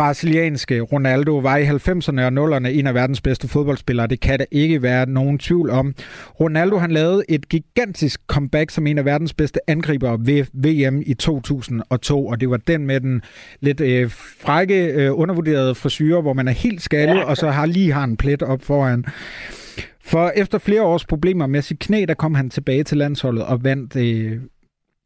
brasilianske 0.00 0.80
Ronaldo 0.80 1.38
var 1.38 1.56
i 1.56 1.64
90'erne 1.64 2.20
og 2.20 2.56
0'erne 2.56 2.66
en 2.66 2.86
af 2.86 2.94
verdens 2.94 3.20
bedste 3.20 3.48
fodboldspillere. 3.48 4.06
Det 4.06 4.20
kan 4.20 4.38
der 4.38 4.44
ikke 4.50 4.82
være 4.82 5.06
nogen 5.06 5.38
tvivl 5.38 5.70
om. 5.70 5.94
Ronaldo 6.40 6.76
han 6.76 6.90
lavede 6.90 7.22
et 7.28 7.48
gigantisk 7.48 8.20
comeback 8.26 8.70
som 8.70 8.86
en 8.86 8.98
af 8.98 9.04
verdens 9.04 9.34
bedste 9.34 9.70
angribere 9.70 10.18
ved 10.20 10.44
VM 10.52 11.02
i 11.06 11.14
2002, 11.14 12.26
og 12.26 12.40
det 12.40 12.50
var 12.50 12.56
den 12.56 12.86
med 12.86 13.00
den 13.00 13.22
lidt 13.60 13.80
øh, 13.80 14.10
frække, 14.40 14.84
øh, 14.84 15.18
undervurderede 15.18 15.74
frisyr, 15.74 16.20
hvor 16.20 16.32
man 16.32 16.48
er 16.48 16.52
helt 16.52 16.82
skaldet, 16.82 17.24
og 17.24 17.36
så 17.36 17.50
har 17.50 17.66
lige 17.66 17.92
har 17.92 18.04
en 18.04 18.16
plet 18.16 18.42
op 18.42 18.62
foran. 18.62 19.04
For 20.04 20.32
efter 20.36 20.58
flere 20.58 20.82
års 20.82 21.04
problemer 21.04 21.46
med 21.46 21.62
sit 21.62 21.78
knæ, 21.78 22.04
der 22.08 22.14
kom 22.14 22.34
han 22.34 22.50
tilbage 22.50 22.84
til 22.84 22.98
landsholdet 22.98 23.44
og 23.44 23.64
vandt 23.64 23.96
øh, 23.96 24.40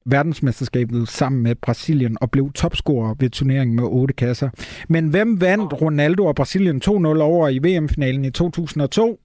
verdensmesterskabet 0.06 1.08
sammen 1.08 1.42
med 1.42 1.54
Brasilien 1.54 2.16
og 2.20 2.30
blev 2.30 2.52
topscorer 2.52 3.14
ved 3.20 3.30
turneringen 3.30 3.76
med 3.76 3.84
otte 3.84 4.14
kasser. 4.14 4.50
Men 4.88 5.10
hvem 5.10 5.40
vandt 5.40 5.82
Ronaldo 5.82 6.26
og 6.26 6.34
Brasilien 6.34 6.82
2-0 6.84 6.90
over 7.20 7.48
i 7.48 7.58
VM-finalen 7.58 8.24
i 8.24 8.30
2002? 8.30 9.20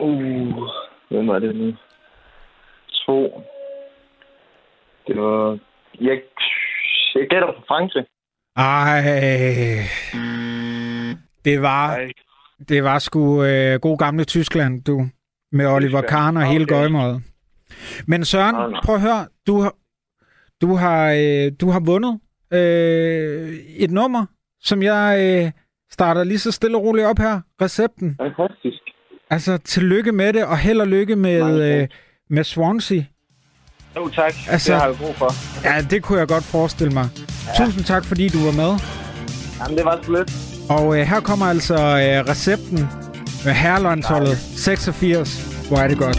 Uh, 0.00 0.68
hvem 1.10 1.26
var 1.26 1.38
det 1.38 1.56
nu? 1.56 1.72
To. 3.06 3.42
Det 5.06 5.16
var... 5.16 5.58
Jeg, 6.00 6.20
jeg 7.14 7.26
gætter 7.30 7.52
på 7.52 7.62
Frankrig. 7.68 8.04
Ej, 8.56 9.00
det 11.44 11.62
var, 11.62 11.94
Ej. 11.94 12.12
det 12.68 12.84
var 12.84 12.98
sgu 12.98 13.44
øh, 13.44 13.80
god 13.80 13.98
gamle 13.98 14.24
Tyskland, 14.24 14.84
du. 14.84 15.06
Med 15.52 15.66
Oliver. 15.66 16.00
Kahn 16.00 16.36
og 16.36 16.42
hele 16.42 16.64
Okay. 16.64 17.35
Men 18.06 18.24
Søren, 18.24 18.54
Nå, 18.54 18.66
nå. 18.68 18.80
prøv 18.84 18.94
at 18.94 19.00
høre. 19.00 19.26
Du 19.46 19.60
har, 19.60 19.74
du 20.60 20.74
har, 20.74 21.12
øh, 21.18 21.52
du 21.60 21.70
har 21.70 21.80
vundet 21.80 22.20
øh, 22.52 23.52
et 23.76 23.90
nummer, 23.90 24.26
som 24.60 24.82
jeg 24.82 25.18
øh, 25.44 25.50
starter 25.92 26.24
lige 26.24 26.38
så 26.38 26.52
stille 26.52 26.76
og 26.76 26.82
roligt 26.84 27.06
op 27.06 27.18
her. 27.18 27.40
Recepten. 27.62 28.16
Fantastisk. 28.22 28.82
Altså, 29.30 29.56
tillykke 29.58 30.12
med 30.12 30.32
det, 30.32 30.44
og 30.44 30.58
held 30.58 30.80
og 30.80 30.86
lykke 30.86 31.16
med, 31.16 31.62
øh, 31.80 31.88
med 32.30 32.44
Swansea. 32.44 33.02
Jo, 33.96 34.08
tak. 34.08 34.24
Altså- 34.26 34.50
Altså... 34.50 34.72
Det 34.72 34.80
har 34.80 34.88
jeg 34.88 34.96
brug 34.96 35.14
for. 35.14 35.30
Ja, 35.64 35.86
det 35.90 36.02
kunne 36.02 36.18
jeg 36.18 36.28
godt 36.28 36.44
forestille 36.44 36.92
mig. 36.92 37.08
Ja. 37.58 37.64
Tusind 37.64 37.84
tak, 37.84 38.04
fordi 38.04 38.28
du 38.28 38.38
var 38.44 38.52
med. 38.52 38.78
Jamen, 39.60 39.76
det 39.76 39.84
var 39.84 39.98
så 40.02 40.12
lidt. 40.12 40.32
Og 40.70 40.98
øh, 41.00 41.06
her 41.06 41.20
kommer 41.20 41.46
altså 41.46 41.74
øh, 41.74 42.28
recepten 42.30 42.78
med 43.44 43.52
herrelandsholdet 43.52 44.36
86. 44.36 45.68
Hvor 45.68 45.76
er 45.76 45.88
det 45.88 45.98
godt. 45.98 46.16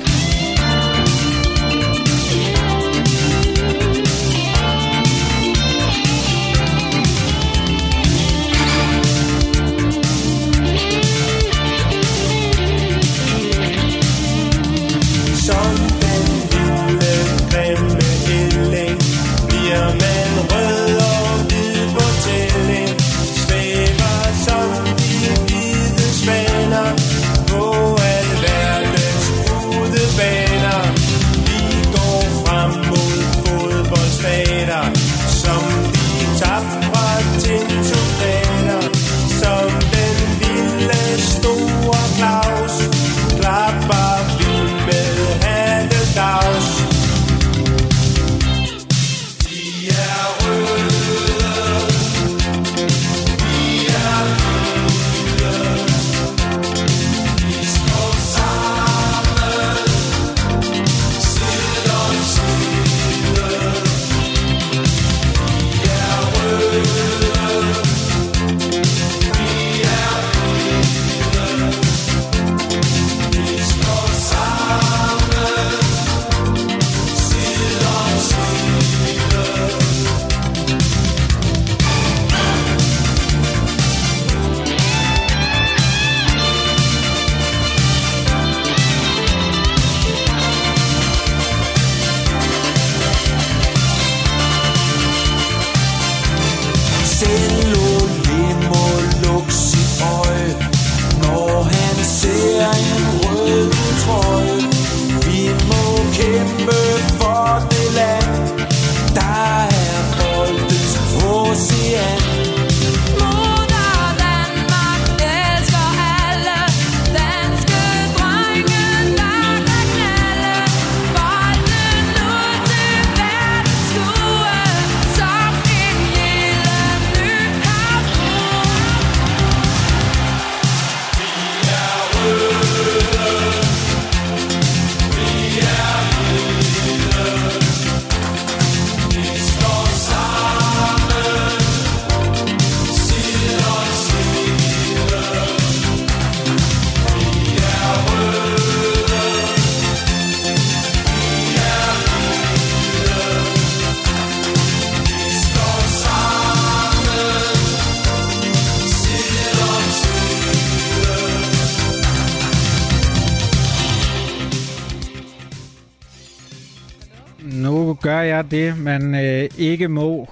Gør 168.01 168.19
jeg 168.19 168.51
det, 168.51 168.77
man 168.77 169.15
øh, 169.15 169.49
ikke 169.57 169.87
må, 169.87 170.29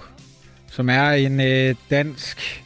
som 0.68 0.90
er 0.90 1.10
en 1.10 1.40
øh, 1.40 1.76
dansk, 1.90 2.64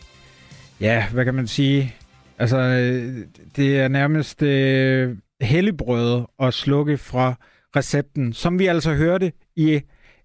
ja, 0.80 1.10
hvad 1.10 1.26
kan 1.26 1.34
man 1.34 1.48
sige, 1.48 1.96
altså 2.38 2.58
øh, 2.58 3.26
det 3.56 3.80
er 3.80 3.88
nærmest 3.88 4.42
øh, 4.42 5.18
helligbrød 5.42 6.24
at 6.40 6.54
slukke 6.54 6.98
fra 6.98 7.34
recepten, 7.76 8.34
som 8.34 8.60
vi 8.60 8.66
altså 8.66 8.94
hørte 8.94 9.32
i 9.56 9.82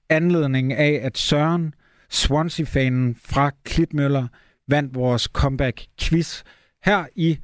anledning 0.09 0.73
af, 0.73 1.01
at 1.03 1.19
Søren, 1.19 1.75
Swansea-fanen 2.11 3.17
fra 3.25 3.51
Klitmøller, 3.65 4.27
vandt 4.69 4.95
vores 4.95 5.23
comeback-quiz 5.23 6.43
her 6.85 7.07
i 7.17 7.39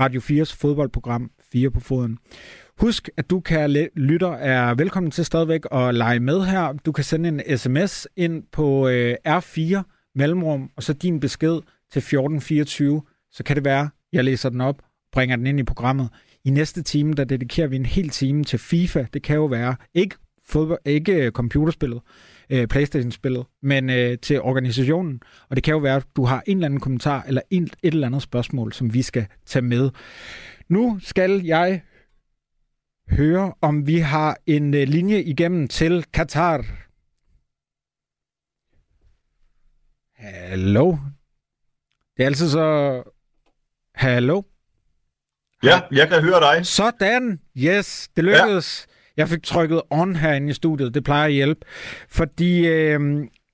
Radio 0.00 0.20
4's 0.20 0.56
fodboldprogram 0.60 1.30
4 1.52 1.70
på 1.70 1.80
foden. 1.80 2.18
Husk, 2.82 3.08
at 3.16 3.30
du 3.30 3.40
kan 3.40 3.70
lytter 3.96 4.32
er 4.32 4.74
velkommen 4.74 5.10
til 5.10 5.24
stadigvæk 5.24 5.60
at 5.72 5.94
lege 5.94 6.20
med 6.20 6.44
her. 6.44 6.72
Du 6.72 6.92
kan 6.92 7.04
sende 7.04 7.28
en 7.28 7.58
sms 7.58 8.08
ind 8.16 8.42
på 8.52 8.88
øh, 8.88 9.14
R4 9.28 9.82
mellemrum, 10.14 10.70
og 10.76 10.82
så 10.82 10.92
din 10.92 11.20
besked 11.20 11.60
til 11.92 11.98
1424. 11.98 13.02
Så 13.32 13.44
kan 13.44 13.56
det 13.56 13.64
være, 13.64 13.88
jeg 14.12 14.24
læser 14.24 14.48
den 14.48 14.60
op, 14.60 14.82
bringer 15.12 15.36
den 15.36 15.46
ind 15.46 15.60
i 15.60 15.62
programmet. 15.62 16.08
I 16.44 16.50
næste 16.50 16.82
time, 16.82 17.12
der 17.12 17.24
dedikerer 17.24 17.66
vi 17.66 17.76
en 17.76 17.86
hel 17.86 18.08
time 18.08 18.44
til 18.44 18.58
FIFA. 18.58 19.04
Det 19.12 19.22
kan 19.22 19.36
jo 19.36 19.44
være 19.44 19.76
ikke, 19.94 20.16
fodbold, 20.48 20.80
ikke 20.84 21.12
øh, 21.12 21.32
computerspillet, 21.32 22.00
øh, 22.50 22.66
Playstation-spillet, 22.66 23.44
men 23.62 23.90
øh, 23.90 24.18
til 24.18 24.40
organisationen. 24.40 25.20
Og 25.50 25.56
det 25.56 25.64
kan 25.64 25.72
jo 25.72 25.78
være, 25.78 25.96
at 25.96 26.06
du 26.16 26.24
har 26.24 26.42
en 26.46 26.56
eller 26.56 26.66
anden 26.66 26.80
kommentar 26.80 27.24
eller 27.28 27.42
en, 27.50 27.62
et 27.62 27.94
eller 27.94 28.06
andet 28.06 28.22
spørgsmål, 28.22 28.72
som 28.72 28.94
vi 28.94 29.02
skal 29.02 29.26
tage 29.46 29.62
med. 29.62 29.90
Nu 30.68 30.98
skal 31.02 31.40
jeg 31.44 31.82
høre, 33.12 33.54
om 33.60 33.86
vi 33.86 33.98
har 33.98 34.36
en 34.46 34.74
øh, 34.74 34.88
linje 34.88 35.22
igennem 35.22 35.68
til 35.68 36.04
Katar. 36.12 36.64
Hallo? 40.16 40.96
Det 42.16 42.22
er 42.22 42.26
altså 42.26 42.50
så... 42.50 43.02
Hallo? 43.94 44.42
Ja, 45.62 45.80
jeg 45.92 46.08
kan 46.08 46.22
høre 46.22 46.40
dig. 46.40 46.66
Sådan, 46.66 47.40
yes, 47.56 48.08
det 48.16 48.24
lykkedes. 48.24 48.86
Ja. 48.88 48.92
Jeg 49.16 49.28
fik 49.28 49.42
trykket 49.42 49.82
on 49.90 50.16
herinde 50.16 50.50
i 50.50 50.52
studiet, 50.52 50.94
det 50.94 51.04
plejer 51.04 51.26
at 51.26 51.32
hjælpe. 51.32 51.60
Fordi, 52.08 52.66
øh, 52.66 53.00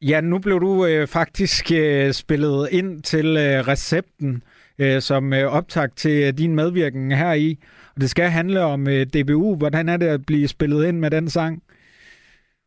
ja, 0.02 0.20
nu 0.20 0.38
blev 0.38 0.60
du 0.60 0.86
øh, 0.86 1.06
faktisk 1.06 1.72
øh, 1.72 2.12
spillet 2.12 2.68
ind 2.72 3.02
til 3.02 3.26
øh, 3.26 3.68
recepten 3.68 4.42
øh, 4.78 5.02
som 5.02 5.32
øh, 5.32 5.52
optag 5.52 5.92
til 5.96 6.38
din 6.38 6.54
medvirken 6.54 7.12
her 7.12 7.32
i. 7.32 7.58
Det 8.00 8.10
skal 8.10 8.30
handle 8.30 8.60
om 8.60 8.88
øh, 8.88 9.06
DBU. 9.06 9.56
Hvordan 9.56 9.88
er 9.88 9.96
det 9.96 10.06
at 10.06 10.26
blive 10.26 10.48
spillet 10.48 10.86
ind 10.86 10.98
med 10.98 11.10
den 11.10 11.30
sang? 11.30 11.62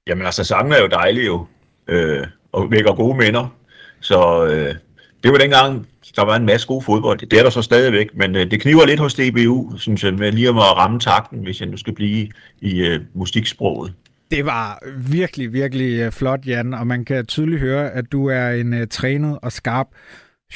Jamen 0.07 0.25
altså, 0.25 0.43
sangen 0.43 0.73
er 0.73 0.81
jo 0.81 0.87
dejlig 0.87 1.25
jo, 1.25 1.45
øh, 1.87 2.27
og 2.51 2.71
vækker 2.71 2.95
gode 2.95 3.17
minder. 3.17 3.55
Så 3.99 4.45
øh, 4.45 4.75
det 5.23 5.31
var 5.31 5.37
dengang, 5.37 5.87
der 6.15 6.25
var 6.25 6.35
en 6.35 6.45
masse 6.45 6.67
god 6.67 6.83
fodbold. 6.83 7.19
Det 7.19 7.39
er 7.39 7.43
der 7.43 7.49
så 7.49 7.61
stadigvæk, 7.61 8.07
men 8.13 8.35
øh, 8.35 8.51
det 8.51 8.61
kniver 8.61 8.85
lidt 8.85 8.99
hos 8.99 9.13
DBU, 9.13 9.77
synes 9.77 10.03
jeg, 10.03 10.13
med 10.13 10.31
lige 10.31 10.47
at 10.47 10.55
ramme 10.55 10.99
takten, 10.99 11.39
hvis 11.43 11.61
jeg 11.61 11.69
nu 11.69 11.77
skal 11.77 11.95
blive 11.95 12.29
i 12.61 12.81
øh, 12.81 13.01
musiksproget. 13.13 13.93
Det 14.31 14.45
var 14.45 14.83
virkelig, 14.97 15.53
virkelig 15.53 15.99
øh, 15.99 16.11
flot, 16.11 16.45
Jan, 16.45 16.73
og 16.73 16.87
man 16.87 17.05
kan 17.05 17.25
tydeligt 17.25 17.61
høre, 17.61 17.91
at 17.91 18.11
du 18.11 18.25
er 18.25 18.49
en 18.49 18.73
uh, 18.73 18.87
trænet 18.91 19.39
og 19.41 19.51
skarp 19.51 19.87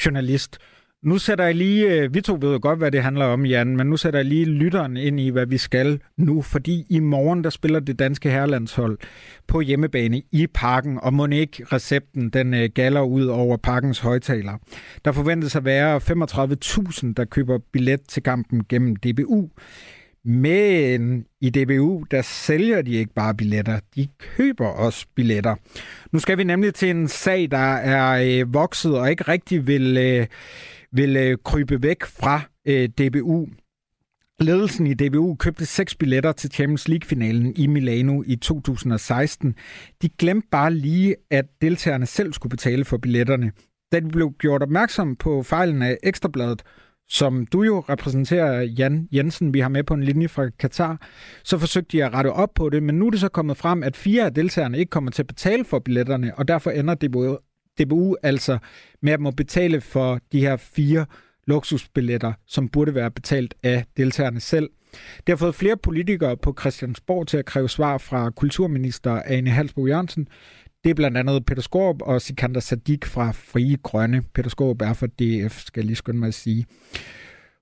journalist. 0.06 0.58
Nu 1.06 1.18
sætter 1.18 1.46
jeg 1.46 1.56
lige, 1.56 1.92
øh, 1.92 2.14
vi 2.14 2.22
to 2.22 2.38
ved 2.42 2.52
jo 2.52 2.60
godt, 2.62 2.80
hvad 2.80 2.92
det 2.92 3.04
handler 3.04 3.26
om, 3.26 3.46
Jan, 3.46 3.78
men 3.78 3.88
nu 3.88 3.98
sætter 3.98 4.20
jeg 4.20 4.26
lige 4.26 4.46
lytteren 4.46 4.98
ind 4.98 5.20
i, 5.20 5.30
hvad 5.30 5.46
vi 5.46 5.58
skal 5.58 6.00
nu, 6.18 6.42
fordi 6.42 6.86
i 6.90 7.00
morgen, 7.00 7.44
der 7.44 7.50
spiller 7.50 7.80
det 7.80 8.00
danske 8.00 8.30
herrelandshold 8.30 8.98
på 9.48 9.62
hjemmebane 9.62 10.22
i 10.32 10.48
parken, 10.54 11.00
og 11.02 11.14
må 11.14 11.28
ikke 11.28 11.66
recepten, 11.72 12.30
den 12.30 12.54
øh, 12.54 12.70
galler 12.76 13.02
ud 13.02 13.26
over 13.26 13.58
parkens 13.58 14.00
højtaler. 14.00 14.54
Der 15.06 15.12
forventes 15.12 15.56
at 15.56 15.66
være 15.66 15.98
35.000, 15.98 17.14
der 17.18 17.26
køber 17.26 17.60
billet 17.74 18.02
til 18.08 18.24
kampen 18.24 18.62
gennem 18.70 18.96
DBU. 18.96 19.50
Men 20.24 21.26
i 21.42 21.50
DBU, 21.50 22.04
der 22.12 22.22
sælger 22.22 22.82
de 22.82 22.92
ikke 22.92 23.14
bare 23.14 23.36
billetter, 23.36 23.80
de 23.96 24.08
køber 24.38 24.68
også 24.68 25.06
billetter. 25.16 25.56
Nu 26.12 26.20
skal 26.20 26.38
vi 26.38 26.44
nemlig 26.44 26.74
til 26.74 26.90
en 26.90 27.08
sag, 27.08 27.48
der 27.52 27.76
er 27.76 28.40
øh, 28.42 28.54
vokset 28.54 28.98
og 29.00 29.10
ikke 29.10 29.24
rigtig 29.24 29.68
vil... 29.68 29.98
Øh, 29.98 30.28
vil 30.96 31.18
øh, 31.18 31.38
krybe 31.44 31.82
væk 31.82 32.04
fra 32.04 32.42
øh, 32.68 32.90
DBU. 32.90 33.48
Ledelsen 34.40 34.88
i 34.88 34.94
DBU 34.94 35.36
købte 35.36 35.66
seks 35.66 35.96
billetter 35.96 36.32
til 36.32 36.52
Champions 36.52 36.88
League-finalen 36.88 37.54
i 37.56 37.68
Milano 37.68 38.24
i 38.26 38.36
2016. 38.36 39.56
De 40.02 40.10
glemte 40.10 40.48
bare 40.52 40.74
lige, 40.74 41.16
at 41.32 41.46
deltagerne 41.62 42.06
selv 42.06 42.34
skulle 42.34 42.50
betale 42.50 42.86
for 42.86 42.98
billetterne. 42.98 43.52
Da 43.92 44.00
de 44.00 44.08
blev 44.10 44.34
gjort 44.40 44.64
opmærksom 44.64 45.16
på 45.16 45.44
fejlen 45.44 45.82
af 45.82 45.98
Ekstrabladet, 46.04 46.64
som 47.10 47.46
du 47.46 47.64
jo 47.64 47.80
repræsenterer, 47.80 48.62
Jan 48.62 49.08
Jensen, 49.14 49.54
vi 49.54 49.60
har 49.60 49.70
med 49.70 49.84
på 49.84 49.94
en 49.94 50.04
linje 50.04 50.28
fra 50.28 50.50
Katar, 50.50 51.02
så 51.44 51.58
forsøgte 51.58 51.98
de 51.98 52.04
at 52.04 52.14
rette 52.14 52.32
op 52.32 52.54
på 52.56 52.70
det, 52.70 52.84
men 52.84 52.96
nu 52.96 53.08
er 53.08 53.12
det 53.12 53.20
så 53.20 53.30
kommet 53.30 53.58
frem, 53.58 53.84
at 53.84 53.98
fire 53.98 54.26
af 54.26 54.34
deltagerne 54.34 54.80
ikke 54.80 54.90
kommer 54.90 55.12
til 55.12 55.22
at 55.22 55.28
betale 55.28 55.66
for 55.66 55.80
billetterne, 55.80 56.36
og 56.38 56.48
derfor 56.48 56.72
ender 56.72 56.96
DBU, 57.80 58.16
altså 58.24 58.58
med 59.02 59.14
at 59.14 59.20
må 59.20 59.32
betale 59.32 59.82
for 59.82 60.20
de 60.32 60.40
her 60.40 60.58
fire 60.58 61.06
luksusbilletter, 61.48 62.34
som 62.48 62.70
burde 62.70 62.96
være 62.96 63.12
betalt 63.12 63.54
af 63.64 63.86
deltagerne 63.98 64.40
selv. 64.40 64.70
Det 65.18 65.30
har 65.30 65.36
fået 65.36 65.56
flere 65.56 65.78
politikere 65.78 66.38
på 66.38 66.56
Christiansborg 66.60 67.28
til 67.28 67.38
at 67.38 67.46
kræve 67.46 67.70
svar 67.70 67.98
fra 67.98 68.30
kulturminister 68.30 69.22
Ane 69.26 69.50
Halsbo 69.50 69.88
Jørgensen. 69.88 70.28
Det 70.84 70.90
er 70.90 70.94
blandt 70.94 71.18
andet 71.18 71.46
Peter 71.46 71.62
Skorp 71.62 72.02
og 72.02 72.22
Sikander 72.22 72.60
Sadik 72.60 73.06
fra 73.06 73.32
Frie 73.32 73.78
Grønne. 73.84 74.24
Peter 74.34 74.50
Skorp 74.50 74.82
er 74.82 74.94
for 74.94 75.08
DF, 75.08 75.60
skal 75.60 75.82
jeg 75.82 75.86
lige 75.86 75.96
skynde 75.96 76.20
mig 76.20 76.28
at 76.28 76.34
sige. 76.34 76.66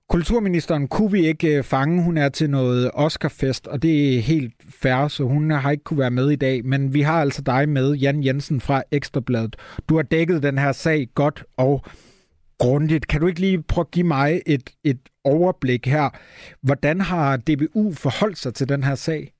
Kulturministeren 0.08 0.88
kunne 0.88 1.12
vi 1.12 1.26
ikke 1.26 1.56
øh, 1.56 1.64
fange. 1.64 2.02
Hun 2.02 2.16
er 2.16 2.28
til 2.28 2.50
noget 2.50 2.90
Oscarfest, 2.94 3.66
og 3.66 3.82
det 3.82 4.16
er 4.16 4.20
helt 4.20 4.54
fair, 4.82 5.08
så 5.08 5.24
hun 5.24 5.50
har 5.50 5.70
ikke 5.70 5.84
kunne 5.84 5.98
være 5.98 6.10
med 6.10 6.30
i 6.30 6.36
dag. 6.36 6.64
Men 6.64 6.94
vi 6.94 7.00
har 7.00 7.20
altså 7.20 7.42
dig 7.42 7.68
med, 7.68 7.94
Jan 7.94 8.24
Jensen 8.24 8.60
fra 8.60 8.82
Ekstrabladet. 8.90 9.56
Du 9.88 9.96
har 9.96 10.02
dækket 10.02 10.42
den 10.42 10.58
her 10.58 10.72
sag 10.72 11.08
godt 11.14 11.44
og 11.56 11.84
grundigt. 12.58 13.08
Kan 13.08 13.20
du 13.20 13.26
ikke 13.26 13.40
lige 13.40 13.62
prøve 13.62 13.84
at 13.84 13.90
give 13.90 14.06
mig 14.06 14.42
et, 14.46 14.70
et 14.84 14.98
overblik 15.24 15.86
her? 15.86 16.10
Hvordan 16.62 17.00
har 17.00 17.36
DBU 17.36 17.92
forholdt 17.92 18.38
sig 18.38 18.54
til 18.54 18.68
den 18.68 18.84
her 18.84 18.94
sag? 18.94 19.32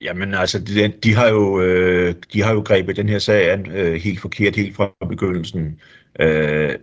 Jamen 0.00 0.34
altså, 0.34 0.58
de, 0.58 0.92
de, 1.02 1.14
har 1.14 1.28
jo, 1.28 1.60
øh, 1.60 2.14
de 2.32 2.42
har 2.42 2.52
jo 2.52 2.60
grebet 2.60 2.96
den 2.96 3.08
her 3.08 3.18
sag 3.18 3.52
an 3.52 3.70
øh, 3.70 3.94
helt 3.94 4.20
forkert, 4.20 4.56
helt 4.56 4.76
fra 4.76 4.92
begyndelsen. 5.08 5.80
Øh, 6.20 6.74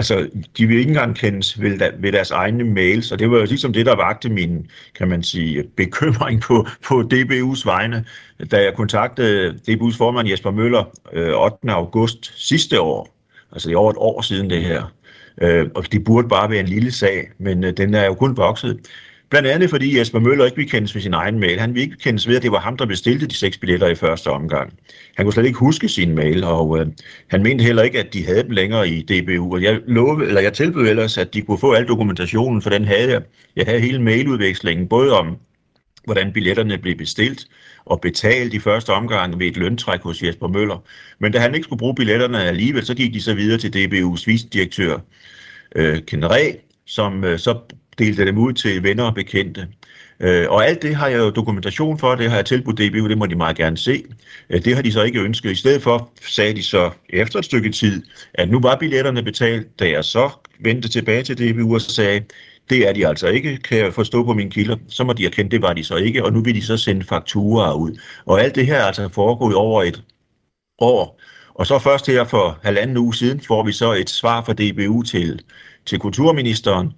altså, 0.00 0.28
de 0.58 0.66
vil 0.66 0.78
ikke 0.78 0.88
engang 0.88 1.16
kendes 1.16 1.60
ved, 1.60 1.78
ved 1.98 2.12
deres 2.12 2.30
egne 2.30 2.64
mails, 2.64 3.12
og 3.12 3.18
det 3.18 3.30
var 3.30 3.38
jo 3.38 3.44
ligesom 3.44 3.72
det, 3.72 3.86
der 3.86 3.96
vagte 3.96 4.28
min, 4.28 4.66
kan 4.94 5.08
man 5.08 5.22
sige, 5.22 5.64
bekymring 5.76 6.40
på, 6.40 6.66
på 6.88 7.00
DBU's 7.14 7.62
vegne, 7.64 8.04
da 8.50 8.62
jeg 8.62 8.74
kontaktede 8.74 9.58
DBU's 9.70 9.96
formand 9.96 10.28
Jesper 10.28 10.50
Møller 10.50 10.84
øh, 11.12 11.42
8. 11.42 11.56
august 11.68 12.32
sidste 12.48 12.80
år, 12.80 13.16
altså 13.52 13.70
i 13.70 13.74
over 13.74 13.90
et 13.90 13.96
år 13.98 14.20
siden 14.20 14.50
det 14.50 14.62
her, 14.62 14.92
øh, 15.42 15.68
og 15.74 15.92
det 15.92 16.04
burde 16.04 16.28
bare 16.28 16.50
være 16.50 16.60
en 16.60 16.68
lille 16.68 16.92
sag, 16.92 17.28
men 17.38 17.64
øh, 17.64 17.76
den 17.76 17.94
er 17.94 18.04
jo 18.04 18.14
kun 18.14 18.36
vokset. 18.36 18.80
Blandt 19.30 19.48
andet 19.48 19.70
fordi 19.70 19.98
Jesper 19.98 20.18
Møller 20.18 20.44
ikke 20.44 20.56
vil 20.56 20.70
kendes 20.70 20.94
ved 20.94 21.02
sin 21.02 21.14
egen 21.14 21.38
mail. 21.38 21.60
Han 21.60 21.74
vil 21.74 21.82
ikke 21.82 21.96
kendes 21.96 22.28
ved, 22.28 22.36
at 22.36 22.42
det 22.42 22.52
var 22.52 22.60
ham, 22.60 22.76
der 22.76 22.86
bestilte 22.86 23.26
de 23.26 23.34
seks 23.34 23.58
billetter 23.58 23.88
i 23.88 23.94
første 23.94 24.28
omgang. 24.28 24.72
Han 25.16 25.26
kunne 25.26 25.32
slet 25.32 25.46
ikke 25.46 25.58
huske 25.58 25.88
sin 25.88 26.14
mail, 26.14 26.44
og 26.44 26.78
øh, 26.78 26.86
han 27.28 27.42
mente 27.42 27.64
heller 27.64 27.82
ikke, 27.82 27.98
at 27.98 28.14
de 28.14 28.26
havde 28.26 28.42
dem 28.42 28.50
længere 28.50 28.88
i 28.88 29.02
DBU. 29.02 29.52
Og 29.52 29.62
jeg, 29.62 29.80
lovede, 29.86 30.28
eller 30.28 30.40
jeg 30.40 30.52
tilbød 30.52 30.88
ellers, 30.88 31.18
at 31.18 31.34
de 31.34 31.42
kunne 31.42 31.58
få 31.58 31.72
al 31.72 31.88
dokumentationen, 31.88 32.62
for 32.62 32.70
den 32.70 32.84
havde 32.84 33.10
jeg. 33.10 33.22
Jeg 33.56 33.66
havde 33.66 33.80
hele 33.80 34.02
mailudvekslingen, 34.02 34.88
både 34.88 35.18
om, 35.18 35.36
hvordan 36.04 36.32
billetterne 36.32 36.78
blev 36.78 36.96
bestilt 36.96 37.46
og 37.84 38.00
betalt 38.00 38.54
i 38.54 38.58
første 38.58 38.90
omgang 38.90 39.38
ved 39.38 39.46
et 39.46 39.56
løntræk 39.56 40.00
hos 40.00 40.22
Jesper 40.22 40.48
Møller. 40.48 40.84
Men 41.18 41.32
da 41.32 41.38
han 41.38 41.54
ikke 41.54 41.64
skulle 41.64 41.78
bruge 41.78 41.94
billetterne 41.94 42.44
alligevel, 42.44 42.86
så 42.86 42.94
gik 42.94 43.14
de 43.14 43.22
så 43.22 43.34
videre 43.34 43.58
til 43.58 43.68
DBU's 43.68 44.24
vicedirektør 44.26 44.98
øh, 45.76 45.98
Ken 46.06 46.30
Ræ, 46.30 46.52
som 46.86 47.24
øh, 47.24 47.38
så 47.38 47.58
delte 47.98 48.26
dem 48.26 48.38
ud 48.38 48.52
til 48.52 48.82
venner 48.82 49.04
og 49.04 49.14
bekendte. 49.14 49.68
Øh, 50.20 50.50
og 50.50 50.66
alt 50.66 50.82
det 50.82 50.96
har 50.96 51.08
jeg 51.08 51.18
jo 51.18 51.30
dokumentation 51.30 51.98
for, 51.98 52.14
det 52.14 52.30
har 52.30 52.36
jeg 52.36 52.46
tilbudt 52.46 52.78
DBU, 52.78 53.08
det 53.08 53.18
må 53.18 53.26
de 53.26 53.34
meget 53.34 53.56
gerne 53.56 53.78
se. 53.78 54.04
Øh, 54.50 54.64
det 54.64 54.74
har 54.74 54.82
de 54.82 54.92
så 54.92 55.02
ikke 55.02 55.20
ønsket. 55.20 55.50
I 55.50 55.54
stedet 55.54 55.82
for 55.82 56.10
sagde 56.28 56.54
de 56.54 56.62
så 56.62 56.90
efter 57.08 57.38
et 57.38 57.44
stykke 57.44 57.70
tid, 57.70 58.02
at 58.34 58.50
nu 58.50 58.60
var 58.60 58.76
billetterne 58.76 59.22
betalt, 59.22 59.80
da 59.80 59.90
jeg 59.90 60.04
så 60.04 60.30
vendte 60.60 60.88
tilbage 60.88 61.22
til 61.22 61.52
DBU 61.52 61.74
og 61.74 61.80
sagde, 61.80 62.24
det 62.70 62.88
er 62.88 62.92
de 62.92 63.06
altså 63.06 63.28
ikke, 63.28 63.56
kan 63.56 63.78
jeg 63.78 63.94
forstå 63.94 64.24
på 64.24 64.34
mine 64.34 64.50
kilder. 64.50 64.76
Så 64.88 65.04
må 65.04 65.12
de 65.12 65.26
erkende, 65.26 65.50
det 65.50 65.62
var 65.62 65.72
de 65.72 65.84
så 65.84 65.96
ikke, 65.96 66.24
og 66.24 66.32
nu 66.32 66.42
vil 66.42 66.54
de 66.54 66.62
så 66.62 66.76
sende 66.76 67.06
fakturer 67.06 67.74
ud. 67.74 68.00
Og 68.26 68.40
alt 68.42 68.54
det 68.54 68.66
her 68.66 68.76
er 68.76 68.84
altså 68.84 69.08
foregået 69.08 69.54
over 69.54 69.82
et 69.82 70.02
år. 70.78 71.20
Og 71.54 71.66
så 71.66 71.78
først 71.78 72.06
her 72.06 72.24
for 72.24 72.58
halvanden 72.62 72.96
uge 72.96 73.14
siden 73.14 73.40
får 73.40 73.62
vi 73.62 73.72
så 73.72 73.92
et 73.92 74.10
svar 74.10 74.44
fra 74.44 74.52
DBU 74.52 75.02
til, 75.02 75.42
til 75.86 75.98
kulturministeren, 75.98 76.92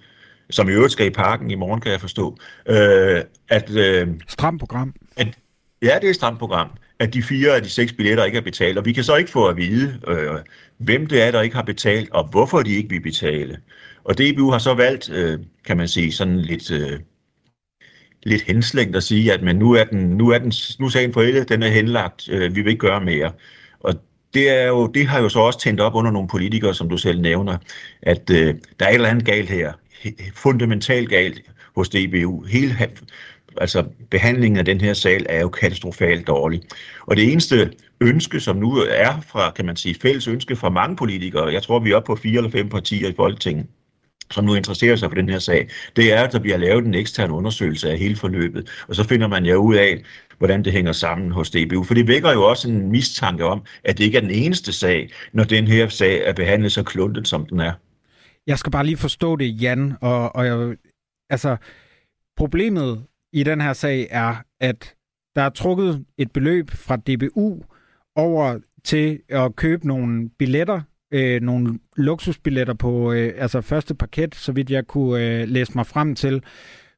som 0.51 0.69
i 0.69 0.73
øvrigt 0.73 0.93
skal 0.93 1.07
i 1.07 1.11
parken 1.11 1.51
i 1.51 1.55
morgen, 1.55 1.81
kan 1.81 1.93
jeg 1.93 2.01
forstå. 2.01 2.37
Øh, 2.69 3.23
at, 3.49 3.71
øh, 3.71 4.09
stramt 4.29 4.61
program. 4.61 4.95
At, 5.17 5.39
ja, 5.83 5.95
det 6.01 6.05
er 6.05 6.11
et 6.11 6.17
stramt 6.17 6.39
program. 6.39 6.71
at 6.99 7.15
de 7.15 7.23
fire 7.23 7.57
af 7.57 7.63
de 7.63 7.69
seks 7.69 7.93
billetter 7.93 8.25
ikke 8.25 8.39
er 8.39 8.43
betalt, 8.43 8.79
og 8.79 8.85
vi 8.85 8.93
kan 8.93 9.05
så 9.05 9.17
ikke 9.17 9.31
få 9.31 9.47
at 9.47 9.57
vide, 9.57 10.01
øh, 10.09 10.31
hvem 10.79 11.07
det 11.07 11.23
er, 11.23 11.31
der 11.31 11.41
ikke 11.41 11.57
har 11.57 11.63
betalt, 11.63 12.11
og 12.11 12.29
hvorfor 12.31 12.63
de 12.63 12.75
ikke 12.75 12.89
vil 12.89 13.01
betale. 13.01 13.59
Og 14.05 14.19
DBU 14.19 14.51
har 14.51 14.59
så 14.59 14.75
valgt, 14.75 15.11
øh, 15.11 15.39
kan 15.65 15.77
man 15.77 15.89
sige, 15.89 16.13
sådan 16.13 16.39
lidt, 16.41 16.71
øh, 16.71 17.01
lidt 18.23 18.43
henslængt 18.43 18.97
at 18.97 19.03
sige, 19.03 19.33
at 19.33 19.43
men 19.43 19.57
nu 19.57 19.73
er, 19.73 19.85
den, 19.85 19.99
nu 19.99 20.29
er, 20.29 20.39
den, 20.39 20.53
nu 20.79 20.87
er 20.87 20.91
sagen 20.91 21.13
forældet, 21.13 21.49
den 21.49 21.63
er 21.63 21.69
henlagt, 21.69 22.29
øh, 22.29 22.57
vi 22.57 22.63
vil 22.63 22.71
ikke 22.71 22.87
gøre 22.87 23.01
mere. 23.01 23.33
Og 23.81 23.95
det, 24.35 24.51
er 24.51 24.67
jo, 24.67 24.87
det 24.87 25.07
har 25.07 25.21
jo 25.21 25.29
så 25.29 25.39
også 25.39 25.59
tændt 25.61 25.81
op 25.81 25.95
under 25.95 26.11
nogle 26.11 26.29
politikere, 26.29 26.75
som 26.75 26.89
du 26.89 26.97
selv 26.97 27.21
nævner, 27.21 27.57
at 28.03 28.31
øh, 28.31 28.55
der 28.81 28.87
er 28.87 28.91
et 28.91 28.95
eller 28.95 29.09
andet 29.09 29.25
galt 29.25 29.51
her, 29.51 29.73
fundamentalt 30.35 31.09
galt 31.09 31.41
hos 31.77 31.89
DBU. 31.89 32.43
Hele, 32.43 32.77
altså 33.57 33.85
behandlingen 34.11 34.59
af 34.59 34.65
den 34.65 34.81
her 34.81 34.95
sal 34.95 35.27
er 35.29 35.41
jo 35.41 35.49
katastrofalt 35.49 36.27
dårlig. 36.27 36.63
Og 37.07 37.17
det 37.17 37.33
eneste 37.33 37.73
ønske, 38.01 38.41
som 38.41 38.57
nu 38.57 38.77
er 38.91 39.21
fra, 39.27 39.51
kan 39.51 39.67
man 39.67 39.77
sige, 39.77 39.95
fælles 40.03 40.29
ønske 40.29 40.57
fra 40.57 40.71
mange 40.71 40.97
politikere, 40.97 41.53
jeg 41.53 41.63
tror, 41.63 41.79
vi 41.79 41.91
er 41.91 41.97
oppe 41.97 42.07
på 42.07 42.17
fire 42.17 42.37
eller 42.37 42.51
fem 42.51 42.69
partier 42.69 43.09
i 43.09 43.15
Folketinget, 43.17 43.67
som 44.31 44.45
nu 44.45 44.55
interesserer 44.55 44.97
sig 44.97 45.11
for 45.11 45.15
den 45.15 45.29
her 45.29 45.39
sag, 45.39 45.69
det 45.97 46.13
er, 46.13 46.23
at 46.23 46.33
der 46.33 46.39
bliver 46.39 46.57
lavet 46.57 46.85
en 46.85 46.95
ekstern 46.95 47.31
undersøgelse 47.31 47.91
af 47.91 47.99
hele 47.99 48.17
forløbet. 48.17 48.71
Og 48.89 48.95
så 48.95 49.05
finder 49.05 49.29
man 49.29 49.45
jo 49.45 49.57
ud 49.57 49.75
af, 49.75 50.03
hvordan 50.43 50.65
det 50.65 50.73
hænger 50.73 50.93
sammen 50.93 51.33
hos 51.33 51.51
DBU. 51.51 51.83
For 51.83 51.95
det 51.95 52.09
vækker 52.09 52.33
jo 52.33 52.43
også 52.43 52.69
en 52.71 52.91
mistanke 52.91 53.45
om, 53.45 53.65
at 53.85 53.99
det 53.99 54.05
ikke 54.05 54.17
er 54.17 54.23
den 54.23 54.31
eneste 54.31 54.73
sag, 54.73 55.11
når 55.33 55.45
den 55.45 55.67
her 55.67 55.89
sag 55.89 56.23
er 56.27 56.33
behandlet 56.33 56.73
så 56.73 56.83
kluntet, 56.83 57.29
som 57.29 57.47
den 57.47 57.61
er. 57.61 57.73
Jeg 58.47 58.59
skal 58.59 58.73
bare 58.73 58.87
lige 58.87 58.97
forstå 58.97 59.37
det, 59.37 59.63
Jan. 59.63 59.95
Og, 60.01 60.37
og 60.37 60.47
jeg, 60.47 60.77
altså, 61.31 61.57
problemet 62.37 63.05
i 63.33 63.43
den 63.43 63.61
her 63.61 63.73
sag 63.73 64.09
er, 64.11 64.35
at 64.61 64.95
der 65.37 65.43
er 65.43 65.51
trukket 65.51 66.05
et 66.19 66.33
beløb 66.33 66.71
fra 66.71 66.97
DBU 66.97 67.63
over 68.17 68.59
til 68.85 69.21
at 69.29 69.57
købe 69.57 69.87
nogle 69.87 70.31
billetter 70.39 70.81
øh, 71.13 71.43
nogle 71.43 71.79
luksusbilletter 71.97 72.75
på 72.75 73.13
øh, 73.13 73.35
altså 73.37 73.61
første 73.61 73.95
paket, 73.95 74.35
så 74.35 74.53
vidt 74.53 74.71
jeg 74.71 74.87
kunne 74.87 75.25
øh, 75.25 75.49
læse 75.49 75.73
mig 75.75 75.87
frem 75.87 76.15
til, 76.15 76.43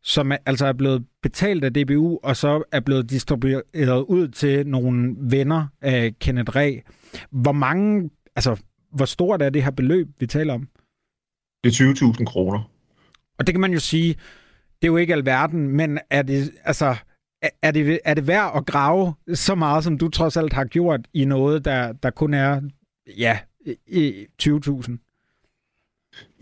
som 0.04 0.32
er, 0.32 0.36
altså 0.46 0.66
er 0.66 0.72
blevet 0.72 1.04
betalt 1.22 1.64
af 1.64 1.72
DBU, 1.72 2.18
og 2.22 2.36
så 2.36 2.62
er 2.72 2.80
blevet 2.80 3.10
distribueret 3.10 4.04
ud 4.08 4.28
til 4.28 4.66
nogle 4.66 5.14
venner 5.18 5.66
af 5.80 6.14
Kenneth 6.20 6.56
Ræ. 6.56 6.78
Hvor 7.30 7.52
mange, 7.52 8.10
altså 8.36 8.56
hvor 8.92 9.04
stort 9.04 9.42
er 9.42 9.50
det 9.50 9.64
her 9.64 9.70
beløb, 9.70 10.08
vi 10.18 10.26
taler 10.26 10.54
om? 10.54 10.68
Det 11.64 11.80
er 11.80 11.94
20.000 12.18 12.24
kroner. 12.24 12.70
Og 13.38 13.46
det 13.46 13.54
kan 13.54 13.60
man 13.60 13.72
jo 13.72 13.80
sige, 13.80 14.14
det 14.82 14.88
er 14.88 14.92
jo 14.92 14.96
ikke 14.96 15.14
alverden, 15.14 15.68
men 15.68 15.98
er 16.10 16.22
det, 16.22 16.52
altså, 16.64 16.96
er 17.62 17.70
det, 17.70 18.00
er 18.04 18.14
det 18.14 18.26
værd 18.26 18.52
at 18.56 18.66
grave 18.66 19.14
så 19.34 19.54
meget, 19.54 19.84
som 19.84 19.98
du 19.98 20.08
trods 20.08 20.36
alt 20.36 20.52
har 20.52 20.64
gjort 20.64 21.00
i 21.14 21.24
noget, 21.24 21.64
der, 21.64 21.92
der 21.92 22.10
kun 22.10 22.34
er 22.34 22.60
ja, 23.18 23.38
i 23.86 24.26
20.000? 24.42 24.96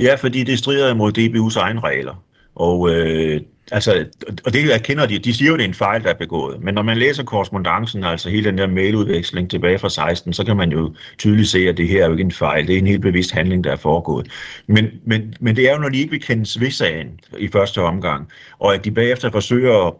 Ja, 0.01 0.15
fordi 0.15 0.45
det 0.45 0.59
strider 0.59 0.95
imod 0.95 1.19
DBU's 1.19 1.59
egne 1.59 1.81
regler. 1.81 2.25
Og, 2.55 2.91
øh, 2.91 3.41
altså, 3.71 4.05
og 4.45 4.53
det 4.53 4.75
erkender 4.75 5.07
de, 5.07 5.19
de 5.19 5.35
siger 5.35 5.49
jo, 5.49 5.55
at 5.55 5.59
det 5.59 5.65
er 5.65 5.69
en 5.69 5.75
fejl, 5.75 6.03
der 6.03 6.11
er 6.11 6.15
begået. 6.15 6.63
Men 6.63 6.75
når 6.75 6.83
man 6.83 6.97
læser 6.97 7.25
korrespondancen, 7.25 8.05
altså 8.05 8.31
hele 8.31 8.45
den 8.45 8.59
der 8.59 8.67
mailudveksling 8.67 9.51
tilbage 9.51 9.79
fra 9.79 9.89
16, 9.89 10.33
så 10.33 10.45
kan 10.45 10.57
man 10.57 10.73
jo 10.73 10.95
tydeligt 11.19 11.49
se, 11.49 11.59
at 11.69 11.77
det 11.77 11.89
her 11.89 12.03
er 12.03 12.07
jo 12.07 12.13
ikke 12.13 12.25
en 12.25 12.33
fejl. 12.33 12.67
Det 12.67 12.75
er 12.75 12.79
en 12.79 12.87
helt 12.87 13.03
bevidst 13.03 13.31
handling, 13.31 13.65
der 13.65 13.73
er 13.73 13.77
foregået. 13.77 14.27
Men, 14.67 14.87
men, 15.05 15.35
men 15.41 15.57
det 15.57 15.69
er 15.69 15.73
jo, 15.73 15.79
når 15.79 15.89
de 15.89 15.99
ikke 15.99 16.11
vil 16.11 16.23
kendes 16.23 16.61
ved 16.61 16.71
sagen 16.71 17.21
i 17.39 17.49
første 17.49 17.83
omgang, 17.83 18.29
og 18.59 18.75
at 18.75 18.85
de 18.85 18.91
bagefter 18.91 19.31
forsøger 19.31 19.87
at 19.87 19.93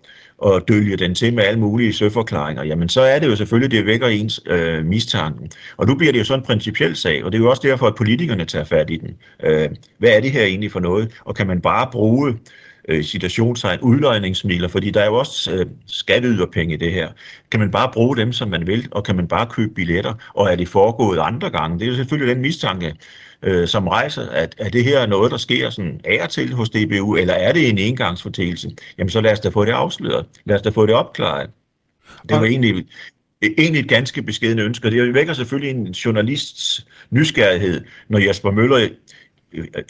og 0.43 0.69
dølge 0.69 0.97
den 0.97 1.15
til 1.15 1.35
med 1.35 1.45
alle 1.45 1.61
mulige 1.61 1.93
søforklaringer, 1.93 2.65
jamen 2.65 2.89
så 2.89 3.01
er 3.01 3.19
det 3.19 3.27
jo 3.27 3.37
selvfølgelig, 3.37 3.71
det 3.71 3.87
vækker 3.87 4.07
ens 4.07 4.41
øh, 4.47 4.85
mistanken. 4.85 5.51
Og 5.77 5.87
nu 5.87 5.95
bliver 5.95 6.13
det 6.13 6.19
jo 6.19 6.25
sådan 6.25 6.41
en 6.41 6.47
principiel 6.47 6.97
sag, 6.97 7.25
og 7.25 7.33
det 7.33 7.39
er 7.39 7.43
jo 7.43 7.51
også 7.51 7.63
derfor, 7.65 7.87
at 7.87 7.95
politikerne 7.95 8.45
tager 8.45 8.65
fat 8.65 8.91
i 8.91 8.97
den. 8.97 9.17
Øh, 9.43 9.69
hvad 9.99 10.11
er 10.11 10.21
det 10.21 10.31
her 10.31 10.45
egentlig 10.45 10.73
for 10.73 10.81
noget? 10.81 11.13
Og 11.25 11.35
kan 11.35 11.47
man 11.47 11.61
bare 11.61 11.89
bruge 11.93 12.39
øh, 12.89 13.05
citationstegn, 13.05 13.81
udløjningsmidler, 13.81 14.69
fordi 14.69 14.91
der 14.91 15.01
er 15.01 15.07
jo 15.07 15.15
også 15.15 15.53
øh, 15.53 15.67
skatteyderpenge 15.87 16.75
i 16.75 16.77
det 16.77 16.93
her. 16.93 17.09
Kan 17.51 17.61
man 17.61 17.71
bare 17.71 17.91
bruge 17.93 18.17
dem, 18.17 18.33
som 18.33 18.49
man 18.49 18.67
vil, 18.67 18.89
og 18.91 19.05
kan 19.05 19.17
man 19.17 19.29
bare 19.29 19.47
købe 19.47 19.75
billetter, 19.75 20.15
og 20.35 20.53
er 20.53 20.57
det 20.57 20.69
foregået 20.69 21.19
andre 21.19 21.51
gange? 21.51 21.79
Det 21.79 21.85
er 21.85 21.91
jo 21.91 21.97
selvfølgelig 21.97 22.35
den 22.35 22.43
mistanke, 22.43 22.95
øh, 23.43 23.69
som 23.69 23.89
rejser, 23.89 24.29
at 24.29 24.55
er 24.59 24.69
det 24.69 24.85
her 24.85 25.07
noget, 25.07 25.31
der 25.31 25.37
sker 25.37 25.71
sådan 25.71 26.01
af 26.05 26.29
til 26.29 26.53
hos 26.55 26.71
DBU, 26.71 27.17
eller 27.17 27.35
er 27.35 27.53
det 27.53 27.69
en 27.69 27.79
engangsfortælelse? 27.79 28.71
Jamen 28.99 29.11
så 29.11 29.21
lad 29.21 29.33
os 29.33 29.41
da 29.41 29.49
få 29.49 29.65
det 29.65 29.73
afsløret. 29.73 30.27
Lad 30.45 30.57
os 30.57 30.63
da 30.63 30.71
få 30.71 30.87
det 30.87 30.95
opklaret. 30.95 31.51
Det 32.29 32.37
var 32.37 32.45
egentlig, 32.45 32.87
egentlig 33.59 33.81
et 33.81 33.89
ganske 33.89 34.23
beskeden 34.23 34.59
ønske, 34.59 34.91
det 34.91 35.15
vækker 35.15 35.33
selvfølgelig 35.33 35.71
en 35.71 35.87
journalists 35.87 36.87
nysgerrighed, 37.11 37.81
når 38.09 38.19
Jesper 38.19 38.51
Møller 38.51 38.89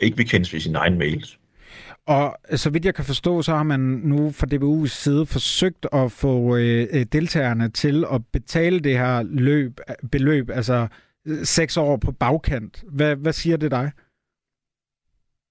ikke 0.02 0.16
vil 0.16 0.28
kendes 0.28 0.52
ved 0.52 0.60
sin 0.60 0.76
egen 0.76 0.98
mails. 0.98 1.38
Og 2.06 2.36
så 2.54 2.70
vidt 2.70 2.84
jeg 2.84 2.94
kan 2.94 3.04
forstå, 3.04 3.42
så 3.42 3.54
har 3.54 3.62
man 3.62 3.80
nu 3.80 4.30
fra 4.30 4.46
DBU's 4.54 4.88
side 4.88 5.26
forsøgt 5.26 5.86
at 5.92 6.12
få 6.12 6.56
øh, 6.56 6.86
øh, 6.92 7.06
deltagerne 7.12 7.68
til 7.68 8.04
at 8.12 8.20
betale 8.32 8.80
det 8.80 8.98
her 8.98 9.22
løb, 9.22 9.80
beløb, 10.12 10.50
altså 10.50 10.86
øh, 11.26 11.44
seks 11.44 11.76
år 11.76 11.96
på 11.96 12.12
bagkant. 12.12 12.84
Hvad, 12.88 13.16
hvad 13.16 13.32
siger 13.32 13.56
det 13.56 13.70
dig? 13.70 13.90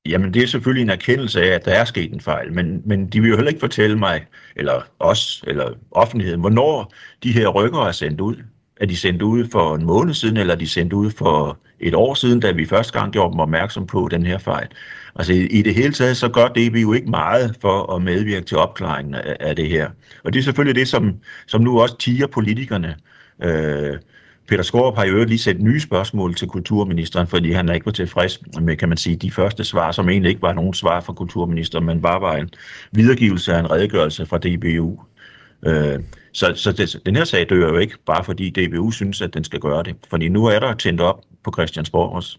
Jamen, 0.06 0.34
det 0.34 0.44
er 0.44 0.48
selvfølgelig 0.48 0.82
en 0.82 0.90
erkendelse 0.90 1.42
af, 1.42 1.48
at 1.48 1.66
der 1.66 1.72
er 1.72 1.86
sket 1.86 2.14
en 2.14 2.22
fejl, 2.22 2.54
men, 2.54 2.82
men 2.86 3.08
de 3.08 3.22
vil 3.22 3.30
jo 3.30 3.36
heller 3.36 3.50
ikke 3.50 3.60
fortælle 3.60 4.00
mig, 4.00 4.26
eller 4.56 4.82
os, 5.00 5.44
eller 5.48 5.74
offentligheden, 5.92 6.40
hvornår 6.40 6.94
de 7.24 7.32
her 7.32 7.48
rykker 7.48 7.80
er 7.80 7.92
sendt 7.92 8.22
ud. 8.22 8.36
Er 8.82 8.86
de 8.86 8.98
sendt 8.98 9.22
ud 9.22 9.48
for 9.52 9.76
en 9.76 9.86
måned 9.86 10.14
siden, 10.14 10.38
eller 10.38 10.54
er 10.54 10.58
de 10.58 10.68
sendt 10.68 10.94
ud 10.94 11.12
for 11.12 11.60
et 11.80 11.96
år 11.96 12.14
siden, 12.14 12.40
da 12.40 12.52
vi 12.52 12.66
første 12.66 13.00
gang 13.00 13.14
gjorde 13.14 13.32
dem 13.32 13.40
opmærksom 13.40 13.88
på 13.88 14.08
den 14.12 14.26
her 14.26 14.38
fejl. 14.38 14.68
Altså 15.16 15.34
i, 15.34 15.46
i 15.46 15.62
det 15.62 15.76
hele 15.76 15.94
taget, 15.94 16.18
så 16.18 16.30
gør 16.30 16.48
DB 16.48 16.76
jo 16.76 16.94
ikke 16.94 17.10
meget 17.10 17.58
for 17.62 17.96
at 17.96 18.02
medvirke 18.02 18.46
til 18.46 18.58
opklaringen 18.58 19.16
af, 19.16 19.38
af 19.40 19.56
det 19.56 19.70
her. 19.70 19.90
Og 20.24 20.34
det 20.34 20.40
er 20.40 20.44
selvfølgelig 20.44 20.76
det, 20.76 20.88
som, 20.88 21.16
som 21.48 21.62
nu 21.62 21.82
også 21.82 21.98
tiger 21.98 22.28
politikerne. 22.28 22.96
Øh, 23.44 23.98
Peter 24.48 24.64
Skorup 24.64 24.96
har 24.96 25.06
jo 25.06 25.24
lige 25.24 25.38
sendt 25.38 25.62
nye 25.62 25.80
spørgsmål 25.80 26.36
til 26.36 26.48
kulturministeren, 26.48 27.28
fordi 27.28 27.52
han 27.52 27.70
er 27.70 27.74
ikke 27.74 27.86
var 27.86 27.92
tilfreds 27.92 28.40
med, 28.62 28.76
kan 28.76 28.90
man 28.90 28.98
sige, 28.98 29.16
de 29.16 29.32
første 29.32 29.64
svar, 29.64 29.92
som 29.92 30.10
egentlig 30.10 30.30
ikke 30.30 30.42
var 30.42 30.54
nogen 30.54 30.74
svar 30.74 31.00
fra 31.00 31.14
kulturministeren, 31.14 31.86
men 31.86 32.02
bare 32.02 32.22
var 32.22 32.36
en 32.36 32.50
videregivelse 32.92 33.54
af 33.54 33.60
en 33.60 33.72
redegørelse 33.72 34.26
fra 34.26 34.38
DBU. 34.38 35.00
Øh, 35.66 36.00
så 36.34 36.54
så 36.56 36.72
det, 36.72 37.02
den 37.06 37.16
her 37.16 37.24
sag 37.24 37.50
dør 37.50 37.70
jo 37.70 37.78
ikke, 37.78 37.98
bare 38.06 38.24
fordi 38.24 38.50
DBU 38.50 38.92
synes, 38.92 39.22
at 39.22 39.34
den 39.34 39.44
skal 39.44 39.60
gøre 39.60 39.84
det. 39.84 39.96
Fordi 40.10 40.30
nu 40.30 40.46
er 40.46 40.60
der 40.60 40.74
tændt 40.74 41.02
op 41.02 41.24
på 41.44 41.52
Christiansborg 41.56 42.16
også. 42.16 42.38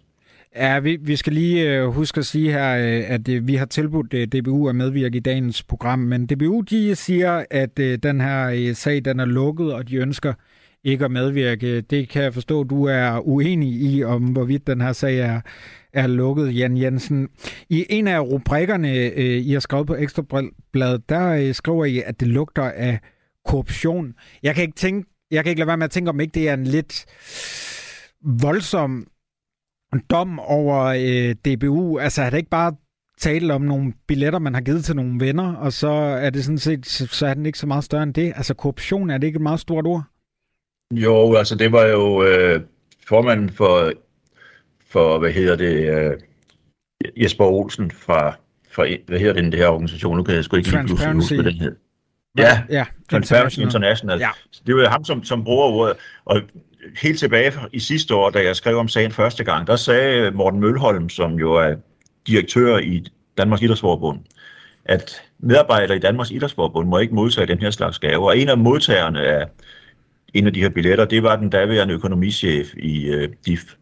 Ja, 0.57 0.79
vi, 0.79 0.99
vi 1.01 1.17
skal 1.17 1.33
lige 1.33 1.71
øh, 1.71 1.87
huske 1.87 2.19
at 2.19 2.27
sige 2.27 2.53
her, 2.53 2.77
øh, 2.77 3.11
at 3.11 3.29
øh, 3.29 3.47
vi 3.47 3.55
har 3.55 3.67
tilbudt 3.67 4.15
øh, 4.15 4.27
DBU 4.27 4.69
at 4.69 4.75
medvirke 4.75 5.17
i 5.17 5.21
dagens 5.21 5.63
program, 5.63 5.99
men 5.99 6.27
DBU 6.27 6.61
de 6.61 6.95
siger, 6.95 7.45
at 7.51 7.79
øh, 7.79 7.99
den 8.03 8.21
her 8.21 8.49
øh, 8.49 8.75
sag 8.75 9.05
den 9.05 9.21
er 9.21 9.25
lukket, 9.25 9.75
og 9.75 9.89
de 9.89 9.97
ønsker 9.97 10.33
ikke 10.85 11.05
at 11.05 11.11
medvirke. 11.11 11.81
Det 11.81 12.09
kan 12.09 12.23
jeg 12.23 12.35
forstå, 12.35 12.65
du 12.65 12.85
er 12.85 13.29
uenig 13.29 13.69
i, 13.69 14.05
om 14.05 14.23
hvorvidt 14.23 14.67
den 14.67 14.81
her 14.81 14.93
sag 14.93 15.19
er, 15.19 15.41
er 15.93 16.07
lukket, 16.07 16.59
Jan 16.59 16.77
Jensen. 16.77 17.29
I 17.69 17.87
en 17.91 18.09
af 18.09 18.21
rubrikkerne, 18.21 18.97
øh, 18.97 19.47
I 19.47 19.53
har 19.53 19.61
skrevet 19.61 19.87
på 19.87 19.95
Ekstrabladet, 19.95 21.09
der 21.09 21.29
øh, 21.29 21.55
skriver 21.55 21.85
I, 21.85 22.03
at 22.07 22.21
det 22.21 22.29
lugter 22.29 22.71
af 22.71 22.99
korruption. 23.45 24.15
Jeg 24.43 24.55
kan 24.55 24.63
ikke 24.63 24.77
tænke, 24.77 25.09
jeg 25.31 25.45
kan 25.45 25.51
ikke 25.51 25.61
lade 25.61 25.69
være 25.69 25.77
med 25.77 25.85
at 25.85 25.91
tænke, 25.91 26.09
om 26.11 26.21
ikke 26.21 26.35
det 26.35 26.49
er 26.49 26.55
en 26.55 26.65
lidt 26.65 27.05
voldsom 28.23 29.07
dom 30.11 30.39
over 30.39 30.85
øh, 30.85 31.35
DBU. 31.35 31.99
Altså 31.99 32.23
er 32.23 32.31
det 32.31 32.37
ikke 32.37 32.51
bare 32.51 32.75
tale 33.19 33.55
om 33.55 33.63
nogle 33.63 33.93
billetter, 34.07 34.39
man 34.39 34.55
har 34.55 34.61
givet 34.61 34.85
til 34.85 34.97
nogle 34.97 35.21
venner, 35.21 35.55
og 35.55 35.73
så 35.73 35.89
er 35.91 36.31
det 36.31 36.45
sådan 36.45 36.59
set, 36.59 36.87
så 36.87 37.27
er 37.27 37.35
den 37.35 37.47
ikke 37.47 37.59
så 37.59 37.67
meget 37.67 37.85
større 37.85 38.03
end 38.03 38.15
det. 38.15 38.33
Altså 38.37 38.55
korruption, 38.55 39.11
er 39.11 39.19
det 39.19 39.27
ikke 39.27 39.37
et 39.37 39.43
meget 39.43 39.61
stort 39.61 39.87
ord? 39.87 40.03
Jo, 40.95 41.35
altså 41.35 41.55
det 41.55 41.73
var 41.73 41.85
jo 41.87 42.23
øh, 42.23 42.61
formanden 43.09 43.51
for, 43.51 43.93
for, 44.91 45.19
hvad 45.19 45.33
hedder 45.33 45.57
det, 45.57 45.99
øh, 45.99 46.13
Jesper 47.17 47.45
Olsen 47.45 47.91
fra, 47.91 48.37
fra, 48.71 48.87
hvad 49.07 49.19
hedder 49.19 49.35
den, 49.35 49.53
det 49.53 49.61
her 49.61 49.69
organisation, 49.69 50.17
nu 50.17 50.23
kan 50.23 50.35
jeg 50.35 50.45
sgu 50.45 50.57
ikke 50.57 50.71
lige 50.71 50.87
pludselig 50.87 51.15
huske, 51.15 51.35
hvad 51.35 51.53
den 51.53 51.61
hed. 51.61 51.77
Ja, 52.39 52.63
ja 52.69 52.85
Transparency 53.11 53.59
International. 53.59 54.17
International. 54.17 54.21
Ja. 54.21 54.31
Det 54.67 54.77
var 54.77 54.89
ham, 54.89 55.05
som, 55.05 55.25
som 55.25 55.45
bruger 55.45 55.67
ordet, 55.67 55.97
og 56.25 56.41
helt 57.03 57.19
tilbage 57.19 57.53
i 57.73 57.81
sidste 57.81 58.15
år, 58.15 58.31
da 58.31 58.45
jeg 58.45 58.57
skrev 58.57 58.77
om 58.77 58.89
sagen 58.89 59.13
første 59.13 59.45
gang, 59.45 59.67
der 59.67 59.77
sagde 59.77 60.31
Morten 60.31 60.61
Mølholm, 60.61 61.09
som 61.09 61.35
jo 61.35 61.55
er 61.55 61.75
direktør 62.27 62.79
i 62.79 63.07
Danmarks 63.39 63.63
Idrætsforbund, 63.63 64.19
at 64.85 65.23
medarbejdere 65.39 65.97
i 65.97 66.01
Danmarks 66.01 66.31
Idrætsforbund 66.31 66.89
må 66.89 66.99
ikke 66.99 67.15
modtage 67.15 67.47
den 67.47 67.59
her 67.59 67.71
slags 67.71 67.99
gaver. 67.99 68.27
Og 68.27 68.39
en 68.39 68.49
af 68.49 68.59
modtagerne 68.59 69.21
af 69.21 69.47
en 70.35 70.47
af 70.47 70.53
de 70.53 70.61
her 70.61 70.69
billetter, 70.69 71.05
det 71.05 71.23
var 71.23 71.37
den 71.37 71.51
daværende 71.51 71.95
økonomichef 71.95 72.75
i 72.77 73.07
øh, 73.07 73.29
DIF. 73.47 73.75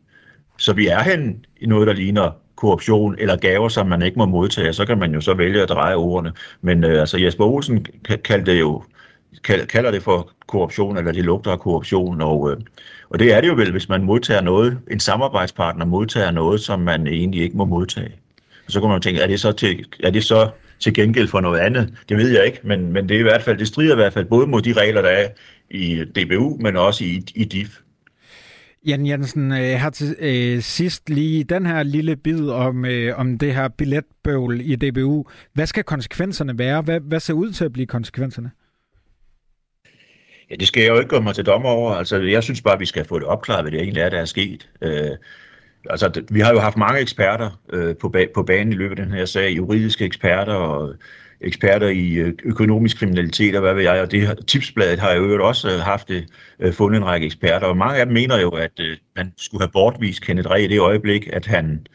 Så 0.58 0.72
vi 0.72 0.86
er 0.86 1.02
hen 1.02 1.44
i 1.60 1.66
noget, 1.66 1.86
der 1.86 1.92
ligner 1.92 2.30
korruption 2.56 3.16
eller 3.18 3.36
gaver, 3.36 3.68
som 3.68 3.86
man 3.86 4.02
ikke 4.02 4.18
må 4.18 4.26
modtage, 4.26 4.72
så 4.72 4.86
kan 4.86 4.98
man 4.98 5.14
jo 5.14 5.20
så 5.20 5.34
vælge 5.34 5.62
at 5.62 5.68
dreje 5.68 5.94
ordene. 5.94 6.32
Men 6.60 6.84
øh, 6.84 7.00
altså 7.00 7.18
Jesper 7.18 7.44
Olsen 7.44 7.86
kaldte 8.24 8.52
det 8.52 8.60
jo 8.60 8.82
kalder 9.42 9.90
det 9.90 10.02
for 10.02 10.30
korruption, 10.46 10.96
eller 10.96 11.12
det 11.12 11.24
lugter 11.24 11.50
af 11.50 11.58
korruption, 11.58 12.20
og, 12.20 12.50
øh, 12.50 12.56
og 13.10 13.18
det 13.18 13.32
er 13.32 13.40
det 13.40 13.48
jo 13.48 13.54
vel, 13.54 13.70
hvis 13.70 13.88
man 13.88 14.02
modtager 14.02 14.40
noget, 14.40 14.78
en 14.90 15.00
samarbejdspartner 15.00 15.84
modtager 15.84 16.30
noget, 16.30 16.60
som 16.60 16.80
man 16.80 17.06
egentlig 17.06 17.42
ikke 17.42 17.56
må 17.56 17.64
modtage. 17.64 18.12
Og 18.66 18.72
så 18.72 18.80
kan 18.80 18.90
man 18.90 19.00
tænke, 19.00 19.20
er 19.20 19.26
det 19.26 19.40
så 19.40 19.52
til, 19.52 19.86
er 20.02 20.10
det 20.10 20.24
så 20.24 20.50
til 20.80 20.94
gengæld 20.94 21.28
for 21.28 21.40
noget 21.40 21.60
andet? 21.60 21.94
Det 22.08 22.16
ved 22.16 22.28
jeg 22.28 22.46
ikke, 22.46 22.60
men, 22.64 22.92
men 22.92 23.08
det, 23.08 23.14
er 23.14 23.18
i 23.18 23.22
hvert 23.22 23.42
fald, 23.42 23.58
det 23.58 23.68
strider 23.68 23.92
i 23.92 23.96
hvert 23.96 24.12
fald 24.12 24.24
både 24.24 24.46
mod 24.46 24.62
de 24.62 24.72
regler, 24.72 25.02
der 25.02 25.08
er 25.08 25.28
i 25.70 26.04
DBU, 26.04 26.56
men 26.60 26.76
også 26.76 27.04
i, 27.04 27.22
i 27.34 27.44
DIF. 27.44 27.80
Jan 28.86 29.06
Jensen, 29.06 29.52
øh, 29.52 29.58
her 29.58 29.90
til 29.90 30.16
øh, 30.18 30.62
sidst 30.62 31.10
lige 31.10 31.44
den 31.44 31.66
her 31.66 31.82
lille 31.82 32.16
bid 32.16 32.48
om, 32.48 32.84
øh, 32.84 33.18
om 33.18 33.38
det 33.38 33.54
her 33.54 33.68
billetbøvl 33.68 34.60
i 34.60 34.76
DBU. 34.76 35.24
Hvad 35.52 35.66
skal 35.66 35.84
konsekvenserne 35.84 36.58
være? 36.58 36.82
Hvad, 36.82 37.00
hvad 37.00 37.20
ser 37.20 37.34
ud 37.34 37.50
til 37.52 37.64
at 37.64 37.72
blive 37.72 37.86
konsekvenserne? 37.86 38.50
Ja, 40.50 40.54
det 40.54 40.68
skal 40.68 40.82
jeg 40.82 40.90
jo 40.90 40.98
ikke 40.98 41.08
gøre 41.08 41.22
mig 41.22 41.34
til 41.34 41.46
dommer 41.46 41.68
over. 41.68 41.92
Altså, 41.92 42.16
jeg 42.16 42.42
synes 42.42 42.62
bare, 42.62 42.74
at 42.74 42.80
vi 42.80 42.86
skal 42.86 43.04
få 43.04 43.18
det 43.18 43.26
opklaret, 43.26 43.64
hvad 43.64 43.72
det 43.72 43.80
egentlig 43.80 44.02
er, 44.02 44.08
der 44.08 44.20
er 44.20 44.24
sket. 44.24 44.68
Øh, 44.82 45.10
altså, 45.90 46.22
vi 46.30 46.40
har 46.40 46.52
jo 46.52 46.58
haft 46.58 46.76
mange 46.76 47.00
eksperter 47.00 47.60
øh, 47.72 47.96
på, 47.96 48.12
ba- 48.16 48.32
på 48.34 48.42
banen 48.42 48.72
i 48.72 48.76
løbet 48.76 48.98
af 48.98 49.06
den 49.06 49.14
her 49.14 49.24
sag. 49.24 49.56
Juridiske 49.56 50.04
eksperter 50.04 50.54
og 50.54 50.94
eksperter 51.40 51.88
i 51.88 52.12
øh, 52.14 52.34
økonomisk 52.44 52.98
kriminalitet 52.98 53.54
og 53.54 53.60
hvad 53.60 53.74
ved 53.74 53.82
jeg. 53.82 54.00
Og 54.02 54.10
det, 54.10 54.46
tipsbladet 54.46 54.98
har 54.98 55.12
jo 55.12 55.46
også 55.46 55.68
øh, 55.68 55.80
haft 55.80 56.08
det, 56.08 56.26
fundet 56.74 56.98
en 56.98 57.04
række 57.04 57.26
eksperter. 57.26 57.66
Og 57.66 57.76
mange 57.76 57.98
af 58.00 58.06
dem 58.06 58.12
mener 58.14 58.40
jo, 58.40 58.50
at 58.50 58.80
øh, 58.80 58.96
man 59.16 59.32
skulle 59.36 59.62
have 59.62 59.72
bortvist 59.72 60.22
Kenneth 60.22 60.50
Reh 60.50 60.64
i 60.64 60.66
det 60.66 60.80
øjeblik, 60.80 61.28
at 61.32 61.46
han 61.46 61.86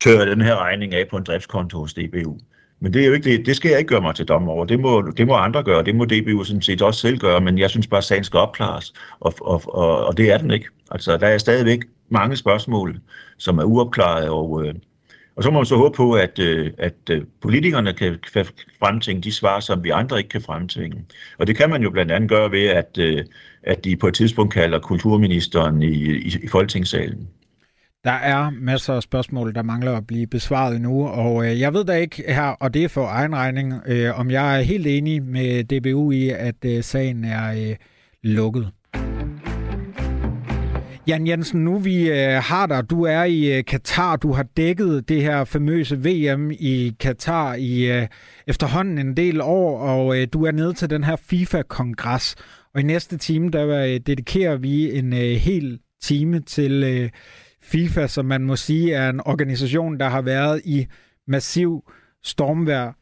tørrede 0.00 0.30
den 0.30 0.40
her 0.40 0.56
regning 0.56 0.94
af 0.94 1.08
på 1.08 1.16
en 1.16 1.24
driftskonto 1.24 1.78
hos 1.78 1.94
DBU. 1.94 2.38
Men 2.80 2.94
det 2.94 3.02
er 3.02 3.06
jo 3.06 3.12
ikke 3.12 3.30
det. 3.30 3.46
Det 3.46 3.56
skal 3.56 3.68
jeg 3.68 3.78
ikke 3.78 3.88
gøre 3.88 4.00
mig 4.00 4.14
til 4.14 4.28
dommer 4.28 4.52
over. 4.52 4.64
Det 4.64 4.80
må, 4.80 5.10
det 5.16 5.26
må 5.26 5.34
andre 5.34 5.62
gøre. 5.62 5.84
Det 5.84 5.94
må 5.94 6.04
DBU 6.04 6.44
sådan 6.44 6.62
set 6.62 6.82
også 6.82 7.00
selv 7.00 7.18
gøre. 7.18 7.40
Men 7.40 7.58
jeg 7.58 7.70
synes 7.70 7.86
bare, 7.86 7.98
at 7.98 8.04
sagen 8.04 8.24
skal 8.24 8.38
opklares. 8.38 8.92
Og, 9.20 9.34
og, 9.40 9.62
og, 9.74 10.06
og 10.06 10.16
det 10.16 10.32
er 10.32 10.38
den 10.38 10.50
ikke. 10.50 10.66
Altså, 10.90 11.16
der 11.16 11.26
er 11.26 11.38
stadigvæk 11.38 11.80
mange 12.08 12.36
spørgsmål, 12.36 13.00
som 13.38 13.58
er 13.58 13.64
uopklaret. 13.64 14.28
Og, 14.28 14.66
øh, 14.66 14.74
og 15.36 15.42
så 15.42 15.50
må 15.50 15.58
man 15.58 15.66
så 15.66 15.76
håbe 15.76 15.96
på, 15.96 16.12
at, 16.12 16.38
øh, 16.38 16.72
at 16.78 17.10
øh, 17.10 17.24
politikerne 17.40 17.92
kan 17.92 18.18
fremtvinge 18.78 19.22
de 19.22 19.32
svar, 19.32 19.60
som 19.60 19.84
vi 19.84 19.90
andre 19.90 20.18
ikke 20.18 20.28
kan 20.28 20.42
fremtvinge. 20.42 21.04
Og 21.38 21.46
det 21.46 21.56
kan 21.56 21.70
man 21.70 21.82
jo 21.82 21.90
blandt 21.90 22.12
andet 22.12 22.30
gøre 22.30 22.50
ved, 22.50 22.66
at, 22.66 22.98
øh, 22.98 23.24
at 23.62 23.84
de 23.84 23.96
på 23.96 24.08
et 24.08 24.14
tidspunkt 24.14 24.52
kalder 24.52 24.78
kulturministeren 24.78 25.82
i, 25.82 25.92
i, 26.16 26.36
i 26.42 26.48
Folketingssalen. 26.48 27.28
Der 28.06 28.12
er 28.12 28.50
masser 28.50 28.94
af 28.94 29.02
spørgsmål, 29.02 29.54
der 29.54 29.62
mangler 29.62 29.96
at 29.96 30.06
blive 30.06 30.26
besvaret 30.26 30.80
nu, 30.80 31.08
og 31.08 31.46
øh, 31.46 31.60
jeg 31.60 31.74
ved 31.74 31.84
da 31.84 31.92
ikke 31.92 32.24
her, 32.28 32.42
og 32.42 32.74
det 32.74 32.84
er 32.84 32.88
for 32.88 33.06
egen 33.06 33.36
regning, 33.36 33.74
øh, 33.86 34.20
om 34.20 34.30
jeg 34.30 34.58
er 34.58 34.62
helt 34.62 34.86
enig 34.86 35.22
med 35.22 35.64
DBU 35.64 36.10
i, 36.10 36.28
at 36.28 36.64
øh, 36.64 36.82
sagen 36.84 37.24
er 37.24 37.52
øh, 37.52 37.76
lukket. 38.22 38.70
Jan 41.06 41.26
Jensen, 41.26 41.64
nu 41.64 41.78
vi 41.78 42.10
øh, 42.10 42.42
har 42.42 42.66
dig, 42.66 42.90
du 42.90 43.02
er 43.02 43.24
i 43.24 43.58
øh, 43.58 43.64
Katar, 43.64 44.16
du 44.16 44.32
har 44.32 44.46
dækket 44.56 45.08
det 45.08 45.22
her 45.22 45.44
famøse 45.44 45.96
VM 45.96 46.50
i 46.50 46.92
Katar 47.00 47.54
i 47.54 47.98
øh, 47.98 48.06
efterhånden 48.46 48.98
en 48.98 49.16
del 49.16 49.40
år, 49.40 49.78
og 49.78 50.18
øh, 50.18 50.28
du 50.32 50.44
er 50.44 50.52
nede 50.52 50.72
til 50.72 50.90
den 50.90 51.04
her 51.04 51.16
FIFA-kongres. 51.16 52.34
Og 52.74 52.80
i 52.80 52.84
næste 52.84 53.18
time, 53.18 53.50
der 53.50 53.84
øh, 53.84 54.00
dedikerer 54.06 54.56
vi 54.56 54.98
en 54.98 55.12
øh, 55.12 55.36
hel 55.36 55.78
time 56.02 56.40
til 56.40 56.84
øh, 56.84 57.10
FIFA, 57.66 58.06
som 58.06 58.24
man 58.24 58.42
må 58.42 58.56
sige 58.56 58.94
er 58.94 59.10
en 59.10 59.20
organisation, 59.24 60.00
der 60.00 60.08
har 60.08 60.22
været 60.22 60.62
i 60.64 60.86
massiv 61.26 61.90
stormvær. 62.22 62.92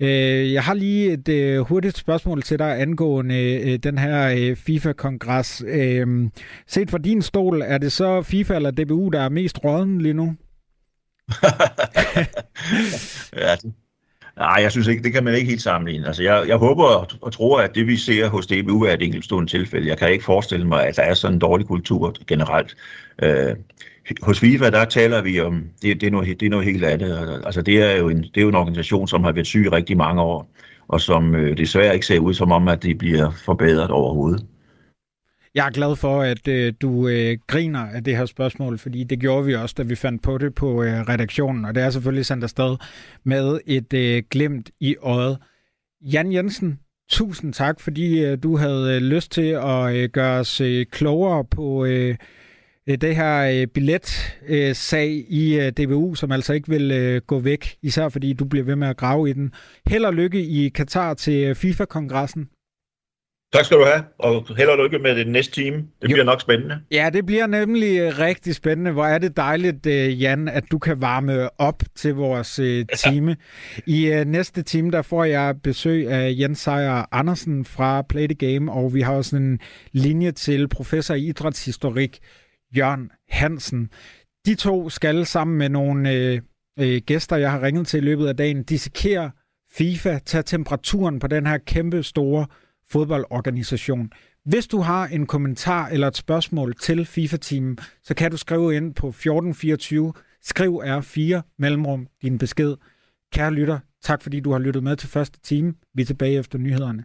Øh, 0.00 0.52
jeg 0.52 0.62
har 0.62 0.74
lige 0.74 1.12
et 1.12 1.28
øh, 1.28 1.60
hurtigt 1.60 1.96
spørgsmål 1.96 2.42
til 2.42 2.58
dig 2.58 2.80
angående 2.80 3.60
øh, 3.62 3.78
den 3.78 3.98
her 3.98 4.54
FIFA-kongres. 4.54 5.62
Set 6.66 6.90
fra 6.90 6.98
din 6.98 7.22
stol, 7.22 7.62
er 7.62 7.78
det 7.78 7.92
så 7.92 8.22
FIFA 8.22 8.54
eller 8.54 8.70
DBU, 8.70 9.08
der 9.08 9.20
er 9.20 9.28
mest 9.28 9.64
råden 9.64 10.00
lige 10.00 10.14
nu? 10.14 10.34
ja, 13.36 13.56
Nej, 14.38 14.58
jeg 14.62 14.70
synes 14.70 14.86
ikke, 14.86 15.02
det 15.02 15.12
kan 15.12 15.24
man 15.24 15.34
ikke 15.34 15.48
helt 15.48 15.62
sammenligne. 15.62 16.06
Altså, 16.06 16.22
jeg, 16.22 16.44
jeg 16.48 16.56
håber 16.56 16.84
og 17.20 17.32
tror, 17.32 17.60
at 17.60 17.74
det 17.74 17.86
vi 17.86 17.96
ser 17.96 18.28
hos 18.28 18.46
DBU 18.46 18.84
er 18.84 18.92
et 18.92 19.02
enkeltstående 19.02 19.50
tilfælde. 19.50 19.88
Jeg 19.88 19.98
kan 19.98 20.12
ikke 20.12 20.24
forestille 20.24 20.66
mig, 20.66 20.86
at 20.86 20.96
der 20.96 21.02
er 21.02 21.14
sådan 21.14 21.34
en 21.34 21.40
dårlig 21.40 21.66
kultur 21.66 22.14
generelt. 22.26 22.76
Øh, 23.22 23.56
hos 24.22 24.40
FIFA, 24.40 24.70
der 24.70 24.84
taler 24.84 25.22
vi 25.22 25.40
om, 25.40 25.64
det, 25.82 26.00
det, 26.00 26.06
er, 26.06 26.10
noget, 26.10 26.40
det 26.40 26.46
er 26.46 26.50
noget 26.50 26.66
helt 26.66 26.84
andet. 26.84 27.42
Altså, 27.46 27.62
det 27.62 27.82
er, 27.82 27.96
jo 27.96 28.08
en, 28.08 28.22
det 28.22 28.36
er 28.36 28.42
jo 28.42 28.48
en 28.48 28.54
organisation, 28.54 29.08
som 29.08 29.24
har 29.24 29.32
været 29.32 29.46
syg 29.46 29.64
i 29.64 29.68
rigtig 29.68 29.96
mange 29.96 30.22
år, 30.22 30.50
og 30.88 31.00
som 31.00 31.34
øh, 31.34 31.56
desværre 31.56 31.94
ikke 31.94 32.06
ser 32.06 32.18
ud 32.18 32.34
som 32.34 32.52
om, 32.52 32.68
at 32.68 32.82
det 32.82 32.98
bliver 32.98 33.30
forbedret 33.30 33.90
overhovedet. 33.90 34.46
Jeg 35.58 35.66
er 35.66 35.70
glad 35.70 35.96
for, 35.96 36.22
at 36.22 36.48
øh, 36.48 36.72
du 36.80 37.08
øh, 37.08 37.38
griner 37.46 37.80
af 37.80 38.04
det 38.04 38.16
her 38.16 38.26
spørgsmål, 38.26 38.78
fordi 38.78 39.04
det 39.04 39.20
gjorde 39.20 39.46
vi 39.46 39.54
også, 39.54 39.74
da 39.78 39.82
vi 39.82 39.94
fandt 39.94 40.22
på 40.22 40.38
det 40.38 40.54
på 40.54 40.82
øh, 40.82 41.00
redaktionen, 41.00 41.64
og 41.64 41.74
det 41.74 41.82
er 41.82 41.90
selvfølgelig 41.90 42.26
sendt 42.26 42.44
afsted 42.44 42.76
med 43.24 43.60
et 43.66 43.92
øh, 43.92 44.22
glimt 44.30 44.70
i 44.80 44.96
øjet. 45.02 45.38
Jan 46.00 46.32
Jensen, 46.32 46.78
tusind 47.10 47.52
tak, 47.52 47.80
fordi 47.80 48.24
øh, 48.24 48.38
du 48.42 48.56
havde 48.56 48.96
øh, 48.96 49.02
lyst 49.02 49.32
til 49.32 49.50
at 49.50 49.94
øh, 49.94 50.08
gøre 50.08 50.40
os 50.40 50.60
øh, 50.60 50.86
klogere 50.86 51.44
på 51.44 51.84
øh, 51.84 52.16
øh 52.86 53.00
det 53.00 53.16
her 53.16 53.60
øh, 53.60 53.66
billetsag 53.66 55.08
øh, 55.08 55.24
i 55.28 55.60
øh, 55.60 55.72
DBU, 55.72 56.14
som 56.14 56.32
altså 56.32 56.52
ikke 56.52 56.68
vil 56.68 56.90
øh, 56.90 57.20
gå 57.26 57.38
væk, 57.38 57.76
især 57.82 58.08
fordi 58.08 58.32
du 58.32 58.44
bliver 58.44 58.64
ved 58.64 58.76
med 58.76 58.88
at 58.88 58.96
grave 58.96 59.30
i 59.30 59.32
den. 59.32 59.52
Held 59.86 60.04
og 60.04 60.14
lykke 60.14 60.42
i 60.42 60.68
Katar 60.68 61.14
til 61.14 61.44
øh, 61.44 61.54
FIFA-kongressen. 61.54 62.48
Tak 63.52 63.64
skal 63.64 63.76
du 63.76 63.84
have, 63.84 64.04
og 64.18 64.56
held 64.56 64.68
og 64.68 64.78
lykke 64.84 64.98
med 64.98 65.16
det 65.16 65.26
næste 65.28 65.52
time. 65.52 65.76
Det 65.76 65.84
jo. 66.02 66.14
bliver 66.14 66.24
nok 66.24 66.40
spændende. 66.40 66.80
Ja, 66.90 67.10
det 67.12 67.26
bliver 67.26 67.46
nemlig 67.46 67.98
øh, 67.98 68.18
rigtig 68.18 68.54
spændende. 68.54 68.90
Hvor 68.90 69.04
er 69.04 69.18
det 69.18 69.36
dejligt, 69.36 69.86
øh, 69.86 70.22
Jan, 70.22 70.48
at 70.48 70.64
du 70.70 70.78
kan 70.78 71.00
varme 71.00 71.60
op 71.60 71.82
til 71.96 72.14
vores 72.14 72.58
øh, 72.58 72.84
time. 72.96 73.36
I 73.86 74.22
næste 74.26 74.62
time, 74.62 74.90
der 74.90 75.02
får 75.02 75.24
jeg 75.24 75.54
besøg 75.62 76.08
af 76.08 76.34
Jens 76.38 76.58
Sejer 76.58 77.04
Andersen 77.12 77.64
fra 77.64 78.02
Play 78.02 78.26
the 78.26 78.34
Game, 78.34 78.72
og 78.72 78.94
vi 78.94 79.00
har 79.00 79.14
også 79.14 79.36
en 79.36 79.58
linje 79.92 80.32
til 80.32 80.68
professor 80.68 81.14
i 81.14 81.26
idrætshistorik, 81.26 82.18
Jørgen 82.76 83.10
Hansen. 83.28 83.88
De 84.46 84.54
to 84.54 84.90
skal 84.90 85.26
sammen 85.26 85.58
med 85.58 85.68
nogle 85.68 86.12
øh, 86.12 86.40
øh, 86.78 87.00
gæster, 87.06 87.36
jeg 87.36 87.50
har 87.50 87.62
ringet 87.62 87.86
til 87.86 87.98
i 87.98 88.06
løbet 88.06 88.26
af 88.26 88.36
dagen, 88.36 88.62
dissekere 88.62 89.30
FIFA, 89.72 90.18
tage 90.26 90.42
temperaturen 90.42 91.18
på 91.18 91.26
den 91.26 91.46
her 91.46 91.58
kæmpe 91.58 92.02
store 92.02 92.46
fodboldorganisation. 92.90 94.10
Hvis 94.44 94.66
du 94.66 94.78
har 94.78 95.06
en 95.06 95.26
kommentar 95.26 95.88
eller 95.88 96.06
et 96.06 96.16
spørgsmål 96.16 96.74
til 96.74 97.06
FIFA-teamen, 97.06 97.78
så 98.02 98.14
kan 98.14 98.30
du 98.30 98.36
skrive 98.36 98.76
ind 98.76 98.94
på 98.94 99.08
1424. 99.08 100.12
Skriv 100.42 100.82
R4 100.84 101.40
mellemrum 101.58 102.06
din 102.22 102.38
besked. 102.38 102.76
Kære 103.32 103.52
lytter, 103.52 103.78
tak 104.02 104.22
fordi 104.22 104.40
du 104.40 104.52
har 104.52 104.58
lyttet 104.58 104.82
med 104.82 104.96
til 104.96 105.08
første 105.08 105.40
time. 105.40 105.74
Vi 105.94 106.02
er 106.02 106.06
tilbage 106.06 106.38
efter 106.38 106.58
nyhederne. 106.58 107.04